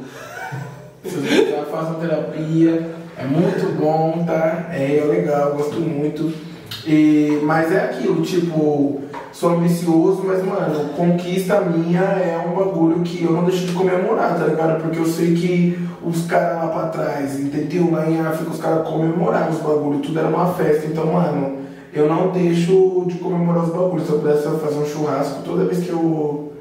[1.03, 2.95] Se vocês precisarem, façam terapia.
[3.18, 4.69] É muito bom, tá?
[4.72, 6.34] É, é legal, gosto muito.
[6.88, 9.02] E, mas é aquilo, tipo,
[9.35, 14.39] sou ambicioso, mas, mano, conquista minha é um bagulho que eu não deixo de comemorar,
[14.39, 14.81] tá ligado?
[14.81, 17.91] Porque eu sei que os caras lá pra trás, entendeu?
[17.91, 20.87] Lá em África os caras comemoravam os bagulhos, tudo era uma festa.
[20.87, 21.57] Então, mano,
[21.93, 24.07] eu não deixo de comemorar os bagulhos.
[24.07, 26.53] Se eu pudesse fazer um churrasco toda vez que eu,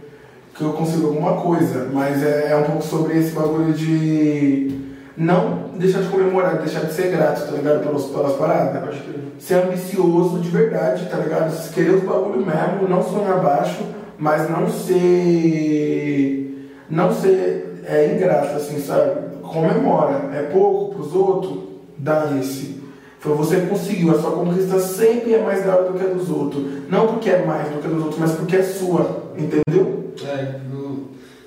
[0.56, 1.88] que eu consigo alguma coisa.
[1.92, 4.80] Mas é, é um pouco sobre esse bagulho de
[5.16, 7.84] não deixar de comemorar, deixar de ser grato, tá ligado?
[7.84, 8.88] Pelas, pelas paradas.
[8.88, 11.72] Acho que ser ambicioso de verdade, tá ligado?
[11.72, 13.82] Querer os bagulho mesmo, não sonhar baixo,
[14.18, 16.70] mas não ser.
[16.88, 19.12] não ser é, ingrato, assim, sabe?
[19.42, 20.30] Comemora.
[20.34, 21.58] É pouco pros outros,
[21.98, 22.82] dá esse.
[23.20, 26.08] Foi você que conseguiu, a sua conquista sempre é mais da hora do que a
[26.08, 26.62] dos outros.
[26.90, 30.12] Não porque é mais do que a dos outros, mas porque é sua, entendeu?
[30.26, 30.60] É,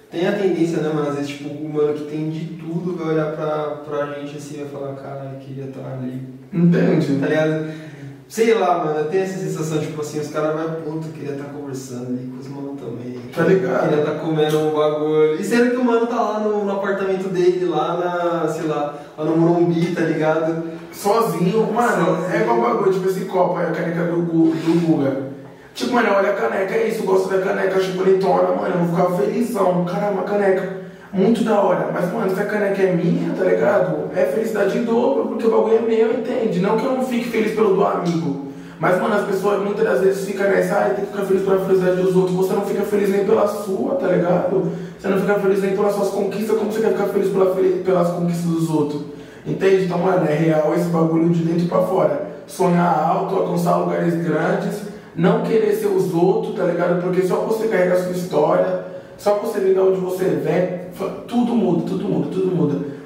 [0.10, 3.14] tem a tendência, né, mas às vezes, tipo, o mano que tem de tudo vai
[3.14, 6.24] olhar pra, pra gente assim e vai falar, cara, eu queria estar ali.
[6.54, 7.20] Entende?
[7.20, 7.88] Tá ligado?
[8.30, 12.08] Sei lá, mano, tem essa sensação, tipo assim, os caras vão, puta, queria estar conversando
[12.08, 13.20] ali com os manos também.
[13.34, 13.84] Tá ligado?
[13.84, 15.36] Queria estar comendo um bagulho.
[15.40, 18.96] E sendo que o mano tá lá no, no, apartamento dele, lá na, sei lá,
[19.18, 20.64] lá no Morumbi, tá ligado?
[20.92, 22.34] Sozinho, mano, Sozinho.
[22.34, 25.37] é igual bagulho, tipo esse copo, é a caneca do, do Guga.
[25.78, 28.98] Tipo, mano, olha a caneca, é isso, gosto da caneca, acho bonitona, mano, eu vou
[28.98, 29.86] ficar felizão.
[29.86, 30.78] Caramba, caneca,
[31.14, 31.92] muito da hora.
[31.94, 34.10] Mas, mano, se a caneca é minha, tá ligado?
[34.16, 36.60] É felicidade em dobro, porque o bagulho é meu, entende?
[36.62, 38.48] Não que eu não fique feliz pelo do amigo.
[38.80, 41.64] Mas, mano, as pessoas muitas das vezes ficam nessa, ah, tem que ficar feliz pela
[41.64, 42.36] felicidade dos outros.
[42.36, 44.72] Você não fica feliz nem pela sua, tá ligado?
[45.00, 48.10] Você não fica feliz nem pelas suas conquistas, como você quer ficar feliz pela, pelas
[48.10, 49.04] conquistas dos outros?
[49.46, 49.84] Entende?
[49.84, 52.30] Então, mano, é real esse bagulho de dentro pra fora.
[52.48, 57.02] Sonhar alto, alcançar lugares grandes não querer ser os outros, tá ligado?
[57.02, 58.86] Porque só você carrega a sua história,
[59.18, 60.88] só você vê de onde você vem,
[61.28, 62.98] tudo muda, tudo muda, tudo muda.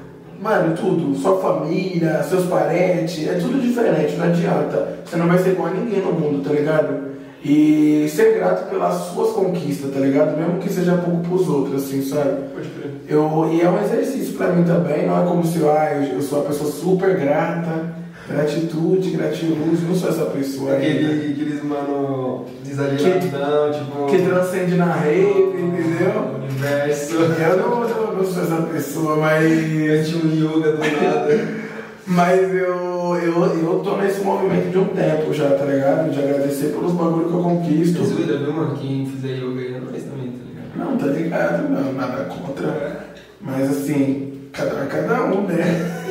[0.41, 4.97] Mano, tudo, sua família, seus parentes, é tudo diferente, não adianta.
[5.05, 7.11] Você não vai ser igual a ninguém no mundo, tá ligado?
[7.43, 10.37] E ser grato pelas suas conquistas, tá ligado?
[10.37, 12.41] Mesmo que seja pouco pros outros, assim, sabe?
[12.53, 12.91] Pode crer.
[13.07, 16.21] Eu, e é um exercício pra mim também, não é como se ah, eu, eu
[16.21, 18.00] sou uma pessoa super grata,
[18.31, 20.87] gratitude, gratiluz, não sou essa pessoa ainda.
[20.87, 24.05] Aquele, aqueles mano desalienadão, tipo.
[24.07, 26.41] Que transcende na rede, entendeu?
[26.49, 27.15] Universo.
[27.15, 29.45] Eu não, não, não sou essa pessoa, mas.
[29.45, 31.61] Anti um yoga do nada.
[32.07, 36.11] Mas eu, eu, eu tô nesse movimento de um tempo já, tá ligado?
[36.11, 38.03] De agradecer pelos bagulhos que eu conquisto.
[38.03, 38.75] Zoeira, viu, mano?
[38.75, 40.77] Quem fizer yoga aí é nós também, tá ligado?
[40.77, 43.15] Não, tá ligado, não, nada contra.
[43.39, 45.63] Mas assim, cada cada um, né?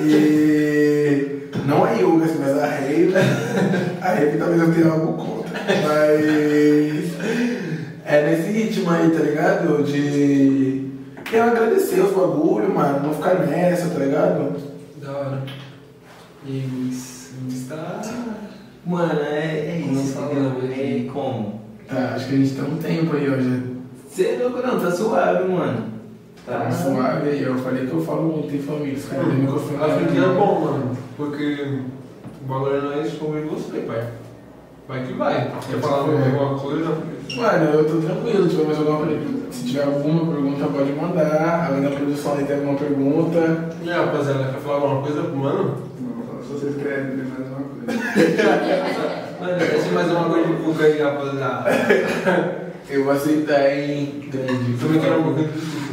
[0.03, 3.13] E não é yoga, assim, mas a rave.
[4.01, 5.61] A rave talvez eu tenha algo contra.
[5.87, 7.13] Mas
[8.05, 9.83] é nesse ritmo aí, tá ligado?
[9.85, 10.91] De
[11.33, 14.57] eu agradecer os bagulhos, mano, não ficar nessa, tá ligado?
[15.01, 15.43] Da hora.
[16.45, 17.31] E Luiz?
[17.41, 18.01] Luiz tá.
[18.85, 20.53] Mano, é, é isso, entendeu?
[20.73, 21.61] É como?
[21.87, 23.63] Tá, acho que a gente tem um tempo aí hoje.
[24.09, 26.00] Você é louco não, tá suave, mano.
[26.47, 29.83] Tá suave aí, eu falei que eu falo muito em família, os caras me microfone.
[29.83, 30.97] Africano é bom, mano.
[31.17, 31.81] Porque
[32.43, 34.09] o bagulho é nós convém você, pai.
[34.89, 35.53] Vai que vai.
[35.71, 36.89] Quer falar alguma coisa?
[37.37, 39.53] Mano, eu tô tranquilo, tiver mais alguma pergunta.
[39.53, 41.67] Se tiver alguma pergunta, pode mandar.
[41.69, 43.69] Além da produção aí tem alguma pergunta.
[43.83, 45.77] E aí, rapaziada, quer falar alguma coisa pro mano?
[46.01, 49.31] Não, se vocês querem dizer mais uma coisa.
[49.41, 51.71] Mano, deixa mais uma coisa de pouco aí, rapaziada.
[52.91, 54.77] Eu vou aceitar em grande.
[54.79, 55.90] Também quero um pouquinho de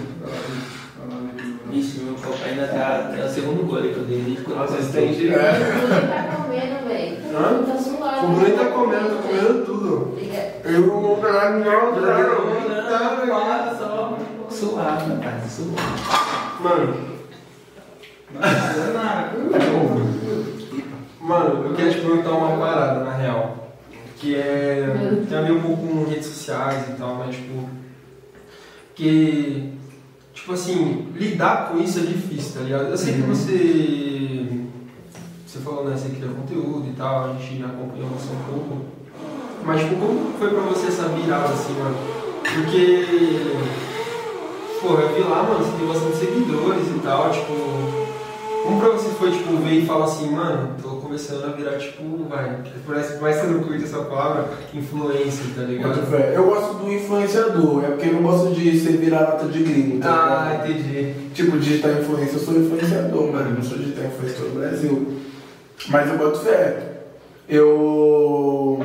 [1.78, 3.14] Ixi, meu copo ainda tá.
[3.18, 4.18] É o segundo gole que eu dei.
[4.18, 5.36] Ele ficou Nossa, você tem jeito.
[5.36, 7.18] O Bruno tá comendo, velho.
[7.32, 8.24] Tá.
[8.24, 10.18] O Bruno tá comendo, tá comendo tudo.
[10.64, 14.18] Eu não vou pegar não, Não, não, só.
[14.50, 15.78] Suave, rapaz, suave.
[16.60, 17.18] Mano,
[21.20, 23.74] mano, eu queria te perguntar uma parada, na real.
[24.18, 24.88] Que é.
[25.30, 27.70] Tem a ver um pouco com redes sociais e tal, mas tipo.
[28.96, 29.77] Que.
[30.48, 32.86] Tipo assim, lidar com isso é difícil, tá ligado?
[32.86, 34.64] Eu sei que você.
[35.46, 35.98] Você falou, né?
[35.98, 38.86] Você cria conteúdo e tal, a gente acompanhou você um pouco.
[39.66, 41.98] Mas, tipo, como foi pra você essa virada, assim, mano?
[42.44, 43.06] Porque.
[44.80, 47.54] Pô, eu vi lá, mano, você tem bastante seguidores e tal, tipo.
[48.64, 52.04] Como pra você foi, tipo, ver e falar assim, mano, tô começando a virar, tipo,
[52.30, 52.58] vai.
[52.86, 56.00] Parece mais você não curte essa palavra, influencer, tá ligado?
[56.34, 60.10] Eu gosto do influenciador, é porque eu não gosto de ser vira-lata de gringo, tá
[60.10, 60.72] Ah, ligado?
[60.82, 61.14] entendi.
[61.34, 63.50] Tipo, digital influencer, eu sou influenciador, mano.
[63.52, 65.08] Eu não sou digital influencer do Brasil.
[65.90, 66.78] Mas eu boto fé.
[67.48, 68.84] Eu.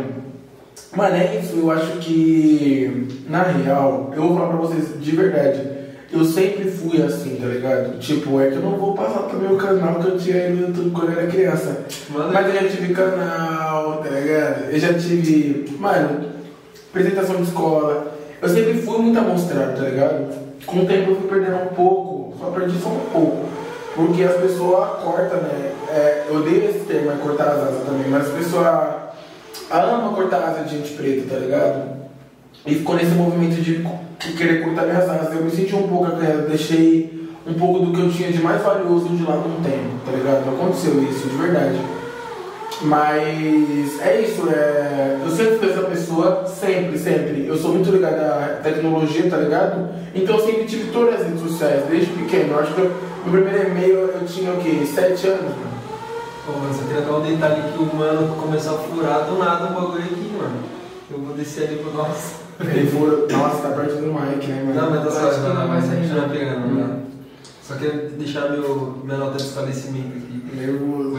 [0.94, 1.56] Mano, é isso.
[1.56, 5.81] Eu acho que, na real, eu vou falar pra vocês de verdade.
[6.12, 7.98] Eu sempre fui assim, tá ligado?
[7.98, 10.90] Tipo, é que eu não vou passar pro meu canal que eu tinha no YouTube
[10.90, 11.86] quando eu era criança.
[12.10, 14.70] Manda Mas eu já tive canal, tá ligado?
[14.70, 16.26] Eu já tive, mano,
[16.90, 18.12] apresentação de escola.
[18.42, 20.34] Eu sempre fui muito amostrado, tá ligado?
[20.66, 23.46] Com o tempo eu fui perdendo um pouco, só perdi só um pouco.
[23.94, 25.72] Porque as pessoas cortam, né?
[25.88, 28.94] É, eu odeio esse termo, é cortar as asas também, mas as pessoas
[29.70, 32.01] amam cortar a asa de gente preta, tá ligado?
[32.64, 33.82] E ficou nesse movimento de
[34.36, 35.34] querer cortar minhas asas.
[35.34, 38.62] Eu me senti um pouco acanhado, deixei um pouco do que eu tinha de mais
[38.62, 40.48] valioso de lado um tempo, tá ligado?
[40.48, 41.78] Aconteceu isso, de verdade.
[42.82, 45.18] Mas é isso, é...
[45.24, 47.46] eu sempre fui essa pessoa, sempre, sempre.
[47.46, 49.88] Eu sou muito ligado à tecnologia, tá ligado?
[50.14, 52.54] Então eu sempre tive todas as redes sociais, desde pequeno.
[52.54, 52.92] Eu acho que eu,
[53.26, 54.84] meu primeiro e-mail eu tinha o quê?
[54.86, 55.72] Sete anos, mano.
[56.44, 59.66] Pô, mano, só queria dar um detalhe que o mano começou a furar do nada
[59.66, 60.56] o bagulho aqui, mano.
[61.10, 62.41] Eu vou descer ali pro nosso.
[62.64, 64.80] Ele foi, nossa, tá perto do mic, né, mano?
[64.80, 66.28] Não, mas tá Eu só acho que não vai sair, Deixa eu não.
[66.28, 66.96] pegando, né?
[67.62, 70.42] Só queria deixar meu, minha nota de esclarecimento aqui.
[70.56, 71.18] Nervoso.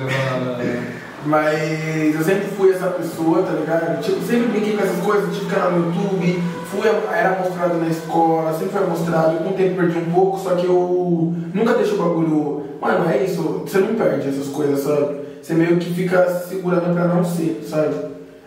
[1.26, 4.02] Mas eu sempre fui essa pessoa, tá ligado?
[4.02, 8.52] Tipo, sempre brinquei com essas coisas, tive canal no YouTube, fui, era mostrado na escola,
[8.52, 11.98] sempre foi mostrado, com o tempo perdi um pouco, só que eu nunca deixo o
[11.98, 12.64] bagulho.
[12.82, 15.15] Mano, é isso, você não perde essas coisas, sabe?
[15.41, 17.95] Você meio que fica se segurando pra não ser, sabe?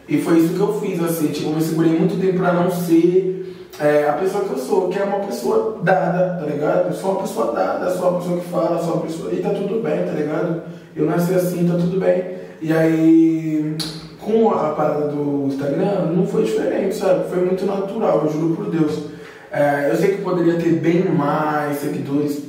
[0.09, 2.70] E foi isso que eu fiz, assim, tipo, eu me segurei muito tempo pra não
[2.70, 3.37] ser
[3.81, 6.89] é, a pessoa que eu sou, que é uma pessoa dada, tá ligado?
[6.89, 9.33] Eu sou uma pessoa dada, sou uma pessoa que fala, sou uma pessoa.
[9.33, 10.62] E tá tudo bem, tá ligado?
[10.95, 12.37] Eu nasci assim, tá tudo bem.
[12.62, 13.77] E aí,
[14.20, 17.28] com a parada do Instagram, não foi diferente, sabe?
[17.28, 19.05] Foi muito natural, eu juro por Deus.
[19.51, 22.43] É, eu sei que poderia ter bem mais seguidores,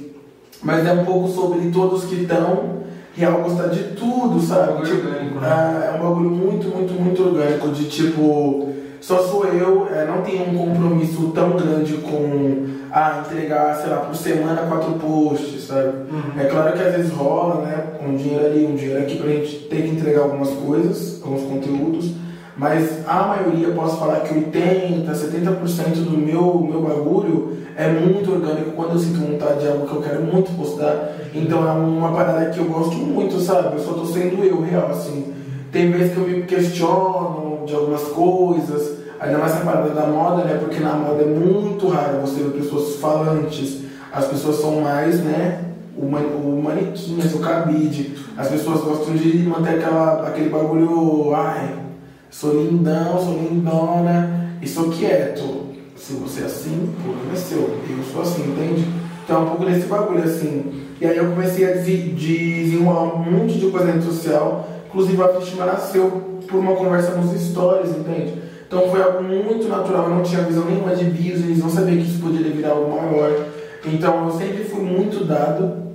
[0.63, 2.76] mas é um pouco sobre todos que estão
[3.17, 4.73] real gostar de tudo, sabe?
[4.73, 5.47] Bagulho Tipo, orgânico, né?
[5.49, 8.69] é, é um bagulho muito, muito, muito orgânico, de tipo,
[9.01, 13.97] só sou eu, é, não tenho um compromisso tão grande com ah, entregar, sei lá,
[13.97, 15.87] por semana quatro posts, sabe?
[16.11, 16.39] Uhum.
[16.39, 17.83] É claro que às vezes rola, né?
[18.07, 22.11] Um dinheiro ali, um dinheiro aqui pra gente ter que entregar algumas coisas, alguns conteúdos,
[22.57, 28.71] Mas a maioria, posso falar que 80, 70% do meu, meu bagulho é muito orgânico
[28.71, 31.11] quando eu sinto vontade de algo que eu quero muito postar.
[31.35, 33.75] Então é uma parada que eu gosto muito, sabe?
[33.75, 35.35] Eu só tô sendo eu, real, assim.
[35.71, 40.43] Tem vezes que eu me questiono de algumas coisas, ainda mais essa parada da moda,
[40.43, 40.57] né?
[40.59, 43.83] Porque na moda é muito raro você ver pessoas falantes.
[44.11, 45.63] As pessoas são mais, né?
[45.95, 48.15] O, man, o manequins, o cabide.
[48.35, 51.35] As pessoas gostam de manter aquela, aquele bagulho.
[51.35, 51.86] Ai,
[52.29, 55.67] sou lindão, sou lindona e sou quieto.
[55.95, 57.59] Se você é assim, o problema é seu.
[57.59, 58.87] Eu sou assim, entende?
[59.23, 60.87] Então é um pouco desse bagulho assim.
[61.01, 64.67] E aí eu comecei a desenrolar um monte de coisa na rede social.
[64.87, 68.33] Inclusive a autoestima nasceu por uma conversa nos stories, entende?
[68.67, 72.03] Então foi algo muito natural, eu não tinha visão nenhuma de business, não sabia que
[72.03, 73.45] isso poderia virar algo maior.
[73.85, 75.87] Então eu sempre fui muito dado.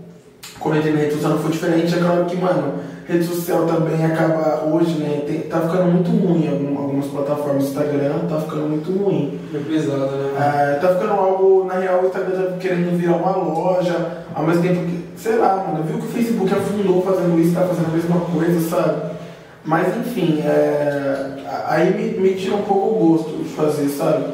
[0.59, 2.75] Quando eu entrei na rede social não foi diferente, é claro que, mano,
[3.07, 5.23] rede social também acaba hoje, né?
[5.27, 7.65] Tem, tá ficando muito ruim algum, algumas plataformas.
[7.65, 9.39] Instagram tá ficando muito ruim.
[9.55, 10.31] É pesado, né?
[10.37, 14.63] É, tá ficando algo, na real, o Instagram tá querendo virar uma loja, ao mesmo
[14.63, 17.97] tempo que, sei lá, mano, viu que o Facebook afundou fazendo isso, tá fazendo a
[17.97, 19.13] mesma coisa, sabe?
[19.65, 24.25] Mas enfim, é, aí me, me tira um pouco o gosto de fazer, sabe?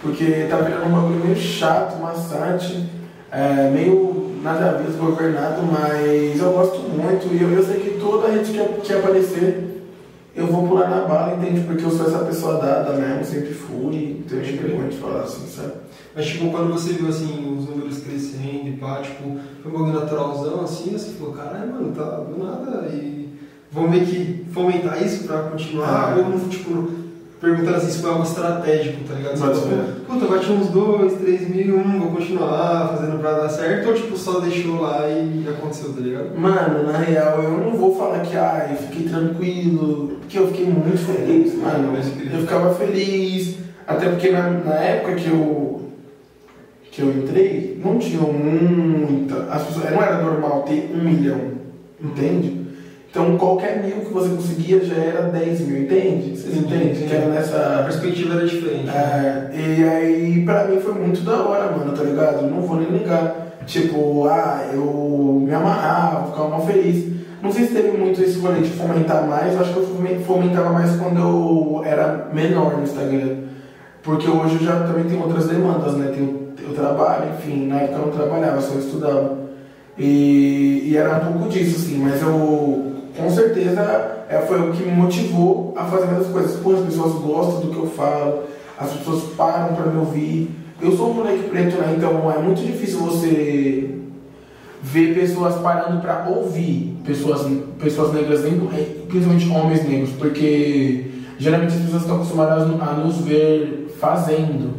[0.00, 2.88] Porque tá virando um bagulho meio chato, maçante,
[3.32, 7.98] é, meio nada a ver desgovernado, mas eu gosto muito e eu, eu sei que
[7.98, 9.72] toda rede que, que aparecer
[10.34, 11.62] eu vou pular na bala, entende?
[11.62, 15.46] Porque eu sou essa pessoa dada mesmo, sempre fui, então eu vergonha de falar assim,
[15.48, 15.72] sabe?
[16.14, 20.00] Mas tipo, quando você viu assim, os números crescendo e pá, tipo, foi um bagulho
[20.00, 23.30] naturalzão assim, você falou, caralho, mano, tá do nada e
[23.72, 26.16] vamos meio que fomentar isso pra continuar, Ah.
[26.18, 27.05] ou tipo,
[27.46, 29.36] perguntando assim se foi algo estratégico, tá ligado?
[29.36, 29.92] Você Pode falou, ser.
[30.06, 34.16] puta, bati uns dois, três mil, hum, vou continuar fazendo pra dar certo, ou tipo,
[34.16, 36.36] só deixou lá e aconteceu, tá ligado?
[36.36, 40.66] Mano, na real, eu não vou falar que ah, eu fiquei tranquilo, porque eu fiquei
[40.66, 41.96] muito feliz, mano.
[42.32, 45.82] Eu ficava feliz, até porque na, na época que eu,
[46.90, 49.44] que eu entrei, não tinha muita.
[49.52, 51.40] As pessoas, não era normal ter um milhão,
[52.02, 52.55] entende?
[53.16, 56.36] Então qualquer mil que você conseguia já era 10 mil, entende?
[56.36, 56.92] Vocês entendem?
[56.92, 57.82] Que era A nessa.
[57.86, 58.90] perspectiva era diferente.
[58.90, 62.42] É, e aí, pra mim foi muito da hora, mano, tá ligado?
[62.42, 63.54] Não vou nem negar.
[63.64, 67.10] Tipo, ah, eu me amarrava, ficava mal feliz.
[67.42, 70.18] Não sei se teve muito esse rolê de fomentar mais, eu acho que eu fomen-
[70.22, 73.36] fomentava mais quando eu era menor no Instagram.
[74.02, 76.12] Porque hoje eu já também tenho outras demandas, né?
[76.14, 79.38] Tenho, eu trabalho, enfim, na época eu não trabalhava, só estudava.
[79.98, 84.82] E, e era um pouco disso, assim, mas eu com certeza é, foi o que
[84.82, 86.60] me motivou a fazer essas coisas.
[86.60, 88.42] Pô, as pessoas gostam do que eu falo,
[88.78, 90.50] as pessoas param pra me ouvir.
[90.80, 91.94] Eu sou um moleque preto, né?
[91.96, 93.96] Então é muito difícil você
[94.82, 97.46] ver pessoas parando pra ouvir pessoas,
[97.78, 98.42] pessoas negras,
[99.08, 104.74] principalmente homens negros, porque geralmente as pessoas estão acostumadas a nos ver fazendo,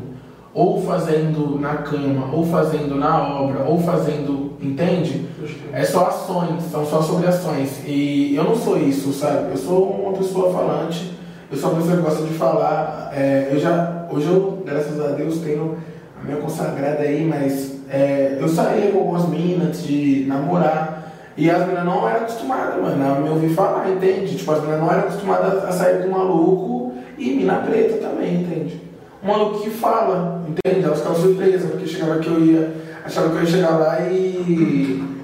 [0.54, 5.27] ou fazendo na cama, ou fazendo na obra, ou fazendo, entende?
[5.74, 7.82] É só ações, são só sobre ações.
[7.86, 9.52] E eu não sou isso, sabe?
[9.52, 11.14] Eu sou uma pessoa falante,
[11.52, 13.12] eu sou uma pessoa que gosta de falar.
[13.16, 15.78] É, eu já, hoje eu, graças a Deus, tenho
[16.20, 19.24] a minha consagrada aí, mas é, eu saía com algumas
[19.64, 21.14] antes de namorar.
[21.38, 24.36] E as meninas não eram acostumadas, mano, a me ouvir falar, entende?
[24.36, 28.42] Tipo, as meninas não eram acostumadas a sair com um maluco e mina preta também,
[28.42, 28.82] entende?
[29.24, 30.84] Um maluco que fala, entende?
[30.84, 32.74] Elas ficavam surpresas, porque chegava que eu ia,
[33.06, 35.17] achava que eu ia chegar lá e.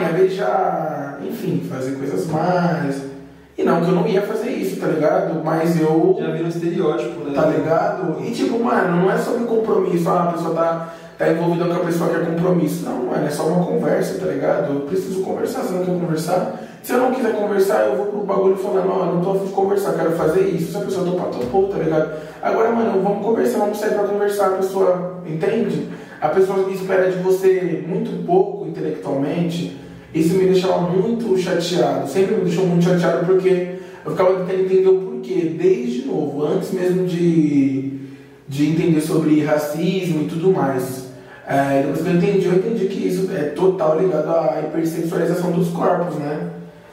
[0.00, 3.12] Ia beijar, enfim, fazer coisas mais.
[3.56, 5.42] E não que eu não ia fazer isso, tá ligado?
[5.44, 6.16] Mas eu.
[6.18, 7.34] Já vira um estereótipo, né?
[7.34, 8.20] Tá ligado?
[8.24, 11.84] E tipo, mano, não é sobre compromisso, ah, a pessoa tá, tá envolvida com a
[11.84, 12.84] pessoa que quer compromisso.
[12.84, 14.72] Não, mano, é só uma conversa, tá ligado?
[14.72, 16.60] Eu preciso conversar, você não quer conversar?
[16.82, 19.46] Se eu não quiser conversar, eu vou pro bagulho falando, ó, eu não tô afim
[19.46, 20.72] de conversar, quero fazer isso.
[20.72, 22.10] Se a pessoa topar, topou, tá ligado?
[22.42, 25.88] Agora, mano, vamos conversar, vamos sair pra conversar, a pessoa entende?
[26.22, 29.76] A pessoa espera de você muito pouco intelectualmente.
[30.14, 34.88] Isso me deixava muito chateado, sempre me deixou muito chateado porque eu ficava tentando entender
[34.88, 37.98] o porquê, desde novo, antes mesmo de,
[38.46, 41.08] de entender sobre racismo e tudo mais.
[41.44, 45.70] É, depois que eu entendi, eu entendi que isso é total ligado à hipersexualização dos
[45.70, 46.50] corpos, né?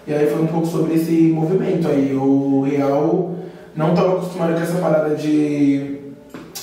[0.08, 2.16] E aí foi um pouco sobre esse movimento aí.
[2.16, 3.36] O real
[3.76, 6.00] não estava acostumado com essa parada de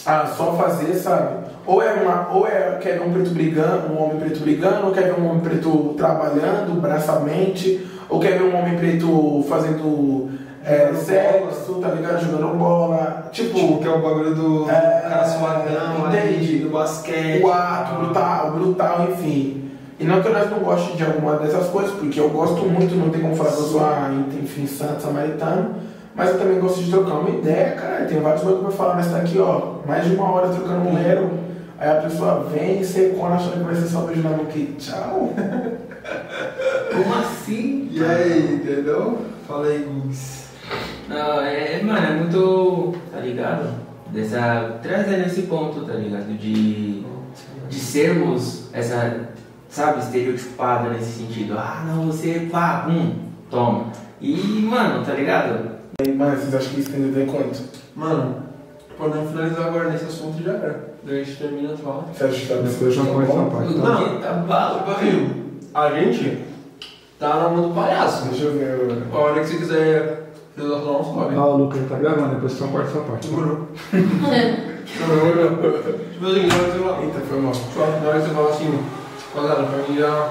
[0.05, 1.46] ah, só fazer, sabe?
[1.67, 4.93] Ou é uma, ou é quer ver um preto brigando, um homem preto brigando, ou
[4.93, 10.31] quer ver um homem preto trabalhando braçamente, ou quer ver um homem preto fazendo
[10.65, 12.25] é, sexo, tá ligado?
[12.25, 13.29] Jogando bola.
[13.33, 16.59] Tipo, Tipo, que é o bagulho do É, cara suadão entende?
[16.59, 17.43] do basquete.
[17.43, 19.71] o ato brutal, brutal, enfim.
[19.99, 23.09] E não que nós não goste de alguma dessas coisas, porque eu gosto muito, não
[23.11, 24.11] tem como falar que eu sou, ah,
[24.43, 25.71] enfim, santo samaritano,
[26.15, 28.05] Mas eu também gosto de trocar uma ideia, cara.
[28.07, 30.99] Tem vários bagulho pra falar, mas tá aqui, ó, mais de uma hora trocando um
[30.99, 31.31] ero.
[31.79, 34.75] Aí a pessoa vem e secona achando que vai ser só beijo na boca e
[34.79, 35.35] tchau.
[36.93, 37.89] Como assim?
[37.93, 39.19] E aí, entendeu?
[39.47, 40.47] Fala aí, Gugs.
[41.09, 43.75] Não, é, mano, é muito, tá ligado?
[44.11, 46.37] Dessa, trazendo esse ponto, tá ligado?
[46.39, 47.05] De,
[47.69, 49.29] de sermos essa,
[49.69, 51.59] sabe, estereotipada nesse sentido.
[51.59, 53.15] Ah, não, você, pá, hum,
[53.51, 53.93] toma.
[54.21, 55.77] E, mano, tá ligado?
[56.03, 57.63] E, mano, vocês acham que isso tem até quanto?
[57.95, 58.46] Mano,
[58.99, 60.91] podemos finalizar agora nesse assunto já era.
[61.05, 62.05] Daí a gente termina a fala.
[62.13, 63.75] Você acha que tá Depois já começa a parte.
[63.75, 64.21] O Não.
[64.21, 65.31] tá bala, Viu?
[65.75, 66.45] A gente
[67.19, 68.27] tá na mão do palhaço.
[68.29, 69.03] Deixa eu ver agora.
[69.13, 71.35] A hora que você quiser filosofar, um sobe.
[71.37, 73.29] Ah, o Lucas tá gravando, depois você só corta essa parte.
[73.29, 73.69] Demorou.
[73.93, 75.73] Demorou.
[76.13, 77.03] Tipo assim, na hora que você fala.
[77.03, 77.53] Eita, foi mal.
[78.03, 78.79] Na hora que você fala assim,
[79.35, 80.31] rapaziada, pra mim já.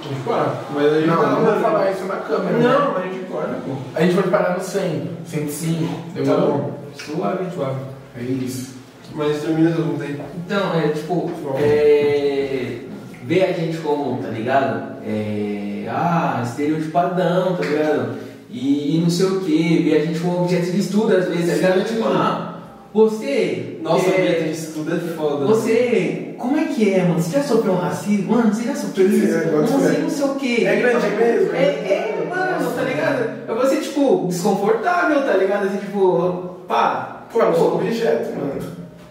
[0.00, 0.54] A gente para.
[0.74, 1.60] Mas a gente Não, tá não vou mano.
[1.60, 2.56] falar isso na câmera.
[2.56, 2.62] né?
[2.68, 3.72] Não, a gente corta, pô.
[3.94, 5.84] A gente vai parar no 100, 105.
[5.84, 6.48] Tá Demorou?
[6.52, 6.78] bom.
[6.94, 7.76] Suave, suave.
[8.16, 8.74] É isso.
[9.14, 10.20] Mas termina esse assunto aí.
[10.46, 12.76] Então, é tipo, é,
[13.24, 14.98] ver a gente como, tá ligado?
[15.04, 18.18] É, ah, estereotipadão, tá ligado?
[18.50, 21.68] E, não sei o que, ver a gente como objeto de estudo às vezes, tá
[21.68, 21.84] ligado?
[21.86, 22.60] Tipo, ah,
[22.92, 23.78] você.
[23.82, 25.46] Nossa, é, objeto de estudo é foda.
[25.46, 27.20] Você, como é que é, mano?
[27.20, 28.32] Você já sofreu um racismo?
[28.32, 29.34] Mano, você já sofreu isso?
[29.34, 30.00] É, Não, você ser.
[30.00, 30.66] não sei o que.
[30.66, 31.54] É grande mesmo?
[31.54, 33.30] É, é, mano, tá ligado?
[33.48, 35.66] É você, tipo, desconfortável, tá ligado?
[35.66, 37.09] Assim, tipo, pá.
[37.32, 38.60] Pô, sou pô, objeto, mano.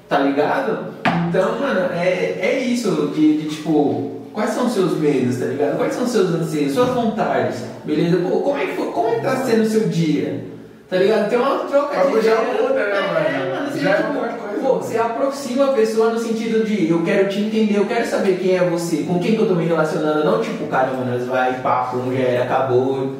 [0.07, 0.93] Tá ligado?
[1.29, 5.77] Então, mano, é, é isso de, de, tipo, quais são os seus medos, tá ligado?
[5.77, 8.17] Quais são os seus anseios, suas vontades, beleza?
[8.17, 10.43] Pô, como é que, foi- como é que tá sendo o seu dia?
[10.89, 11.29] Tá ligado?
[11.29, 13.55] Tem uma troca de já muda, né, É, mano?
[13.55, 17.29] mano, você, Já é tipo, pô, você aproxima a pessoa no sentido de eu quero
[17.29, 20.23] te entender, eu quero saber quem é você, com quem que eu tô me relacionando,
[20.25, 23.17] não tipo, cara, mano, nós vai, papo, era, acabou.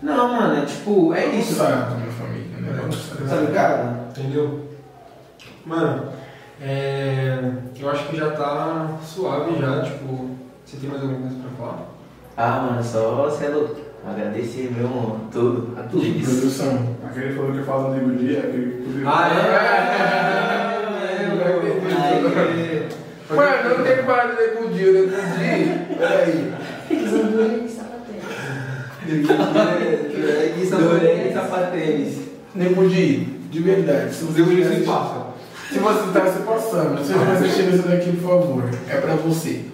[0.00, 1.54] Não, mano, é tipo, é isso.
[1.54, 2.88] Sabe, minha família, né?
[3.28, 4.07] Tá ligado?
[4.18, 4.68] Entendeu?
[5.64, 6.08] Mano,
[6.60, 7.38] é,
[7.78, 10.30] eu acho que já tá suave já, tipo.
[10.64, 11.86] Você tem mais alguma coisa pra falar?
[12.36, 13.76] Ah, mano, só você é louco.
[14.04, 16.30] Agradecer mesmo tudo, a tudo isso.
[16.30, 16.96] Produção.
[17.04, 18.84] Aquele falou que fala no livro dia, aquele.
[18.96, 20.08] é?
[23.30, 25.22] Mano, eu não tenho que parar de ler com o dia, eu leio com o
[25.38, 25.86] dia.
[25.98, 26.54] Peraí.
[30.78, 32.18] Durei sapatênis.
[32.54, 34.14] Nemudi, de verdade.
[34.14, 35.28] Se você Deus se passa.
[35.70, 39.64] Se você está se passando, se você assistindo isso daqui, por favor, é pra você.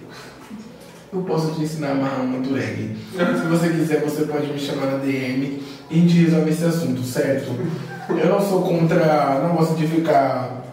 [1.12, 2.96] Eu posso te ensinar a amarrar uma drag.
[3.12, 7.00] Se você quiser, você pode me chamar na DM e a gente resolve esse assunto,
[7.04, 7.52] certo?
[8.08, 9.40] Eu não sou contra.
[9.40, 10.64] Não gosto de ficar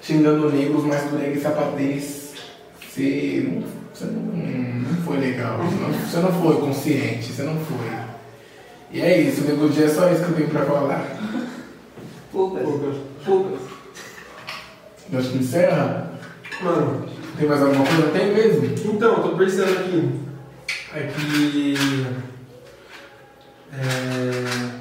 [0.00, 2.32] xingando negros, mas drag e sapatênis.
[2.80, 3.62] Você não,
[3.92, 5.58] você não, não foi legal.
[5.58, 8.04] você não foi consciente, você não foi.
[8.90, 11.04] E é isso, nego dia é só isso que eu tenho pra falar.
[12.34, 12.64] Poucas.
[12.64, 12.96] Poucas.
[13.24, 13.60] Poucas.
[15.08, 16.10] Nós que encerra?
[16.62, 17.06] Mano,
[17.38, 18.10] Tem mais alguma coisa?
[18.10, 18.92] Tem mesmo?
[18.92, 20.20] então, eu tô pensando aqui.
[20.94, 21.74] É que.
[23.72, 24.74] É...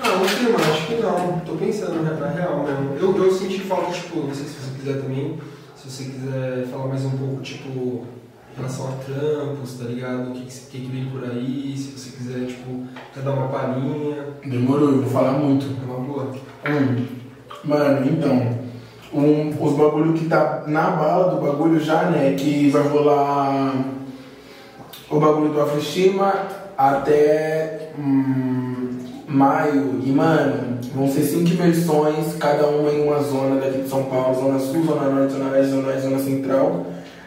[0.00, 1.40] Ah, não sei, mano, acho que não.
[1.40, 2.96] Tô pensando na, na real mesmo.
[3.00, 5.38] Eu, eu senti falta, tipo, não sei se você quiser também,
[5.76, 8.04] se você quiser falar mais um pouco, tipo,
[8.56, 10.30] relação a trampos, tá ligado?
[10.30, 14.26] O que, que, que vem por aí, se você quiser, tipo, quer dar uma palhinha.
[14.44, 15.66] Demorou, eu vou falar muito.
[15.66, 16.32] É uma boa.
[16.68, 17.06] Hum.
[17.64, 18.58] Mano, então,
[19.12, 22.34] um, os bagulho que tá na bala do bagulho já, né?
[22.34, 23.74] Que vai rolar
[25.10, 26.32] o bagulho do Afroshima
[26.76, 30.00] até hum, maio.
[30.04, 34.34] E, mano, vão ser cinco versões, cada uma em uma zona daqui de São Paulo,
[34.34, 36.86] Zona Sul, Zona Norte, Zona Leste, Zona Zona Central.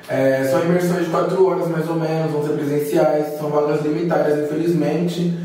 [0.10, 4.40] É, são imersões de 4 horas mais ou menos, vão ser presenciais, são vagas limitadas,
[4.40, 5.38] infelizmente.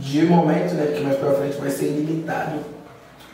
[0.00, 0.86] De momento, né?
[0.86, 2.60] Porque mais pra frente vai ser ilimitado.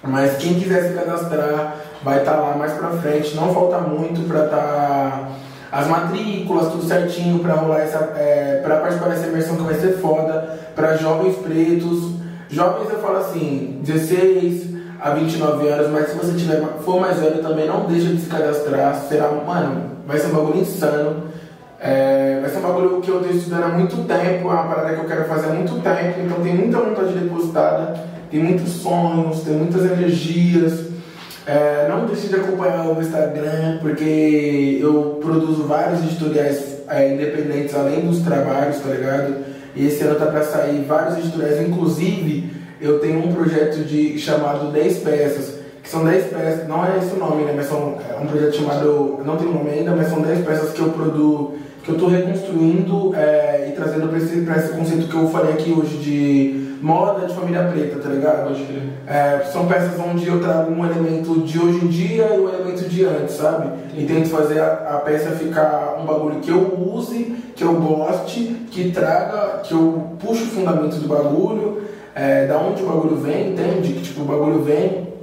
[0.02, 3.36] Mas quem quiser se cadastrar vai estar lá mais pra frente.
[3.36, 5.30] Não falta muito pra estar
[5.70, 7.98] as matrículas, tudo certinho pra rolar essa.
[8.16, 10.58] É, pra participar dessa imersão que vai ser foda.
[10.74, 12.14] Pra jovens pretos.
[12.48, 17.42] Jovens eu falo assim, 16 a 29 anos, mas se você tiver, for mais velho
[17.42, 18.94] também, não deixa de se cadastrar.
[19.08, 21.24] Será, mano, vai ser um bagulho insano.
[21.80, 24.94] É, vai ser um bagulho que eu estou estudando há muito tempo, é uma parada
[24.94, 27.94] que eu quero fazer há muito tempo, então tem muita vontade depositada,
[28.30, 30.94] tem muitos sonhos, tem muitas energias.
[31.46, 37.74] É, não deixe de acompanhar o meu Instagram, porque eu produzo vários editoriais é, independentes
[37.74, 39.44] além dos trabalhos, tá ligado?
[39.76, 42.50] E esse ano tá pra sair vários editoriais, inclusive
[42.80, 47.14] eu tenho um projeto de chamado 10 peças, que são 10 peças, não é esse
[47.14, 47.52] o nome, né?
[47.54, 50.80] Mas são é um projeto chamado, não tem nome ainda, mas são 10 peças que
[50.80, 51.52] eu produzo,
[51.82, 55.52] que eu tô reconstruindo é, e trazendo pra esse, pra esse conceito que eu falei
[55.52, 58.56] aqui hoje de moda de família preta, tá ligado?
[59.06, 62.88] É, são peças onde eu trago um elemento de hoje em dia e um elemento
[62.88, 63.68] de antes, sabe?
[63.94, 68.56] E tento fazer a, a peça ficar um bagulho que eu use, que eu goste,
[68.70, 71.82] que traga, que eu puxe o fundamento do bagulho,
[72.14, 73.92] é, da onde o bagulho vem, entende?
[73.92, 75.13] Que tipo, o bagulho vem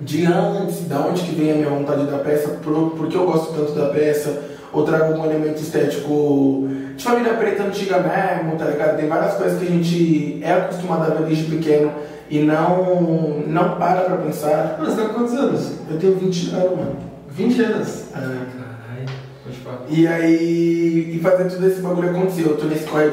[0.00, 3.26] de antes, da onde que vem a minha vontade da peça, por, por que eu
[3.26, 4.42] gosto tanto da peça,
[4.72, 8.96] ou trago algum elemento estético de família preta antiga mesmo, tá ligado?
[8.96, 11.92] Tem várias coisas que a gente é acostumado a ver desde pequeno
[12.30, 14.76] e não, não para pra pensar.
[14.78, 15.72] Mano, você tá com quantos anos?
[15.90, 16.96] Eu tenho 20 anos, mano.
[17.30, 18.04] 20 anos.
[18.14, 18.18] É.
[18.18, 19.80] Caralho.
[19.88, 22.42] E aí, e fazer tudo esse bagulho acontecer.
[22.42, 23.10] Eu tô nesse corre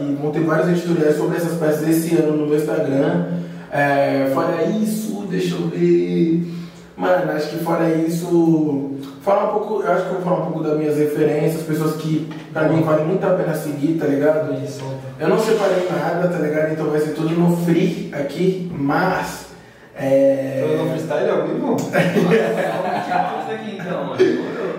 [0.00, 3.26] e montei vários editoriais sobre essas peças esse ano no meu Instagram.
[3.72, 6.44] É, fora isso, deixa eu ver.
[6.96, 8.90] Mano, acho que fora isso.
[9.22, 11.96] Falar um pouco, eu acho que eu vou falar um pouco das minhas referências, pessoas
[11.96, 14.48] que pra mim vale muito a pena seguir, tá ligado?
[14.68, 14.96] Solta.
[15.18, 16.72] Eu não separei nada, tá ligado?
[16.72, 19.46] Então vai ser tudo no free aqui, mas.
[19.96, 20.76] É...
[20.76, 21.76] Tô no freestyle ao vivo?
[21.80, 21.96] Isso
[23.52, 24.16] aqui então, mano.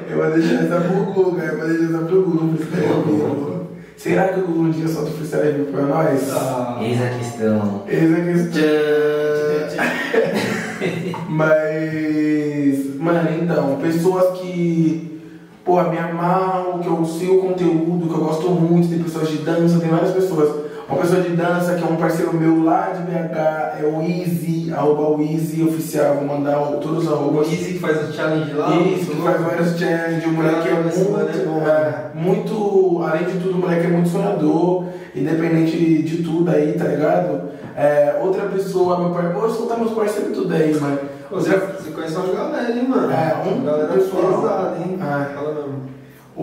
[0.10, 3.61] Eu vou deixar essa pro Guga, eu vou deixar essa pro Guga, freestyle ao vivo.
[4.02, 6.32] Será que o Guga um dia o freestyle ao vivo pra nós?
[6.32, 7.84] Ah, Eis a questão.
[7.88, 8.62] Eis a questão.
[11.30, 15.22] Mas, mano, então, pessoas que,
[15.64, 19.38] pô, me amarram, que eu sei o conteúdo, que eu gosto muito, tem pessoas de
[19.38, 20.71] dança, tem várias pessoas.
[20.92, 24.74] Uma pessoa de dança que é um parceiro meu lá de BH é o Easy,
[24.74, 27.48] arroba o Easy oficial, vou mandar o- todos os o arrobas.
[27.52, 28.76] Easy que faz o challenge lá.
[28.76, 33.56] Isso, que faz vários challenges, o moleque é muito, moleque é muito, além de tudo,
[33.56, 34.86] o moleque é muito sonhador,
[35.16, 37.52] independente de tudo aí, tá ligado?
[37.78, 41.00] É, outra pessoa, meu pai, vou soltar meus parceiros tudo aí, mano.
[41.30, 43.10] Pô, Você, você conhece uma galera, hein, mano?
[43.14, 44.24] É, um galera pessoal.
[44.42, 44.98] pesada, hein?
[45.00, 45.34] É.
[45.36, 45.91] Fala mesmo.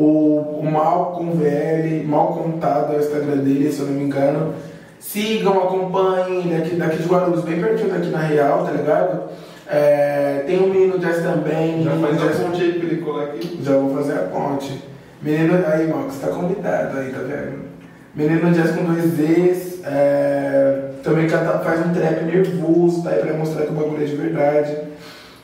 [0.00, 4.54] O, o Malcom VL, mal contado é o Instagram dele, se eu não me engano.
[5.00, 9.22] Sigam, acompanhem, ele é aqui, daqui de Guarulhos, bem pertinho daqui na Real, tá ligado?
[9.70, 11.82] É, tem o Menino Jazz também.
[11.82, 13.60] Já faz Jazz- a ponte aí colar aqui.
[13.62, 14.82] Já vou fazer a ponte.
[15.20, 17.68] Menino, aí, Marcos, tá convidado aí, tá vendo?
[18.14, 23.62] Menino Jazz com dois Z's, é, também faz um trap nervoso, tá aí pra mostrar
[23.62, 24.76] que o bagulho é de verdade.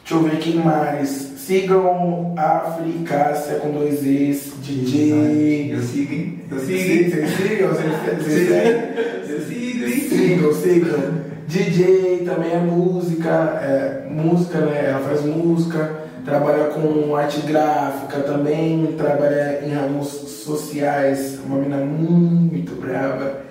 [0.06, 1.34] Deixa eu ver quem mais.
[1.46, 5.74] Sigam a Fricácia com dois Z's, DJ.
[5.74, 6.38] Eu sigo, hein?
[6.50, 7.10] Eu sigo.
[7.10, 10.08] Vocês sigam, vocês hein?
[10.08, 11.34] Sigam, sigam.
[11.46, 14.86] DJ também é música, é, música, né?
[14.88, 22.74] Ela faz música, trabalha com arte gráfica também, trabalha em ramos sociais, uma menina muito
[22.80, 23.43] brava.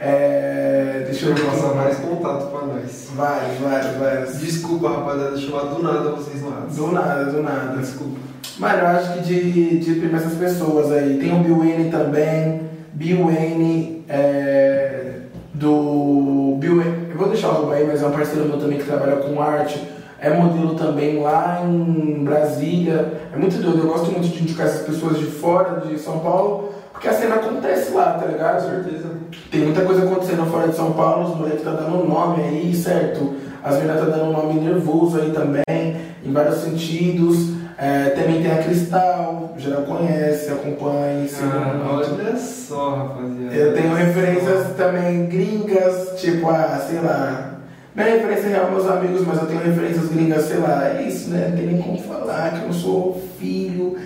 [0.00, 3.08] É, deixa eu Passar mais contato pra nós.
[3.16, 4.38] Vários, vários, vários.
[4.38, 6.74] Desculpa, rapaziada, chamar do nada vocês WhatsApp.
[6.74, 7.76] Do nada, do nada.
[7.78, 8.18] Desculpa.
[8.58, 11.18] Mano, eu acho que de, de primeiro essas pessoas aí.
[11.18, 12.62] Tem o Bill Wayne também.
[12.92, 15.14] Bill Wayne é,
[15.52, 16.56] do.
[16.60, 18.84] Bill Wayne, eu vou deixar o arroba aí, mas é um parceiro meu também que
[18.84, 19.82] trabalha com arte.
[20.20, 23.20] É modelo também lá em Brasília.
[23.32, 26.74] É muito doido, eu gosto muito de indicar essas pessoas de fora de São Paulo,
[26.98, 28.64] porque a cena acontece lá, tá ligado?
[28.64, 29.08] Com certeza.
[29.52, 33.36] Tem muita coisa acontecendo fora de São Paulo, os moleques tá dando nome aí, certo?
[33.62, 37.56] As meninas tá dando nome nervoso aí também, em vários sentidos.
[37.78, 43.54] É, também tem a Cristal, geral conhece, acompanha, sigam Ah, olha só, rapaziada.
[43.54, 44.74] Eu tenho referências só.
[44.74, 47.60] também gringas, tipo, ah, sei lá.
[47.94, 51.30] Minha referência é real meus amigos, mas eu tenho referências gringas, sei lá, é isso,
[51.30, 51.46] né?
[51.50, 53.96] Não tem nem como falar que eu não sou filho,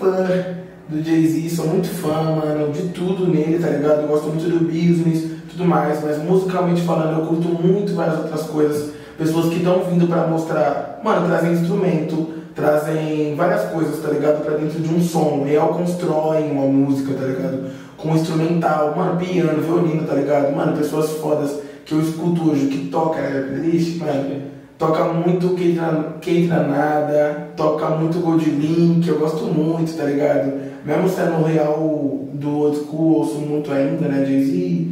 [0.00, 0.56] fã
[0.92, 4.02] do Jay-Z, sou muito fã, mano, de tudo nele, tá ligado?
[4.02, 8.42] Eu gosto muito do business, tudo mais, mas musicalmente falando, eu curto muito várias outras
[8.42, 8.92] coisas.
[9.16, 14.44] Pessoas que estão vindo pra mostrar, mano, trazem instrumento, trazem várias coisas, tá ligado?
[14.44, 15.44] Pra dentro de um som.
[15.44, 17.70] Real constroem uma música, tá ligado?
[17.96, 20.54] Com instrumental, mano, piano, violino, tá ligado?
[20.54, 24.52] Mano, pessoas fodas que eu escuto hoje, que toca minha playlist, mano.
[24.78, 30.71] Toca muito Kate Nada, toca muito Gold Link, eu gosto muito, tá ligado?
[30.84, 34.24] Mesmo sendo real do old school, ouço muito ainda, né?
[34.24, 34.88] Jay-Z,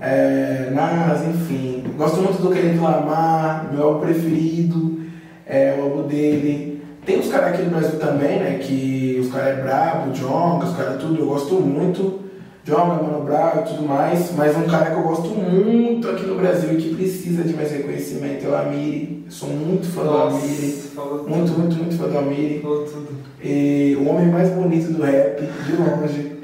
[0.00, 1.84] é, Nas, enfim.
[1.96, 5.00] Gosto muito do Kendrick Lamar, meu álbum preferido,
[5.46, 6.82] é o álbum dele.
[7.04, 8.58] Tem os caras aqui no Brasil também, né?
[8.60, 12.20] Que os caras é brabo, Jonga, os caras tudo, eu gosto muito.
[12.64, 14.32] Jonga, Mano Brown e tudo mais.
[14.36, 17.70] Mas um cara que eu gosto muito aqui no Brasil e que precisa de mais
[17.70, 19.19] reconhecimento é o Amiri.
[19.30, 20.72] Sou muito fã do Nossa, Amiri.
[20.72, 22.60] falou Muito, muito, muito fã do Amiri.
[22.60, 23.08] Falou tudo.
[23.42, 26.36] E o homem mais bonito do rap, de longe.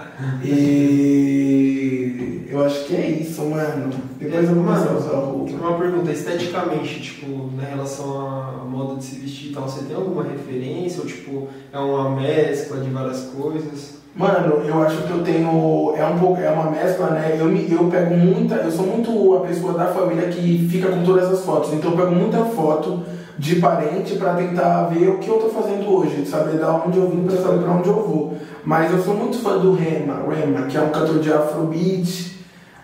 [0.45, 3.93] E eu acho que é isso, mano.
[4.21, 5.53] Depois eu vou a usar o roupa.
[5.53, 9.97] Uma pergunta, esteticamente, tipo, na relação à moda de se vestir e tal, você tem
[9.97, 11.01] alguma referência?
[11.01, 13.97] Ou tipo, é uma mescla de várias coisas?
[14.17, 15.93] Mano, eu acho que eu tenho.
[15.95, 16.41] É um pouco.
[16.41, 17.37] É uma mescla, né?
[17.39, 18.55] Eu, me, eu pego muita.
[18.57, 21.75] Eu sou muito a pessoa da família que fica com todas as fotos.
[21.75, 23.03] Então eu pego muita foto
[23.39, 27.11] de parente pra tentar ver o que eu tô fazendo hoje, saber da onde eu
[27.11, 28.35] vim pra saber pra onde eu vou.
[28.65, 32.39] Mas eu sou muito fã do Rema, Rema, que é um cantor de afrobeat,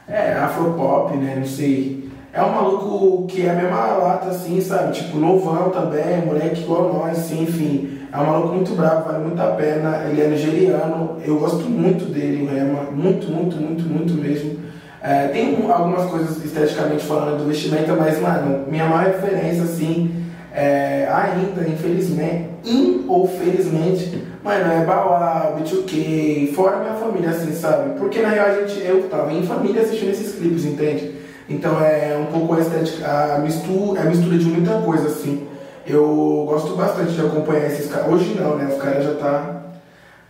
[0.07, 1.37] é, afropop, né?
[1.39, 2.11] Não sei.
[2.35, 4.93] É um maluco que é a mesma lata, assim, sabe?
[4.93, 8.02] Tipo, novão também, moleque igual nós, assim, enfim.
[8.13, 10.05] É um maluco muito bravo, vale muito a pena.
[10.11, 14.59] Ele é nigeriano, eu gosto muito dele, o Rema, muito, muito, muito, muito mesmo.
[15.03, 20.15] É, tem um- algumas coisas esteticamente falando do vestimenta, mas, mano, minha maior referência, assim,
[20.55, 27.99] é, ainda, infelizmente, in ou felizmente, mano, é Bauá, B2K, fora minha família, assim, sabe?
[27.99, 31.13] Porque na real a gente, eu tava em família assistindo esses clipes, entende?
[31.49, 35.47] Então é um pouco a estética, a mistura, a mistura de muita coisa, assim.
[35.87, 38.13] Eu gosto bastante de acompanhar esses caras.
[38.13, 38.69] Hoje não, né?
[38.73, 39.63] Os caras já tá,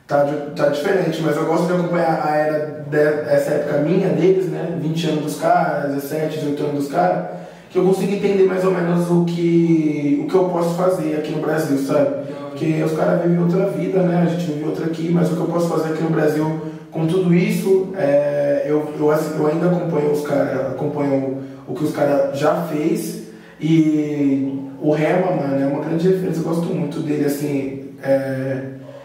[0.06, 0.24] tá,
[0.56, 4.78] tá diferente, mas eu gosto de acompanhar a era dessa época minha deles, né?
[4.80, 7.24] 20 anos dos caras, 17, 18 anos dos caras,
[7.70, 11.32] que eu consigo entender mais ou menos o que, o que eu posso fazer aqui
[11.32, 12.32] no Brasil, sabe?
[12.48, 14.22] Porque os caras vivem outra vida, né?
[14.22, 16.60] A gente vive outra aqui, mas o que eu posso fazer aqui no Brasil
[16.90, 21.92] com tudo isso, é, eu, eu, eu ainda acompanho os caras, acompanho o que os
[21.92, 23.21] caras já fez
[23.62, 28.62] e o Rema, mano, é uma grande referência, eu gosto muito dele, assim, é,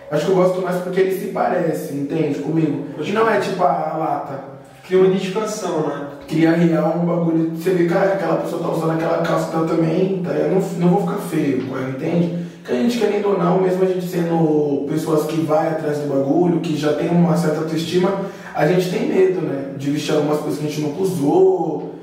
[0.10, 2.86] acho que eu gosto mais porque ele se parece, entende, comigo.
[3.00, 4.58] E não é tipo a lata,
[4.88, 6.08] Cria uma identificação, né?
[6.30, 7.52] cria real um bagulho.
[7.56, 10.32] Você vê, cara, aquela pessoa tá usando aquela calça tá, também, tá?
[10.32, 12.46] eu não, não vou ficar feio ela, entende?
[12.64, 16.08] Que a gente, querendo ou não, mesmo a gente sendo pessoas que vai atrás do
[16.08, 18.22] bagulho, que já tem uma certa autoestima,
[18.56, 19.74] a gente tem medo, né?
[19.78, 21.96] De vestir algumas coisas que a gente nunca usou.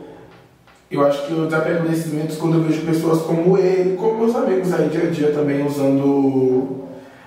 [0.91, 4.37] Eu acho que eu desapego desses medos quando eu vejo pessoas como ele, como meus
[4.37, 6.85] amigos aí dia a dia também usando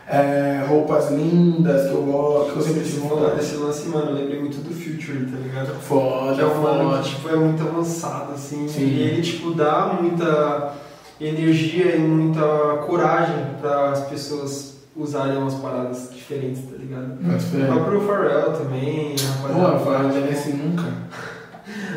[0.07, 3.35] é, roupas lindas que eu gosto, que eu sempre tive vontade.
[3.35, 5.67] desse lance, mano, eu lembrei muito do Future, tá ligado?
[5.81, 8.67] Foda, Que é um mano que tipo, é muito avançado, assim.
[8.69, 8.83] Sim.
[8.85, 10.73] E ele, tipo, dá muita
[11.19, 12.41] energia e muita
[12.85, 17.17] coragem para as pessoas usarem umas paradas diferentes, tá ligado?
[17.21, 17.65] Mas, O é.
[17.65, 19.79] próprio Pharrell também, Pô, rapaziada.
[19.79, 20.85] fala de nesse nunca.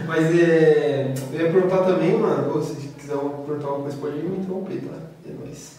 [0.07, 1.15] Mas é.
[1.33, 4.97] Eu ia perguntar também, mano, se quiser perguntar alguma coisa, pode me interromper, tá?
[5.29, 5.73] É nóis.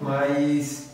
[0.00, 0.90] Mas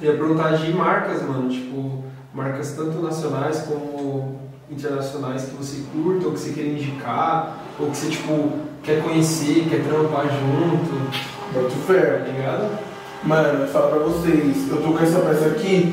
[0.00, 4.38] eu ia perguntar de marcas, mano, tipo, marcas tanto nacionais como
[4.70, 8.52] internacionais que você curta, ou que você quer indicar, ou que você, tipo,
[8.82, 11.20] quer conhecer, quer trampar junto,
[11.52, 12.24] Muito tá fair.
[12.32, 12.78] ligado?
[13.24, 15.92] Mano, eu falo pra vocês, eu tô com essa peça aqui,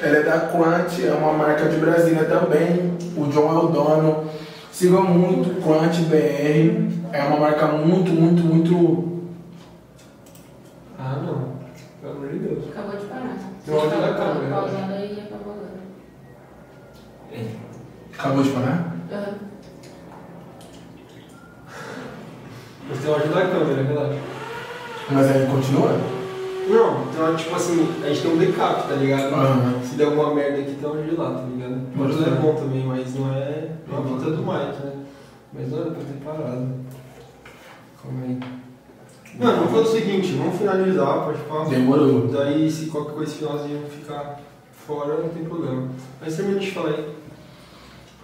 [0.00, 4.24] ela é da Quant, é uma marca de Brasília também, o John é o dono.
[4.72, 9.22] Sigam muito Quant BR, é uma marca muito, muito, muito.
[10.98, 11.52] Ah, não.
[12.00, 12.68] Pelo amor de Deus.
[12.70, 13.36] Acabou de parar.
[13.68, 14.54] Eu olho Tava câmera.
[14.54, 15.72] Pausando aí e acabou agora.
[18.18, 18.96] Acabou de parar?
[19.12, 19.34] Aham.
[22.88, 24.18] Você tem uma ajuda da câmera, relaxa.
[25.10, 26.21] Mas aí continua?
[26.68, 29.34] Não, então, tipo assim, a gente tem um backup, tá ligado?
[29.34, 29.80] Aham.
[29.82, 31.80] Se der alguma merda aqui, tá onde lá, tá ligado?
[31.96, 32.40] Pode ajuda é ser.
[32.40, 34.92] bom também, mas não é não é a vida do Mike, né?
[35.52, 36.68] Mas não era pra ter parado.
[38.02, 38.38] Calma aí.
[39.38, 41.68] Mano, vamos fazer o seguinte, vamos finalizar, pode falar.
[41.68, 42.28] Demorou.
[42.28, 44.40] Daí, se qualquer coisa finalzinho ficar
[44.86, 45.88] fora, não tem problema.
[46.20, 47.14] Mas termina de falar aí.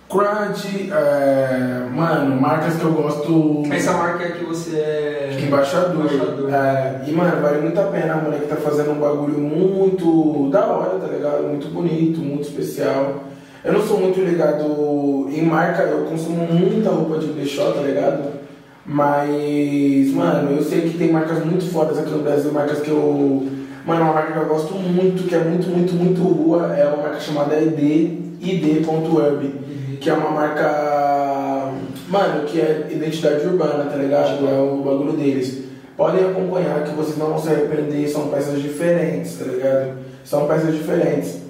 [0.09, 3.63] Crunch, é, mano, marcas que eu gosto.
[3.71, 5.39] Essa marca é que você é.
[5.47, 6.07] Embaixador.
[6.11, 6.51] Embaixador.
[6.51, 8.15] É, e, mano, vale muito a pena.
[8.15, 11.43] A mulher que tá fazendo um bagulho muito da hora, tá ligado?
[11.43, 13.25] Muito bonito, muito especial.
[13.63, 18.39] Eu não sou muito ligado em marca, eu consumo muita roupa de brechó, tá ligado?
[18.87, 23.47] Mas, mano, eu sei que tem marcas muito fodas aqui no Brasil, marcas que eu.
[23.85, 27.03] Mano, uma marca que eu gosto muito, que é muito, muito, muito rua, é uma
[27.03, 29.68] marca chamada ID, ID.urb
[30.01, 31.73] que é uma marca,
[32.09, 34.47] mano, que é identidade urbana, tá ligado?
[34.49, 35.65] É o bagulho deles.
[35.97, 39.99] Podem acompanhar que vocês não vão se arrepender, são peças diferentes, tá ligado?
[40.25, 41.43] São peças diferentes.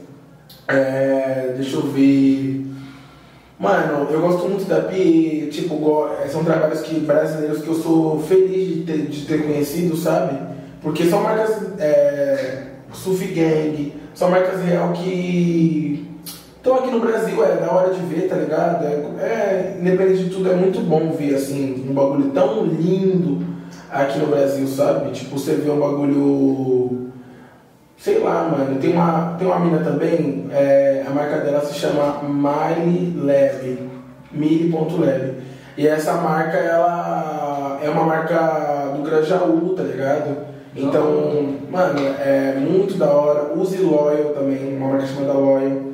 [0.67, 2.67] É, deixa eu ver.
[3.59, 8.77] Mano, eu gosto muito da Pi, tipo, são trabalhos que, brasileiros que eu sou feliz
[8.77, 10.39] de ter, de ter conhecido, sabe?
[10.81, 12.63] Porque são marcas é,
[12.93, 16.07] Sufi Gang, são marcas real que
[16.59, 18.85] estão aqui no Brasil, é da hora de ver, tá ligado?
[18.85, 18.89] É,
[19.23, 23.47] é, independente de tudo, é muito bom ver, assim, um bagulho tão lindo
[23.91, 25.11] aqui no Brasil, sabe?
[25.13, 27.09] Tipo, você vê um bagulho
[27.99, 28.79] Sei lá, mano.
[28.81, 33.91] Tem uma, tem uma mina também, é, a marca dela se chama Mile Leve,
[34.31, 35.39] Mili.leve.
[35.77, 40.37] E essa marca, ela é uma marca do Grajaú, tá ligado?
[40.77, 43.53] Então, mano, é muito da hora.
[43.55, 45.88] Use Loyal também, uma marca chamada Loyal.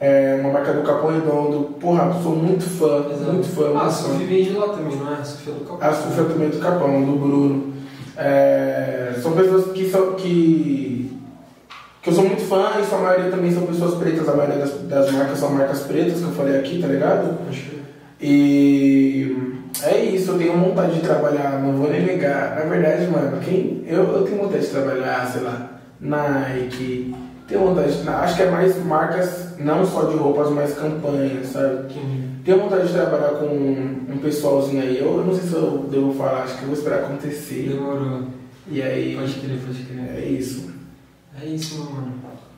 [0.00, 1.74] É, uma marca do Capão Redondo.
[1.80, 3.32] Porra, sou muito fã, Exato.
[3.32, 3.72] muito fã.
[3.76, 3.90] Ah, a.
[3.90, 5.16] Sufi vem de lá também, não é?
[5.20, 5.88] A Sufi é do Capão.
[5.88, 7.72] A Sufia também do Capão, do Bruno.
[8.16, 10.12] É, são pessoas que são.
[10.14, 11.10] Que,
[12.02, 14.28] que eu sou muito fã e sua maioria também são pessoas pretas.
[14.28, 17.38] A maioria das, das marcas são marcas pretas que eu falei aqui, tá ligado?
[17.50, 17.76] Que-
[18.18, 19.36] E
[19.82, 22.54] é isso, eu tenho vontade de trabalhar, não vou nem negar.
[22.56, 25.70] Na verdade, mano, quem, eu, eu tenho vontade de trabalhar, sei lá,
[26.00, 27.14] Nike,
[27.46, 31.88] tenho vontade, de- acho que é mais marcas, não só de roupas, mas campanhas, sabe?
[31.88, 35.86] que- Tenho vontade de trabalhar com um pessoalzinho aí, eu, eu não sei se eu
[35.90, 37.68] devo falar, acho que eu vou esperar acontecer.
[37.70, 38.22] Demorou.
[38.68, 40.16] E aí, Pode crer, pode crer.
[40.16, 40.70] é isso.
[41.42, 42.12] É isso, meu mano.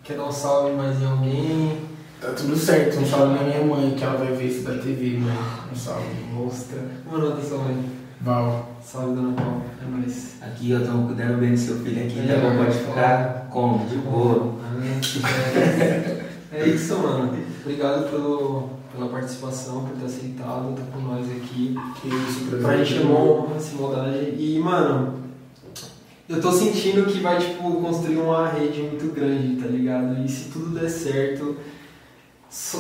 [0.05, 1.79] Quer dar um salve mais em alguém?
[2.21, 5.19] Tá tudo certo, um salve na minha mãe, que ela vai ver isso da TV,
[5.19, 5.37] mãe.
[5.73, 6.05] Um salve.
[6.33, 6.79] Mostra.
[7.11, 7.98] Mano, salve aí.
[8.21, 8.69] Val.
[8.83, 9.63] Salve, dona Paula.
[9.83, 10.37] É nóis.
[10.43, 12.57] Aqui, ó, estamos cuidando bem do seu filho aqui, tá É, bom?
[12.65, 12.81] Pode é.
[12.81, 13.87] ficar como?
[13.89, 14.55] De boa.
[16.51, 17.37] É isso, mano.
[17.63, 21.77] Obrigado pelo, pela participação, por ter aceitado, tá com nós aqui.
[22.01, 23.75] Que isso, Pra gente é uma honra, essa.
[24.39, 25.15] E, mano,
[26.27, 30.25] eu tô sentindo que vai, tipo, construir uma rede muito grande, tá ligado?
[30.25, 31.59] E se tudo der certo,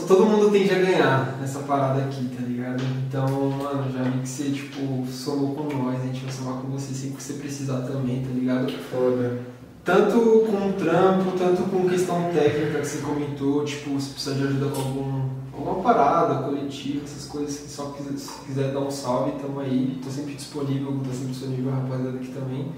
[0.07, 2.82] todo mundo tende a ganhar nessa parada aqui, tá ligado?
[3.07, 6.69] Então, mano, já vi que você, tipo, somou com nós, a gente vai somar com
[6.69, 8.73] você sempre que você precisar também, tá ligado?
[8.90, 9.40] Foda.
[9.85, 14.66] Tanto com trampo, tanto com questão técnica que você comentou, tipo, se precisar de ajuda
[14.70, 19.32] com algum, alguma parada, coletiva, essas coisas que só quiser, se quiser dar um salve,
[19.32, 20.01] tamo aí.
[20.03, 22.73] Tô sempre disponível, tá sempre disponível, a rapaziada aqui também.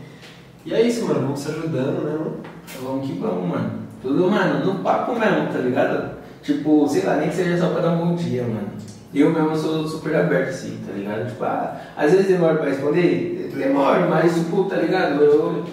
[0.67, 2.19] E é isso, mano, vamos se ajudando, né?
[2.19, 2.37] mano?
[2.83, 3.81] Vamos que vamos, mano.
[4.03, 6.20] Tudo, mano, no papo mesmo, tá ligado?
[6.43, 8.71] Tipo, sei lá, nem que seja só pra dar um bom dia, mano.
[9.13, 11.27] Eu mesmo sou super aberto, assim, tá ligado?
[11.27, 15.23] Tipo, ah, às vezes demora pra responder, demora, mas, tipo, tá ligado?
[15.23, 15.65] Eu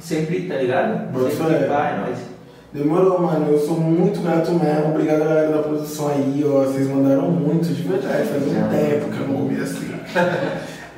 [0.00, 1.12] sempre, tá ligado?
[1.12, 1.66] Boa sempre fé.
[1.66, 2.18] vai, nós.
[2.72, 3.50] Demorou, mano.
[3.50, 4.90] Eu sou muito grato mesmo.
[4.90, 6.64] Obrigado, galera da produção aí, ó.
[6.64, 8.28] Vocês mandaram muito, de verdade.
[8.28, 9.88] Faz um tempo que eu não comia assim.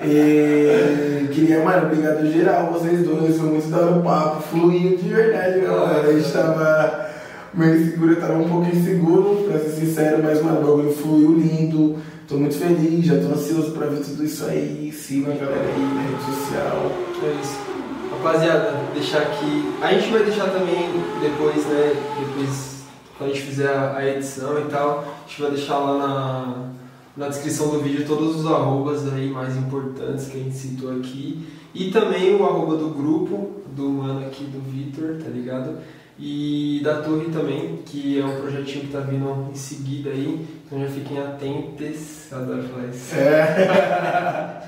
[0.03, 3.37] E queria, mano, obrigado geral, vocês dois.
[3.37, 4.43] Foi muito da hora o papo.
[4.43, 6.09] Fluiu de verdade, galera.
[6.09, 7.10] A gente tava
[7.55, 11.99] meio seguro, eu tava um pouco inseguro, pra ser sincero, mas, o bagulho fluiu lindo.
[12.29, 14.93] Tô muito feliz, já tô ansioso pra ver tudo isso aí.
[14.93, 16.93] Siga a galera aí na rede social.
[17.25, 17.59] É isso.
[18.13, 19.75] Rapaziada, deixar aqui.
[19.83, 20.91] A gente vai deixar também
[21.21, 21.93] depois, né?
[22.21, 22.85] Depois,
[23.19, 26.71] quando a gente fizer a edição e tal, a gente vai deixar lá na,
[27.17, 31.45] na descrição do vídeo todos os arrobas aí mais importantes que a gente citou aqui.
[31.75, 35.79] E também o arroba do grupo, do mano aqui do Vitor, tá ligado?
[36.23, 40.47] E da Torre também, que é um projetinho que tá vindo em seguida aí.
[40.67, 42.31] Então já fiquem atentos.
[42.31, 43.15] Adoro falar isso.
[43.17, 44.61] É.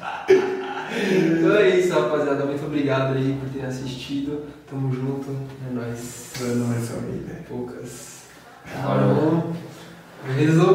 [0.94, 2.44] Então é isso, rapaziada.
[2.44, 4.44] Muito obrigado aí por terem assistido.
[4.68, 5.30] Tamo junto.
[5.66, 6.32] É nóis.
[6.36, 7.44] Pra nós, família.
[7.48, 8.22] Poucas.
[8.66, 9.52] Falou.
[10.36, 10.72] Resolve.